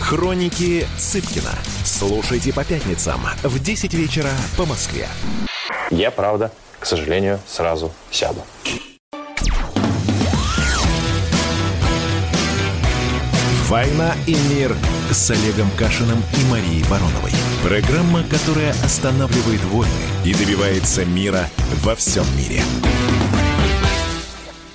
Хроники 0.00 0.86
Цыпкина. 0.98 1.52
Слушайте 1.84 2.52
по 2.52 2.64
пятницам 2.64 3.20
в 3.42 3.62
10 3.62 3.94
вечера 3.94 4.30
по 4.56 4.64
Москве. 4.66 5.06
Я, 5.90 6.10
правда, 6.10 6.50
к 6.78 6.86
сожалению, 6.86 7.38
сразу 7.46 7.92
сяду. 8.10 8.42
«Война 13.68 14.14
и 14.26 14.34
мир» 14.52 14.74
с 15.12 15.30
Олегом 15.30 15.70
Кашиным 15.78 16.20
и 16.40 16.50
Марией 16.50 16.84
Бароновой. 16.90 17.30
Программа, 17.62 18.24
которая 18.24 18.70
останавливает 18.84 19.62
войны 19.66 19.92
и 20.24 20.34
добивается 20.34 21.04
мира 21.04 21.48
во 21.82 21.94
всем 21.94 22.24
мире. 22.36 22.62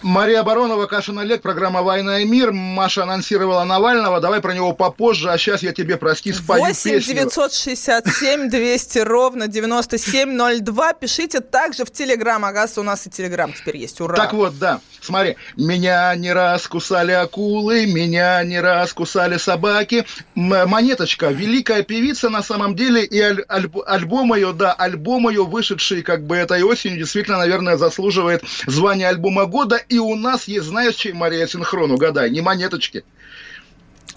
Мария 0.05 0.43
Баронова, 0.43 0.85
Кашин 0.85 1.17
Олег, 1.17 1.41
программа 1.41 1.81
«Война 1.81 2.19
и 2.19 2.25
мир». 2.25 2.51
Маша 2.51 3.01
анонсировала 3.01 3.63
Навального, 3.63 4.21
давай 4.21 4.39
про 4.39 4.53
него 4.53 4.71
попозже, 4.71 5.31
а 5.31 5.37
сейчас 5.39 5.63
я 5.63 5.73
тебе, 5.73 5.97
прости, 5.97 6.31
спою 6.31 6.61
8 6.61 6.91
песню. 6.91 7.13
967 7.15 8.49
200 8.51 8.99
ровно 8.99 9.47
9702. 9.47 10.93
Пишите 10.93 11.39
также 11.39 11.85
в 11.85 11.91
Телеграм. 11.91 12.45
Ага, 12.45 12.67
у 12.77 12.83
нас 12.83 13.07
и 13.07 13.09
Телеграм 13.09 13.51
теперь 13.51 13.77
есть. 13.77 13.99
Ура! 13.99 14.15
Так 14.15 14.33
вот, 14.33 14.59
да. 14.59 14.79
Смотри, 15.01 15.37
меня 15.57 16.13
не 16.15 16.31
раз 16.31 16.67
кусали 16.67 17.11
акулы, 17.11 17.87
меня 17.87 18.43
не 18.43 18.59
раз 18.61 18.93
кусали 18.93 19.37
собаки. 19.37 20.05
Монеточка, 20.35 21.29
великая 21.29 21.81
певица 21.81 22.29
на 22.29 22.43
самом 22.43 22.75
деле, 22.75 23.03
и 23.03 23.19
аль- 23.19 23.45
аль- 23.49 23.69
альбом 23.87 24.35
ее, 24.35 24.53
да, 24.53 24.71
альбом 24.73 25.29
ее, 25.29 25.45
вышедший 25.45 26.03
как 26.03 26.25
бы 26.27 26.35
этой 26.35 26.61
осенью, 26.61 26.99
действительно, 26.99 27.39
наверное, 27.39 27.77
заслуживает 27.77 28.43
звания 28.67 29.07
альбома 29.09 29.45
года. 29.45 29.81
И 29.89 29.94
у 29.99 30.15
нас 30.15 30.47
есть, 30.47 30.65
знаешь, 30.65 30.95
чей 30.95 31.13
Мария 31.13 31.47
Синхрон, 31.47 31.91
угадай, 31.91 32.29
не 32.29 32.41
монеточки, 32.41 33.03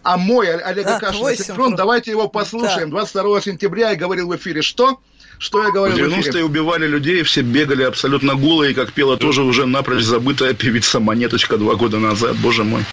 а 0.02 0.16
мой 0.16 0.50
Олега 0.50 0.96
а, 0.96 1.00
Кашина 1.00 1.36
синхрон. 1.36 1.76
Давайте 1.76 2.10
его 2.10 2.28
послушаем. 2.28 2.90
Да. 2.90 2.98
22 2.98 3.40
сентября 3.42 3.90
я 3.90 3.96
говорил 3.96 4.28
в 4.28 4.36
эфире, 4.36 4.62
что? 4.62 5.00
Что 5.38 5.62
я 5.62 5.70
говорил 5.70 5.96
в 5.96 6.12
90-е 6.12 6.44
убивали 6.44 6.86
людей, 6.86 7.22
все 7.22 7.42
бегали 7.42 7.84
абсолютно 7.84 8.34
голые, 8.34 8.74
как 8.74 8.92
пела 8.92 9.16
тоже 9.16 9.42
уже 9.42 9.66
напрочь 9.66 10.02
забытая 10.02 10.52
певица 10.52 10.98
Монеточка 10.98 11.58
два 11.58 11.74
года 11.76 11.98
назад, 11.98 12.36
боже 12.36 12.64
мой. 12.64 12.84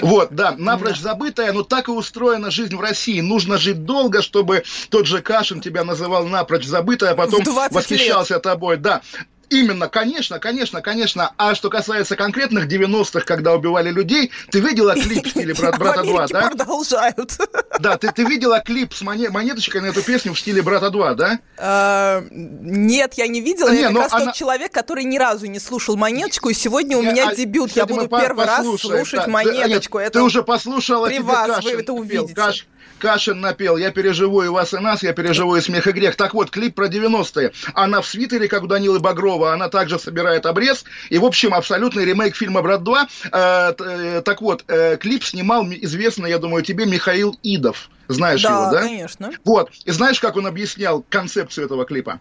Вот, 0.00 0.34
да, 0.34 0.54
напрочь 0.58 1.00
да. 1.00 1.10
забытая, 1.12 1.52
но 1.52 1.62
так 1.62 1.88
и 1.88 1.90
устроена 1.90 2.50
жизнь 2.50 2.74
в 2.74 2.80
России. 2.80 3.20
Нужно 3.20 3.58
жить 3.58 3.84
долго, 3.84 4.22
чтобы 4.22 4.64
тот 4.88 5.06
же 5.06 5.20
Кашин 5.20 5.60
тебя 5.60 5.84
называл 5.84 6.26
напрочь 6.26 6.64
забытая, 6.64 7.12
а 7.12 7.14
потом 7.14 7.42
восхищался 7.70 8.34
лет. 8.34 8.42
тобой. 8.42 8.76
Да, 8.78 9.02
Именно, 9.50 9.88
конечно, 9.88 10.38
конечно, 10.38 10.82
конечно. 10.82 11.32
А 11.36 11.54
что 11.54 11.70
касается 11.70 12.16
конкретных 12.16 12.66
90-х, 12.66 13.20
когда 13.20 13.54
убивали 13.54 13.90
людей, 13.90 14.30
ты 14.50 14.60
видела 14.60 14.94
клип 14.94 15.26
в 15.26 15.30
стиле 15.30 15.54
«Брат, 15.54 15.78
«Брата 15.78 16.02
2», 16.02 16.28
да? 16.30 16.48
продолжают. 16.48 17.38
Да, 17.80 17.96
ты, 17.96 18.10
ты 18.12 18.24
видела 18.24 18.60
клип 18.60 18.92
с 18.92 19.02
монеточкой 19.02 19.80
на 19.80 19.86
эту 19.86 20.02
песню 20.02 20.34
в 20.34 20.38
стиле 20.38 20.62
«Брата 20.62 20.88
2», 20.88 21.14
да? 21.14 21.38
А, 21.56 22.24
нет, 22.30 23.14
я 23.14 23.26
не 23.26 23.40
видела. 23.40 23.70
Я 23.70 23.88
как 23.88 23.96
раз 23.96 24.12
тот 24.12 24.34
человек, 24.34 24.72
который 24.72 25.04
ни 25.04 25.18
разу 25.18 25.46
не 25.46 25.58
слушал 25.58 25.96
монеточку, 25.96 26.50
и 26.50 26.54
сегодня 26.54 26.98
у 26.98 27.02
меня 27.02 27.28
а, 27.28 27.34
дебют. 27.34 27.72
Я 27.72 27.86
буду 27.86 28.08
первый 28.08 28.46
раз 28.46 28.66
слушать 28.80 29.26
монеточку. 29.26 30.00
Ты 30.12 30.20
уже 30.20 30.42
послушала, 30.42 31.06
При 31.06 31.20
вас 31.20 31.64
вы 31.64 31.70
это 31.70 31.92
увидите. 31.92 32.34
Кашин 32.98 33.40
напел 33.40 33.76
«Я 33.76 33.90
переживу 33.90 34.42
и 34.42 34.48
вас, 34.48 34.74
и 34.74 34.78
нас, 34.78 35.02
я 35.02 35.12
переживу 35.12 35.56
и 35.56 35.60
смех, 35.60 35.86
и 35.86 35.92
грех». 35.92 36.16
Так 36.16 36.34
вот, 36.34 36.50
клип 36.50 36.74
про 36.74 36.88
90-е. 36.88 37.52
Она 37.74 38.00
в 38.00 38.06
свитере, 38.06 38.48
как 38.48 38.62
у 38.62 38.66
Данилы 38.66 38.98
Багрова, 38.98 39.52
она 39.52 39.68
также 39.68 39.98
собирает 39.98 40.46
обрез. 40.46 40.84
И, 41.08 41.18
в 41.18 41.24
общем, 41.24 41.54
абсолютный 41.54 42.04
ремейк 42.04 42.36
фильма 42.36 42.62
«Брат 42.62 42.82
2». 42.82 43.08
Э, 43.32 43.74
э, 43.78 44.22
так 44.22 44.42
вот, 44.42 44.64
э, 44.68 44.96
клип 44.96 45.24
снимал 45.24 45.66
известный, 45.66 46.30
я 46.30 46.38
думаю, 46.38 46.62
тебе 46.62 46.86
Михаил 46.86 47.38
Идов. 47.42 47.90
Знаешь 48.08 48.42
да, 48.42 48.48
его, 48.48 48.70
да? 48.72 48.80
конечно. 48.80 49.30
Вот. 49.44 49.70
И 49.84 49.90
знаешь, 49.90 50.20
как 50.20 50.36
он 50.36 50.46
объяснял 50.46 51.04
концепцию 51.08 51.66
этого 51.66 51.84
клипа? 51.84 52.20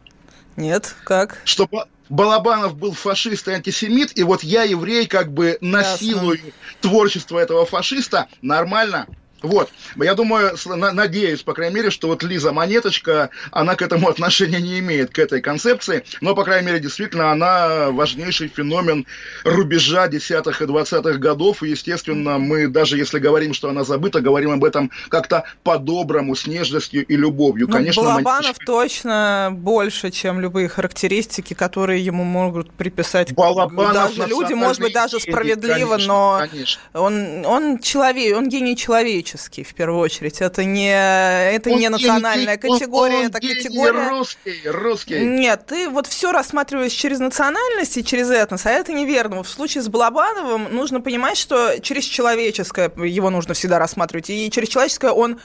Нет, 0.58 0.96
как? 1.04 1.38
Что 1.46 1.70
Балабанов 2.10 2.76
был 2.78 2.94
фашист 2.94 3.48
и 3.48 3.52
антисемит, 3.52 4.18
и 4.18 4.24
вот 4.24 4.44
я, 4.44 4.64
еврей, 4.64 5.08
как 5.08 5.32
бы 5.32 5.58
насилую 5.62 6.38
Ясно. 6.38 6.52
творчество 6.82 7.40
этого 7.40 7.66
фашиста. 7.66 8.28
Нормально. 8.42 9.08
Вот, 9.42 9.70
я 9.98 10.16
думаю, 10.16 10.56
надеюсь, 10.66 11.44
по 11.44 11.54
крайней 11.54 11.76
мере, 11.76 11.92
что 11.92 12.08
вот 12.08 12.24
Лиза 12.24 12.52
Монеточка, 12.52 13.30
она 13.52 13.76
к 13.76 13.84
этому 13.84 14.10
отношения 14.10 14.60
не 14.60 14.80
имеет, 14.80 15.12
к 15.12 15.20
этой 15.20 15.42
концепции, 15.42 16.04
но, 16.22 16.34
по 16.34 16.44
крайней 16.44 16.68
мере, 16.68 16.80
действительно, 16.80 17.32
она 17.32 17.92
важнейший 17.92 18.48
феномен 18.48 19.06
рубежа 19.44 20.08
десятых 20.08 20.62
и 20.62 20.66
двадцатых 20.66 21.20
годов, 21.20 21.62
и, 21.62 21.70
естественно, 21.70 22.40
мы, 22.40 22.68
даже 22.68 22.98
если 22.98 23.20
говорим, 23.20 23.54
что 23.54 23.70
она 23.70 23.84
забыта, 23.84 24.22
говорим 24.22 24.52
об 24.52 24.64
этом 24.64 24.92
как-то 25.10 25.44
по-доброму, 25.64 26.36
с 26.36 26.48
нежностью 26.48 27.06
и 27.06 27.16
любовью. 27.16 27.68
Ну, 27.68 27.74
Конечно, 27.74 28.02
Балабанов 28.02 28.44
Монеточка... 28.44 28.66
точно 28.66 29.50
больше, 29.52 30.10
чем 30.10 30.40
любые 30.40 30.68
характеристики, 30.68 31.54
которые 31.54 32.04
ему 32.04 32.24
могут 32.24 32.72
приписать. 32.72 33.34
Балабанов 33.34 33.94
даже 33.94 34.28
люди, 34.28 34.54
может 34.54 34.82
быть, 34.82 34.94
даже 34.94 35.20
справедливо, 35.20 35.92
конечно, 35.92 36.08
но 36.08 36.38
конечно. 36.50 36.82
он, 36.94 37.46
он 37.46 37.80
человек, 37.80 38.36
он 38.36 38.50
гений 38.50 38.76
человека 38.76 39.27
человеческий, 39.28 39.64
в 39.64 39.74
первую 39.74 40.00
очередь. 40.00 40.42
Это 40.42 40.64
не, 40.64 40.92
это 40.92 41.70
он 41.70 41.80
не 41.80 41.90
национальная 41.90 42.58
гений, 42.58 42.80
категория, 42.80 43.18
он 43.18 43.26
это 43.26 43.40
категория... 43.40 44.10
русский, 44.10 44.62
русский. 44.66 45.20
Нет, 45.20 45.66
ты 45.68 45.90
вот 45.90 46.08
все 46.08 46.32
рассматриваешь 46.32 46.94
через 46.94 47.20
национальность 47.20 47.98
и 47.98 48.04
через 48.04 48.30
этнос, 48.30 48.66
а 48.66 48.72
это 48.72 48.94
неверно. 48.94 49.44
В 49.44 49.50
случае 49.50 49.84
с 49.84 49.90
Балабановым 49.90 50.74
нужно 50.74 51.02
понимать, 51.02 51.38
что 51.38 51.80
через 51.80 52.06
человеческое 52.06 52.92
его 53.06 53.30
нужно 53.30 53.54
всегда 53.54 53.80
рассматривать, 53.80 54.30
и 54.30 54.50
через 54.50 54.70
человеческое 54.70 55.12
он 55.12 55.40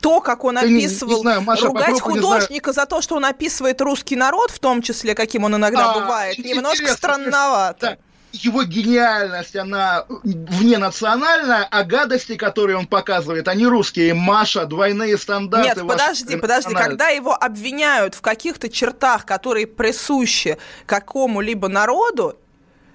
то, 0.00 0.20
как 0.20 0.44
он 0.44 0.58
описывал, 0.58 1.12
не, 1.12 1.16
не 1.16 1.22
знаю, 1.22 1.40
Маша, 1.42 1.66
ругать 1.66 2.00
художника 2.00 2.72
за 2.72 2.86
то, 2.86 3.00
что 3.00 3.16
он 3.16 3.24
описывает 3.24 3.80
русский 3.80 4.16
народ, 4.16 4.50
в 4.50 4.58
том 4.58 4.82
числе, 4.82 5.14
каким 5.14 5.44
он 5.44 5.56
иногда 5.56 5.92
а, 5.92 6.00
бывает, 6.00 6.38
немножко 6.38 6.92
странновато. 6.92 7.80
Да 7.80 7.98
его 8.32 8.64
гениальность, 8.64 9.56
она 9.56 10.04
вне 10.08 10.78
национальная, 10.78 11.66
а 11.70 11.84
гадости, 11.84 12.36
которые 12.36 12.76
он 12.76 12.86
показывает, 12.86 13.48
они 13.48 13.66
русские. 13.66 14.14
Маша, 14.14 14.66
двойные 14.66 15.16
стандарты. 15.18 15.80
Нет, 15.80 15.86
подожди, 15.86 16.36
подожди. 16.36 16.74
Когда 16.74 17.08
его 17.08 17.34
обвиняют 17.34 18.14
в 18.14 18.20
каких-то 18.20 18.68
чертах, 18.68 19.26
которые 19.26 19.66
присущи 19.66 20.58
какому-либо 20.86 21.68
народу, 21.68 22.36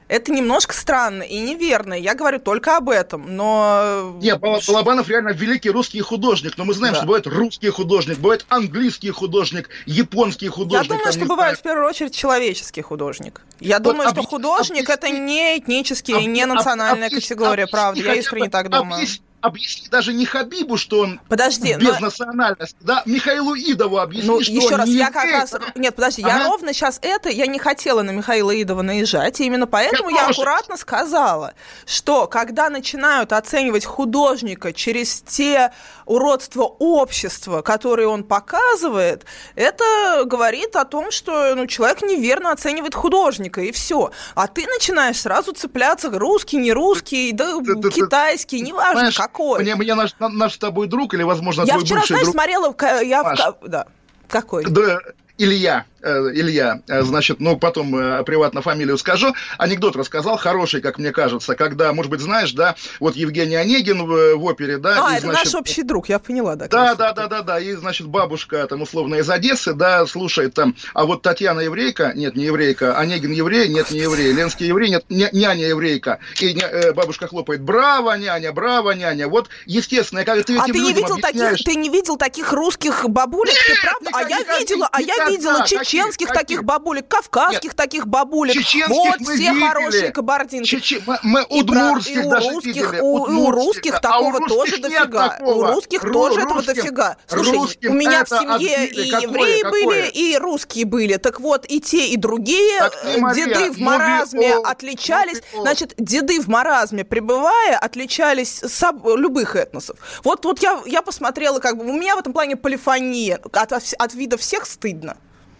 это 0.07 0.31
немножко 0.31 0.73
странно 0.73 1.23
и 1.23 1.39
неверно. 1.39 1.93
Я 1.93 2.15
говорю 2.15 2.39
только 2.39 2.77
об 2.77 2.89
этом, 2.89 3.35
но... 3.35 4.15
Нет, 4.21 4.39
Балабанов 4.39 5.09
реально 5.09 5.29
великий 5.29 5.69
русский 5.69 6.01
художник, 6.01 6.57
но 6.57 6.65
мы 6.65 6.73
знаем, 6.73 6.93
да. 6.93 6.99
что 6.99 7.07
бывает 7.07 7.27
русский 7.27 7.69
художник, 7.69 8.17
бывает 8.19 8.45
английский 8.49 9.11
художник, 9.11 9.69
японский 9.85 10.47
художник. 10.47 10.91
Я 10.91 10.97
думаю, 10.97 11.11
что 11.11 11.25
бывает 11.25 11.37
знаю. 11.37 11.57
в 11.57 11.61
первую 11.61 11.87
очерить 11.87 12.15
человеческий 12.15 12.81
художник. 12.81 13.41
Я 13.59 13.77
вот 13.77 13.83
думаю, 13.83 14.09
объясни, 14.09 14.21
что 14.21 14.29
художник 14.29 14.89
объясни, 14.89 14.93
это 14.93 15.09
не 15.09 15.59
этнический, 15.59 16.15
об, 16.15 16.21
не 16.23 16.45
национальная 16.45 17.07
об, 17.07 17.13
категория, 17.13 17.63
объясни, 17.63 17.71
правда. 17.71 18.01
Я 18.01 18.15
искренне 18.15 18.49
так 18.49 18.69
думаю. 18.69 18.95
Объясни, 18.95 19.21
объясни 19.41 19.87
даже 19.89 20.13
не 20.13 20.25
Хабибу, 20.25 20.77
что 20.77 21.01
он 21.01 21.19
подожди, 21.27 21.75
без 21.75 21.99
но... 21.99 22.07
национальности, 22.07 22.77
да, 22.81 23.03
Михаилу 23.05 23.55
Идову 23.55 23.99
объясни, 23.99 24.27
ну, 24.27 24.41
что 24.41 24.51
еще 24.51 24.73
он 24.73 24.75
раз, 24.75 24.87
не 24.87 24.95
я 24.95 25.11
как 25.11 25.31
раз... 25.31 25.55
Нет, 25.75 25.95
подожди, 25.95 26.23
ага. 26.23 26.37
я 26.37 26.47
ровно 26.47 26.73
сейчас 26.73 26.99
это, 27.01 27.29
я 27.29 27.45
не 27.47 27.59
хотела 27.59 28.01
на 28.01 28.11
Михаила 28.11 28.51
Идова 28.61 28.81
наезжать, 28.81 29.39
и 29.39 29.45
именно 29.45 29.67
поэтому 29.67 30.09
я, 30.09 30.23
я 30.23 30.27
аккуратно 30.27 30.77
сказала, 30.77 31.53
что 31.85 32.27
когда 32.27 32.69
начинают 32.69 33.33
оценивать 33.33 33.85
художника 33.85 34.73
через 34.73 35.21
те 35.21 35.71
уродства 36.05 36.63
общества, 36.63 37.61
которые 37.61 38.07
он 38.07 38.23
показывает, 38.23 39.25
это 39.55 40.23
говорит 40.25 40.75
о 40.75 40.85
том, 40.85 41.11
что 41.11 41.53
ну, 41.55 41.67
человек 41.67 42.01
неверно 42.01 42.51
оценивает 42.51 42.95
художника, 42.95 43.61
и 43.61 43.71
все. 43.71 44.11
А 44.35 44.47
ты 44.47 44.65
начинаешь 44.65 45.19
сразу 45.19 45.51
цепляться, 45.51 46.09
русский, 46.09 46.57
не 46.57 46.71
русский, 46.71 47.31
да, 47.33 47.53
китайский, 47.91 48.61
неважно 48.61 48.99
знаешь, 48.99 49.19
какой. 49.27 49.61
Мне, 49.61 49.75
мне 49.75 49.95
наш, 49.95 50.15
наш 50.19 50.53
с 50.53 50.57
тобой 50.57 50.87
друг, 50.87 51.13
или, 51.13 51.23
возможно, 51.23 51.61
я 51.61 51.73
твой 51.73 51.85
вчера, 51.85 51.99
бывший 51.99 52.13
знаешь, 52.13 52.25
друг... 52.25 52.33
смотрела, 52.33 53.01
я 53.03 53.23
в... 53.23 53.67
Да. 53.67 53.87
Какой? 54.27 54.65
Да, 54.65 54.99
Илья, 55.37 55.85
Илья, 56.07 56.81
значит, 56.87 57.39
ну, 57.39 57.57
потом 57.57 57.91
приватно 58.23 58.61
фамилию 58.61 58.97
скажу, 58.97 59.33
анекдот 59.57 59.95
рассказал, 59.95 60.37
хороший, 60.37 60.81
как 60.81 60.97
мне 60.97 61.11
кажется, 61.11 61.55
когда, 61.55 61.93
может 61.93 62.09
быть, 62.09 62.21
знаешь, 62.21 62.51
да, 62.53 62.75
вот 62.99 63.15
Евгений 63.15 63.55
Онегин 63.55 64.05
в, 64.05 64.35
в 64.35 64.43
опере, 64.45 64.77
да. 64.77 65.07
А, 65.07 65.13
и, 65.13 65.17
это 65.17 65.27
значит, 65.27 65.45
наш 65.45 65.55
общий 65.55 65.83
друг, 65.83 66.09
я 66.09 66.19
поняла, 66.19 66.55
да. 66.55 66.67
Да, 66.67 66.95
да, 66.95 67.13
да, 67.13 67.27
да, 67.27 67.41
да, 67.41 67.59
и, 67.59 67.73
значит, 67.73 68.07
бабушка, 68.07 68.65
там, 68.67 68.81
условно, 68.81 69.15
из 69.15 69.29
Одессы, 69.29 69.73
да, 69.73 70.05
слушает 70.05 70.53
там, 70.53 70.75
а 70.93 71.05
вот 71.05 71.21
Татьяна 71.21 71.61
еврейка, 71.61 72.13
нет, 72.15 72.35
не 72.35 72.45
еврейка, 72.45 72.97
Онегин 72.97 73.31
еврей, 73.31 73.67
нет, 73.67 73.91
не 73.91 73.99
еврей, 73.99 74.31
Ленский 74.31 74.67
еврей, 74.67 74.89
нет, 74.89 75.05
не, 75.09 75.29
няня 75.31 75.67
еврейка, 75.67 76.19
и 76.39 76.57
э, 76.57 76.93
бабушка 76.93 77.27
хлопает, 77.27 77.61
браво, 77.61 78.17
няня, 78.17 78.51
браво, 78.51 78.91
няня, 78.91 79.27
вот, 79.27 79.49
естественно, 79.65 80.23
когда 80.23 80.43
ты 80.43 80.57
а 80.57 80.65
ты 80.65 80.79
не 80.79 80.93
видел 80.93 81.15
объясняешь... 81.15 81.59
таких, 81.59 81.65
ты 81.65 81.75
не 81.75 81.89
видел 81.89 82.17
таких 82.17 82.53
русских 82.53 83.05
бабулек, 83.07 83.53
нет, 83.53 83.63
ты 83.67 83.81
правда? 83.81 84.09
Никогда, 84.09 84.25
а 84.25 84.29
я 84.29 84.39
никогда, 84.39 84.59
видела, 84.59 84.89
а 84.91 85.01
я 85.01 85.29
видела 85.29 85.65
чеченских 85.97 86.27
каких, 86.27 86.39
таких 86.41 86.63
бабулек, 86.63 87.07
кавказских 87.07 87.63
Нет. 87.63 87.75
таких 87.75 88.07
бабулек. 88.07 88.53
Чеченских 88.53 88.87
вот 88.95 89.19
мы 89.19 89.25
все 89.25 89.51
видели. 89.51 89.59
хорошие 89.61 90.11
кабардинки. 90.11 90.67
Чече... 90.67 91.01
Мы, 91.05 91.19
мы 91.23 91.45
удмурских 91.49 92.15
и 92.15 92.19
у 92.19 92.29
даже 92.29 92.49
русских, 92.49 92.75
видели. 92.75 92.99
у, 93.01 93.25
и 93.25 93.33
у 93.33 93.51
русских 93.51 93.91
да. 93.93 93.99
такого 93.99 94.37
а 94.37 94.43
у 94.43 94.47
тоже 94.47 94.77
дофига. 94.77 95.29
такого. 95.29 95.53
У 95.53 95.73
русских 95.73 96.03
Ру- 96.03 96.13
тоже 96.13 96.41
этого 96.41 96.55
русским- 96.61 96.75
дофига. 96.75 97.17
Слушай, 97.27 97.87
у 97.89 97.93
меня 97.93 98.23
в 98.25 98.29
семье 98.29 98.87
и 98.87 99.09
Какое, 99.11 99.21
евреи 99.29 99.61
какое? 99.61 99.85
были, 99.85 100.07
и 100.09 100.37
русские 100.37 100.85
были. 100.85 101.17
Так 101.17 101.39
вот, 101.39 101.65
и 101.67 101.79
те, 101.79 102.07
и 102.07 102.17
другие 102.17 102.79
Так 102.79 102.93
э, 103.03 103.19
деды 103.35 103.71
в 103.71 103.77
ну, 103.79 103.85
маразме 103.85 104.47
ви- 104.47 104.53
о, 104.53 104.69
отличались. 104.69 105.41
ну, 105.53 105.57
ви- 105.57 105.59
о. 105.59 105.61
Значит, 105.63 105.93
деды 105.97 106.39
в 106.41 106.47
маразме 106.47 107.03
пребывая 107.03 107.77
отличались 107.77 108.61
любых 109.05 109.55
этносов. 109.55 109.97
Вот, 110.23 110.45
вот 110.45 110.59
я, 110.61 110.79
я 110.85 111.01
посмотрела, 111.01 111.59
как 111.59 111.77
бы 111.77 111.85
у 111.85 111.93
меня 111.93 112.15
в 112.15 112.19
этом 112.19 112.33
плане 112.33 112.55
полифония. 112.55 113.39
От, 113.51 113.71
от 113.71 114.13
вида 114.13 114.37
всех 114.37 114.65
стыдно. 114.65 115.17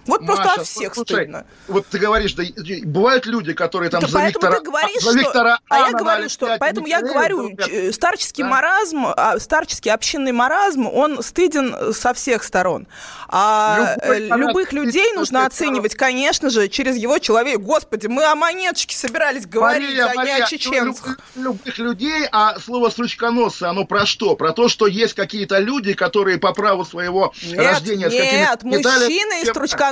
Вот 0.08 0.26
просто 0.26 0.44
Маша, 0.46 0.62
от 0.62 0.68
всех 0.68 0.94
слушай, 0.94 1.14
стыдно. 1.24 1.46
Вот 1.68 1.86
ты 1.88 2.00
говоришь, 2.00 2.34
да, 2.34 2.44
бывают 2.86 3.26
люди, 3.26 3.54
которые 3.54 3.90
там 3.90 4.02
Да 4.02 4.08
за 4.08 4.26
Виктора, 4.26 4.58
ты 4.60 4.64
говоришь, 4.66 5.02
за 5.04 5.10
что... 5.12 5.20
Виктора 5.20 5.60
а 5.70 5.80
я 5.80 5.92
говорю, 5.92 6.30
что... 6.30 6.56
Поэтому 6.60 6.88
я 6.88 7.02
говорю, 7.02 7.56
ч- 7.58 7.92
старческий 7.92 8.44
Да. 8.44 8.50
маразм, 8.50 9.06
а, 9.06 9.40
старческий 9.40 9.92
общинный 9.92 10.32
маразм, 10.32 10.88
он 10.88 11.22
стыден 11.22 11.94
со 11.94 12.14
всех 12.14 12.44
сторон. 12.44 12.88
А 13.30 13.96
Любой 14.06 14.18
э, 14.30 14.38
любых 14.38 14.74
людей 14.74 15.14
нужно 15.14 15.46
оценивать, 15.46 15.96
конечно 15.96 16.50
же, 16.50 16.70
через 16.70 16.96
его 16.96 17.20
человека. 17.20 17.60
Господи, 17.60 18.08
мы 18.08 18.24
о 18.24 18.36
монеточке 18.36 18.96
собирались 18.96 19.46
говорить, 19.46 19.90
Мария, 19.90 20.06
а 20.06 20.12
не 20.12 20.16
Мария, 20.18 20.46
о 20.46 20.48
чеченцах. 20.48 21.20
лю- 21.36 21.44
любых 21.44 21.78
людей, 21.78 22.28
а 22.32 22.58
слово 22.60 22.90
стручконосцы, 22.90 23.64
оно 23.64 23.84
про 23.86 24.06
что? 24.06 24.36
Про 24.36 24.54
то, 24.54 24.70
что 24.70 24.88
есть 24.88 25.14
какие-то 25.14 25.60
люди, 25.60 25.94
которые 25.94 26.38
по 26.38 26.54
праву 26.54 26.86
своего 26.86 27.34
Нет, 27.44 27.58
рождения 27.60 28.10
с 28.10 28.14
нет, 28.14 28.60
деталями- 28.64 28.78
мужчины 29.04 29.42
и 29.42 29.46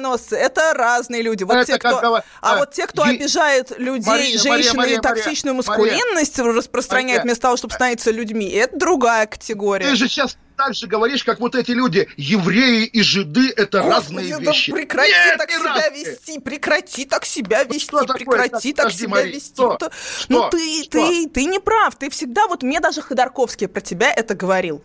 стручконосцы– 0.06 0.36
это 0.38 0.74
разные 0.74 1.22
люди. 1.22 1.44
Вот 1.44 1.56
Это 1.56 1.66
те, 1.66 1.78
кто, 1.80 2.00
говор- 2.00 2.24
а 2.42 2.54
а, 2.54 2.58
вот 2.60 2.72
те, 2.72 2.88
кто 2.88 3.06
е- 3.06 3.16
обижает 3.16 3.78
людей, 3.78 4.08
Мария, 4.10 4.38
женщин 4.40 4.50
Мария, 4.50 4.72
и 4.72 4.76
Мария, 4.78 5.02
токсичную 5.02 5.56
Мария, 5.56 5.68
маскулинность 5.70 6.40
распространяет 6.40 7.20
Мария. 7.20 7.24
вместо 7.24 7.42
того, 7.44 7.58
чтобы 7.58 7.74
становиться 7.74 8.12
людьми, 8.12 8.50
это 8.50 8.78
другая 8.78 9.26
категория. 9.28 9.86
Ты 9.90 9.96
же 9.96 10.08
сейчас 10.08 10.38
так 10.58 10.74
же 10.74 10.88
говоришь, 10.88 11.24
как 11.26 11.40
вот 11.42 11.54
эти 11.56 11.72
люди, 11.72 12.08
евреи 12.16 12.86
и 12.86 13.02
жиды, 13.02 13.52
это 13.58 13.82
разные 13.82 14.28
Господи, 14.28 14.46
да 14.46 14.52
вещи. 14.52 14.72
прекрати 14.72 15.12
Нет, 15.12 15.38
так 15.38 15.50
не 15.50 15.56
себя 15.58 15.74
разные. 15.76 16.06
вести, 16.06 16.40
прекрати 16.40 17.06
так 17.06 17.26
себя 17.26 17.64
вести, 17.64 17.80
что 17.80 18.02
такое? 18.06 18.18
прекрати 18.20 18.72
Так, 18.74 18.76
так 18.78 18.86
подожди, 18.86 19.00
себя 19.00 19.10
Мария, 19.10 19.34
вести. 19.34 19.54
что? 19.54 19.76
То- 19.76 19.92
Что? 20.20 20.26
Ну 20.30 20.50
ты, 20.50 20.84
Что? 20.84 20.92
ты, 20.92 21.30
ты 21.30 21.46
не 21.46 21.60
прав, 21.60 21.96
ты 21.98 22.10
всегда, 22.10 22.48
вот 22.48 22.64
мне 22.64 22.80
даже 22.80 23.02
Ходорковский 23.02 23.68
про 23.68 23.82
тебя 23.82 24.14
это 24.14 24.34
говорил. 24.34 24.82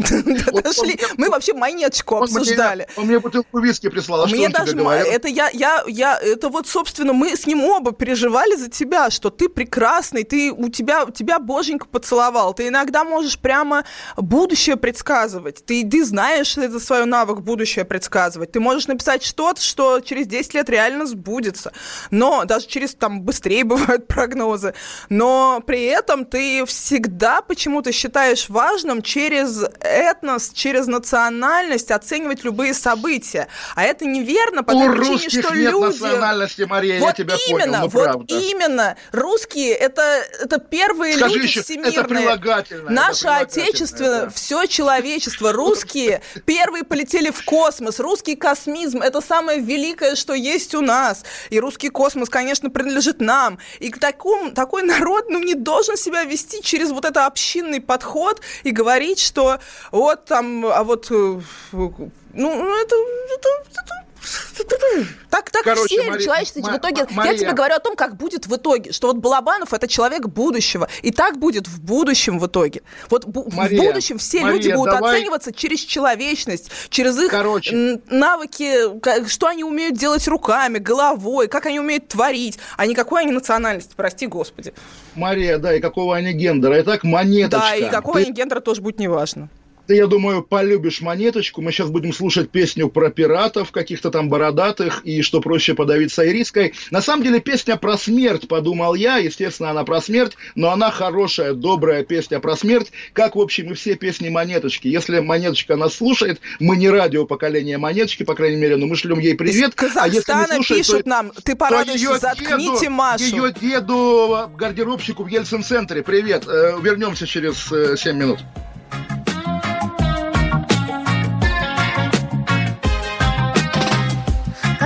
Дошли. 0.62 0.98
Мы 1.16 1.30
вообще 1.30 1.54
монеточку 1.54 2.16
обсуждали. 2.16 2.86
Он 2.96 3.06
мне 3.06 3.18
бутылку 3.18 3.60
виски 3.60 3.88
прислал, 3.88 4.24
а 4.24 4.26
Мне 4.26 4.48
даже 4.48 4.76
это 4.76 5.28
я, 5.28 5.50
я, 5.52 5.84
я, 5.86 6.18
это 6.18 6.48
вот, 6.48 6.66
собственно, 6.66 7.12
мы 7.12 7.36
с 7.36 7.46
ним 7.46 7.64
оба 7.64 7.92
переживали 7.92 8.56
за 8.56 8.68
тебя, 8.68 9.10
что 9.10 9.30
ты 9.30 9.48
прекрасный, 9.48 10.24
ты 10.24 10.52
у 10.52 10.68
тебя, 10.68 11.06
тебя 11.06 11.38
боженька 11.38 11.86
поцеловал, 11.86 12.54
ты 12.54 12.68
иногда 12.68 13.04
можешь 13.04 13.38
прямо 13.38 13.84
будущее 14.16 14.76
предсказывать, 14.76 15.64
ты, 15.64 15.88
ты 15.88 16.04
знаешь 16.04 16.56
это 16.56 16.80
свой 16.80 17.06
навык 17.06 17.40
будущее 17.40 17.84
предсказывать, 17.84 18.52
ты 18.52 18.60
можешь 18.60 18.86
написать 18.86 19.22
что-то, 19.22 19.60
что 19.60 20.00
через 20.00 20.26
10 20.26 20.54
лет 20.54 20.70
реально 20.70 21.06
сбудется, 21.06 21.72
но 22.10 22.44
даже 22.44 22.66
через 22.66 22.94
там 22.94 23.22
быстрее 23.22 23.64
бывают 23.70 24.06
прогнозы, 24.06 24.74
но 25.08 25.62
при 25.66 25.84
этом 25.84 26.24
ты 26.24 26.64
всегда 26.66 27.42
почему-то 27.42 27.92
считаешь 27.92 28.48
важным 28.48 29.02
через 29.02 29.64
этнос, 29.90 30.50
через 30.54 30.86
национальность 30.86 31.90
оценивать 31.90 32.44
любые 32.44 32.74
события. 32.74 33.48
А 33.74 33.84
это 33.84 34.04
неверно 34.04 34.62
по 34.62 34.72
У 34.72 34.78
той 34.78 34.96
причине, 34.96 35.42
что 35.42 35.54
нет 35.54 35.72
люди... 35.72 35.84
национальности, 35.84 36.62
Мария, 36.62 36.94
я 36.94 37.00
Вот 37.00 37.16
тебя 37.16 37.34
именно, 37.48 37.64
понял, 37.64 37.82
ну 37.82 37.88
вот 37.88 38.04
правда. 38.04 38.34
именно. 38.34 38.96
Русские 39.12 39.72
это, 39.72 40.02
это 40.40 40.58
первые 40.58 41.16
Скажи 41.16 41.34
люди 41.34 41.46
еще, 41.46 41.62
всемирные. 41.62 41.92
это 41.92 42.04
прилагательное. 42.04 42.92
Наше 42.92 43.28
это 43.28 43.38
отечество, 43.38 44.06
да. 44.06 44.30
все 44.30 44.66
человечество, 44.66 45.52
русские 45.52 46.22
первые 46.46 46.84
полетели 46.84 47.30
в 47.30 47.44
космос. 47.44 48.00
Русский 48.00 48.36
космизм 48.36 48.98
это 49.02 49.20
самое 49.20 49.60
великое, 49.60 50.14
что 50.14 50.34
есть 50.34 50.74
у 50.74 50.80
нас. 50.80 51.24
И 51.50 51.60
русский 51.60 51.88
космос, 51.88 52.28
конечно, 52.28 52.70
принадлежит 52.70 53.20
нам. 53.20 53.58
И 53.78 53.90
к 53.90 53.98
такому, 53.98 54.52
такой 54.52 54.82
народ 54.82 55.26
ну, 55.28 55.38
не 55.38 55.54
должен 55.54 55.96
себя 55.96 56.24
вести 56.24 56.62
через 56.62 56.90
вот 56.90 57.04
это 57.04 57.26
общинный 57.26 57.80
подход 57.80 58.40
и 58.62 58.70
говорить, 58.70 59.18
что 59.18 59.58
вот 59.92 60.24
там, 60.24 60.66
а 60.66 60.82
вот, 60.84 61.06
э, 61.10 61.40
ну, 61.72 62.76
это, 62.82 62.96
это, 63.34 63.48
это 63.74 65.06
так, 65.30 65.50
так 65.50 65.64
Короче, 65.64 65.96
все 66.00 66.10
Мари- 66.10 66.22
человечество 66.22 66.60
Ма- 66.60 66.72
в 66.72 66.76
итоге. 66.76 67.02
Ма- 67.04 67.08
Мария. 67.14 67.32
Я 67.32 67.38
тебе 67.38 67.52
говорю 67.52 67.74
о 67.76 67.78
том, 67.78 67.96
как 67.96 68.16
будет 68.16 68.46
в 68.46 68.54
итоге. 68.54 68.92
Что 68.92 69.06
вот 69.08 69.16
Балабанов 69.16 69.72
это 69.72 69.88
человек 69.88 70.26
будущего. 70.26 70.88
И 71.02 71.10
так 71.10 71.38
будет 71.38 71.66
в 71.66 71.80
будущем 71.80 72.38
в 72.38 72.46
итоге. 72.46 72.82
Вот 73.08 73.24
Мария, 73.54 73.80
в 73.80 73.86
будущем 73.86 74.18
все 74.18 74.42
Мария, 74.42 74.56
люди 74.56 74.72
будут 74.74 74.94
давай- 74.94 75.16
оцениваться 75.16 75.52
через 75.52 75.80
человечность, 75.80 76.70
через 76.90 77.18
их 77.18 77.30
Короче. 77.30 78.00
навыки, 78.10 79.28
что 79.28 79.46
они 79.46 79.64
умеют 79.64 79.96
делать 79.96 80.28
руками, 80.28 80.78
головой, 80.78 81.48
как 81.48 81.64
они 81.66 81.80
умеют 81.80 82.08
творить, 82.08 82.58
а 82.76 82.86
не 82.86 82.94
какой 82.94 83.22
они 83.22 83.32
национальности, 83.32 83.94
прости 83.96 84.26
господи. 84.26 84.74
Мария, 85.14 85.58
да, 85.58 85.74
и 85.74 85.80
какого 85.80 86.14
они 86.16 86.32
гендера. 86.34 86.80
Итак, 86.82 87.04
монеточка. 87.04 87.58
Да, 87.58 87.74
и 87.74 87.88
какого 87.88 88.18
Ты- 88.18 88.24
они 88.26 88.32
гендера 88.32 88.60
тоже 88.60 88.82
будет 88.82 88.98
неважно. 88.98 89.48
Ты, 89.86 89.96
я 89.96 90.06
думаю, 90.06 90.42
полюбишь 90.42 91.00
монеточку. 91.00 91.62
Мы 91.62 91.72
сейчас 91.72 91.90
будем 91.90 92.12
слушать 92.12 92.50
песню 92.50 92.88
про 92.88 93.10
пиратов, 93.10 93.72
каких-то 93.72 94.10
там 94.10 94.28
бородатых, 94.28 95.02
и 95.04 95.22
что 95.22 95.40
проще 95.40 95.74
подавиться 95.74 96.28
ириской. 96.28 96.74
На 96.90 97.02
самом 97.02 97.24
деле 97.24 97.40
песня 97.40 97.76
про 97.76 97.98
смерть, 97.98 98.46
подумал 98.48 98.94
я. 98.94 99.16
Естественно, 99.16 99.70
она 99.70 99.84
про 99.84 100.00
смерть, 100.00 100.36
но 100.54 100.70
она 100.70 100.90
хорошая, 100.90 101.54
добрая 101.54 102.04
песня 102.04 102.40
про 102.40 102.56
смерть, 102.56 102.92
как, 103.12 103.36
в 103.36 103.40
общем, 103.40 103.72
и 103.72 103.74
все 103.74 103.94
песни 103.96 104.28
монеточки. 104.28 104.88
Если 104.88 105.18
монеточка 105.20 105.76
нас 105.76 105.94
слушает, 105.94 106.40
мы 106.58 106.76
не 106.76 106.88
радио 106.88 107.26
поколения 107.26 107.78
монеточки, 107.78 108.22
по 108.22 108.34
крайней 108.34 108.56
мере, 108.56 108.76
но 108.76 108.86
мы 108.86 108.96
шлем 108.96 109.18
ей 109.18 109.34
привет. 109.34 109.70
Из 109.70 109.74
Казахстана 109.74 110.04
а 110.04 110.06
если 110.08 110.32
не 110.32 110.56
слушает, 110.56 110.86
пишут 110.86 111.02
то- 111.04 111.08
нам, 111.08 111.32
ты 111.44 111.56
порадуешься, 111.56 112.18
заткните 112.18 112.86
деду- 112.86 112.90
Машу. 112.90 113.24
Ее 113.24 113.54
деду, 113.60 114.50
гардеробщику 114.56 115.24
в 115.24 115.28
Ельцин-центре. 115.28 116.02
Привет. 116.02 116.44
Э, 116.46 116.78
Вернемся 116.80 117.26
через 117.26 117.70
э, 117.72 117.96
7 117.96 118.16
минут. 118.16 118.40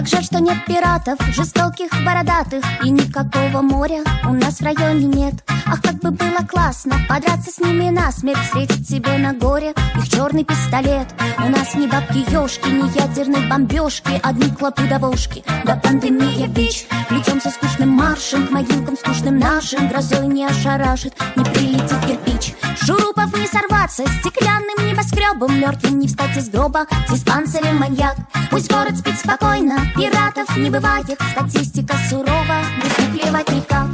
Как 0.05 0.11
жаль, 0.11 0.25
что 0.25 0.39
нет 0.39 0.67
пиратов, 0.67 1.19
жестоких, 1.29 1.89
бородатых 2.05 2.63
И 2.85 2.91
никакого 2.91 3.63
моря 3.63 4.03
у 4.25 4.35
нас 4.35 4.59
в 4.59 4.63
районе 4.63 5.07
нет. 5.07 5.35
Ах, 5.65 5.81
как 5.81 5.95
бы 5.95 6.11
было 6.11 6.47
классно 6.47 6.97
Подраться 7.09 7.51
с 7.51 7.59
ними 7.59 7.89
насмерть 7.89 8.37
Встретить 8.37 8.87
себе 8.87 9.17
на 9.17 9.33
горе 9.33 9.73
их 9.97 10.09
черный 10.11 10.45
пистолет. 10.45 11.07
У 11.39 11.49
нас 11.49 11.75
ни 11.75 11.87
бабки-ешки, 11.87 12.69
ни 12.69 12.95
ядерной 12.95 13.49
бомбежки 13.49 14.21
Одни 14.23 14.51
клопы-довошки, 14.51 15.43
да 15.65 15.77
пандемия 15.77 16.49
бич 16.49 16.87
Плетемся 17.09 17.49
скучным 17.49 17.89
маршем 17.89 18.47
К 18.47 18.51
могилкам 18.51 18.99
скучным 18.99 19.39
нашим 19.39 19.89
Грозой 19.89 20.27
не 20.27 20.45
ошарашит, 20.45 21.15
не 21.35 21.45
прилетит 21.45 21.99
кирпич. 22.07 22.55
Шурупов 22.85 23.35
не 23.39 23.47
сорваться 23.47 24.05
Стеклянным 24.21 24.87
небоскребом 24.87 25.59
Мертвым 25.59 25.99
не 25.99 26.09
встать 26.09 26.37
из 26.37 26.51
гроба 26.51 26.87
Диспансерем 27.09 27.79
маньяк. 27.79 28.17
Пусть 28.51 28.71
город 28.71 28.99
спит 28.99 29.19
спокойно 29.19 29.79
Пиратов 29.95 30.57
не 30.57 30.71
бывает. 30.71 31.07
Статистика 31.33 31.95
сурова 32.09 32.63
Без 32.83 32.99
них 32.99 33.23
плевать 33.23 33.49
никак. 33.51 33.87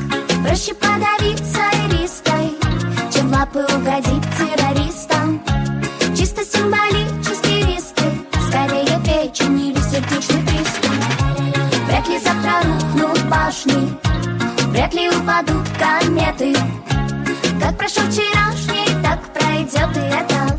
Проще 0.43 0.75
подавиться 0.75 1.63
риской 1.91 2.57
Чем 3.13 3.31
лапы 3.31 3.61
угодить 3.75 4.25
террористам. 4.39 5.43
Чисто 6.17 6.43
символические 6.45 7.67
риски 7.67 8.05
Скорее 8.49 8.99
печень 9.05 9.61
или 9.61 9.81
сердечный 9.81 10.43
приступ 10.43 10.91
Вряд 11.87 12.09
ли 12.09 12.19
завтра 12.19 12.63
рухнут 12.65 13.23
башни 13.29 14.11
Вряд 14.71 14.95
ли 14.95 15.09
упадут 15.11 15.69
кометы. 15.79 16.55
Как 17.61 17.77
прошел 17.77 18.03
вчерашний, 18.05 19.03
так 19.03 19.21
пройдет 19.33 19.97
и 19.97 20.01
этот 20.01 20.50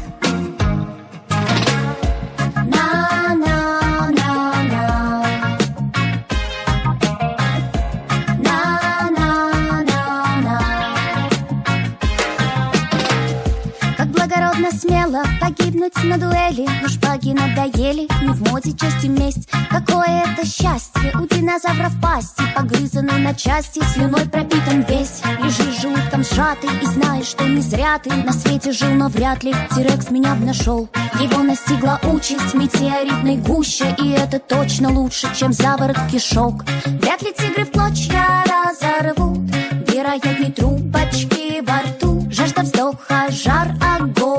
погибнуть 15.81 16.03
на 16.03 16.17
дуэли 16.17 16.67
Но 16.81 16.87
шпаги 16.87 17.33
надоели, 17.33 18.07
не 18.23 18.33
в 18.33 18.41
моде 18.49 18.71
честь 18.71 19.03
и 19.03 19.09
месть. 19.09 19.49
Какое 19.69 20.23
это 20.25 20.45
счастье? 20.45 21.13
У 21.15 21.27
динозавров 21.27 21.93
пасти 22.01 22.43
Погрызанный 22.55 23.19
на 23.19 23.33
части, 23.33 23.81
слюной 23.93 24.25
пропитан 24.27 24.81
весь. 24.81 25.21
Лежишь 25.43 25.81
желудком 25.81 26.23
сжатый 26.23 26.69
и 26.81 26.85
знаешь, 26.85 27.27
что 27.27 27.45
не 27.45 27.61
зря 27.61 27.99
ты 27.99 28.11
На 28.11 28.33
свете 28.33 28.71
жил, 28.71 28.91
но 28.91 29.07
вряд 29.09 29.43
ли 29.43 29.53
Тирекс 29.75 30.11
меня 30.11 30.35
б 30.35 30.45
нашел 30.45 30.89
Его 31.19 31.41
настигла 31.43 31.99
участь 32.03 32.53
в 32.53 32.55
метеоритной 32.55 33.37
гуще 33.37 33.95
И 33.97 34.11
это 34.11 34.39
точно 34.39 34.91
лучше, 34.91 35.27
чем 35.35 35.53
заворот 35.53 35.97
кишок. 36.11 36.63
Вряд 36.85 37.21
ли 37.21 37.33
тигры 37.33 37.65
в 37.65 37.71
клочья 37.71 38.43
разорвут 38.45 39.39
Вероятней 39.87 40.51
трубочки 40.51 41.61
во 41.65 41.79
рту. 41.81 42.27
Жажда 42.31 42.61
вздоха, 42.61 43.27
жар 43.29 43.75
агоний 43.81 44.30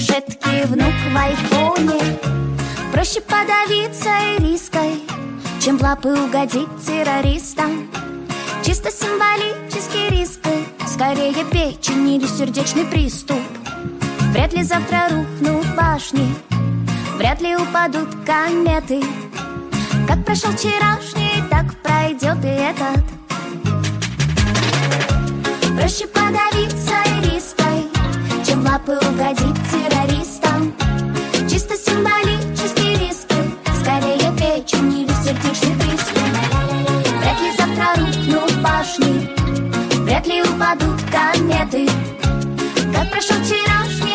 У 0.00 0.02
кушетки 0.02 0.66
внук 0.66 0.94
в 1.12 1.16
айфоне. 1.16 2.00
Проще 2.90 3.20
подавиться 3.20 4.08
и 4.30 4.42
риской 4.42 5.02
Чем 5.62 5.76
в 5.76 5.82
лапы 5.82 6.08
угодить 6.08 6.68
террористам. 6.86 7.90
Чисто 8.64 8.90
символический 8.90 10.08
риск 10.08 10.40
Скорее 10.86 11.44
печень 11.44 12.08
или 12.08 12.26
сердечный 12.26 12.86
приступ. 12.86 13.40
Вряд 14.32 14.54
ли 14.54 14.62
завтра 14.62 15.10
рухнут 15.10 15.66
башни 15.76 16.34
Вряд 17.16 17.42
ли 17.42 17.54
упадут 17.56 18.08
кометы. 18.24 19.02
Как 20.08 20.24
прошел 20.24 20.50
вчерашний, 20.52 21.42
так 21.50 21.74
пройдет 21.82 22.42
и 22.42 22.48
этот. 22.48 23.04
Проще 25.76 26.06
подавиться 26.06 27.09
лапы 28.70 28.92
угодить 28.92 29.56
террористам. 29.70 30.72
Чисто 31.50 31.74
символический 31.76 32.94
риск 32.98 33.26
Скорее 33.80 34.30
печень 34.36 35.00
или 35.00 35.12
сердечный 35.24 35.76
приступ 35.80 36.18
Вряд 37.20 37.40
ли 37.40 37.50
завтра 37.58 37.86
рухнут 37.96 38.54
башни 38.62 39.28
Вряд 40.04 40.26
ли 40.26 40.42
упадут 40.42 41.00
кометы. 41.10 41.88
Как 42.94 43.10
прошел 43.10 43.36
вчерашний, 43.42 44.09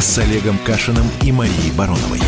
с 0.00 0.18
Олегом 0.18 0.58
Кашиным 0.58 1.10
и 1.22 1.32
Марией 1.32 1.72
Бароновой. 1.72 2.20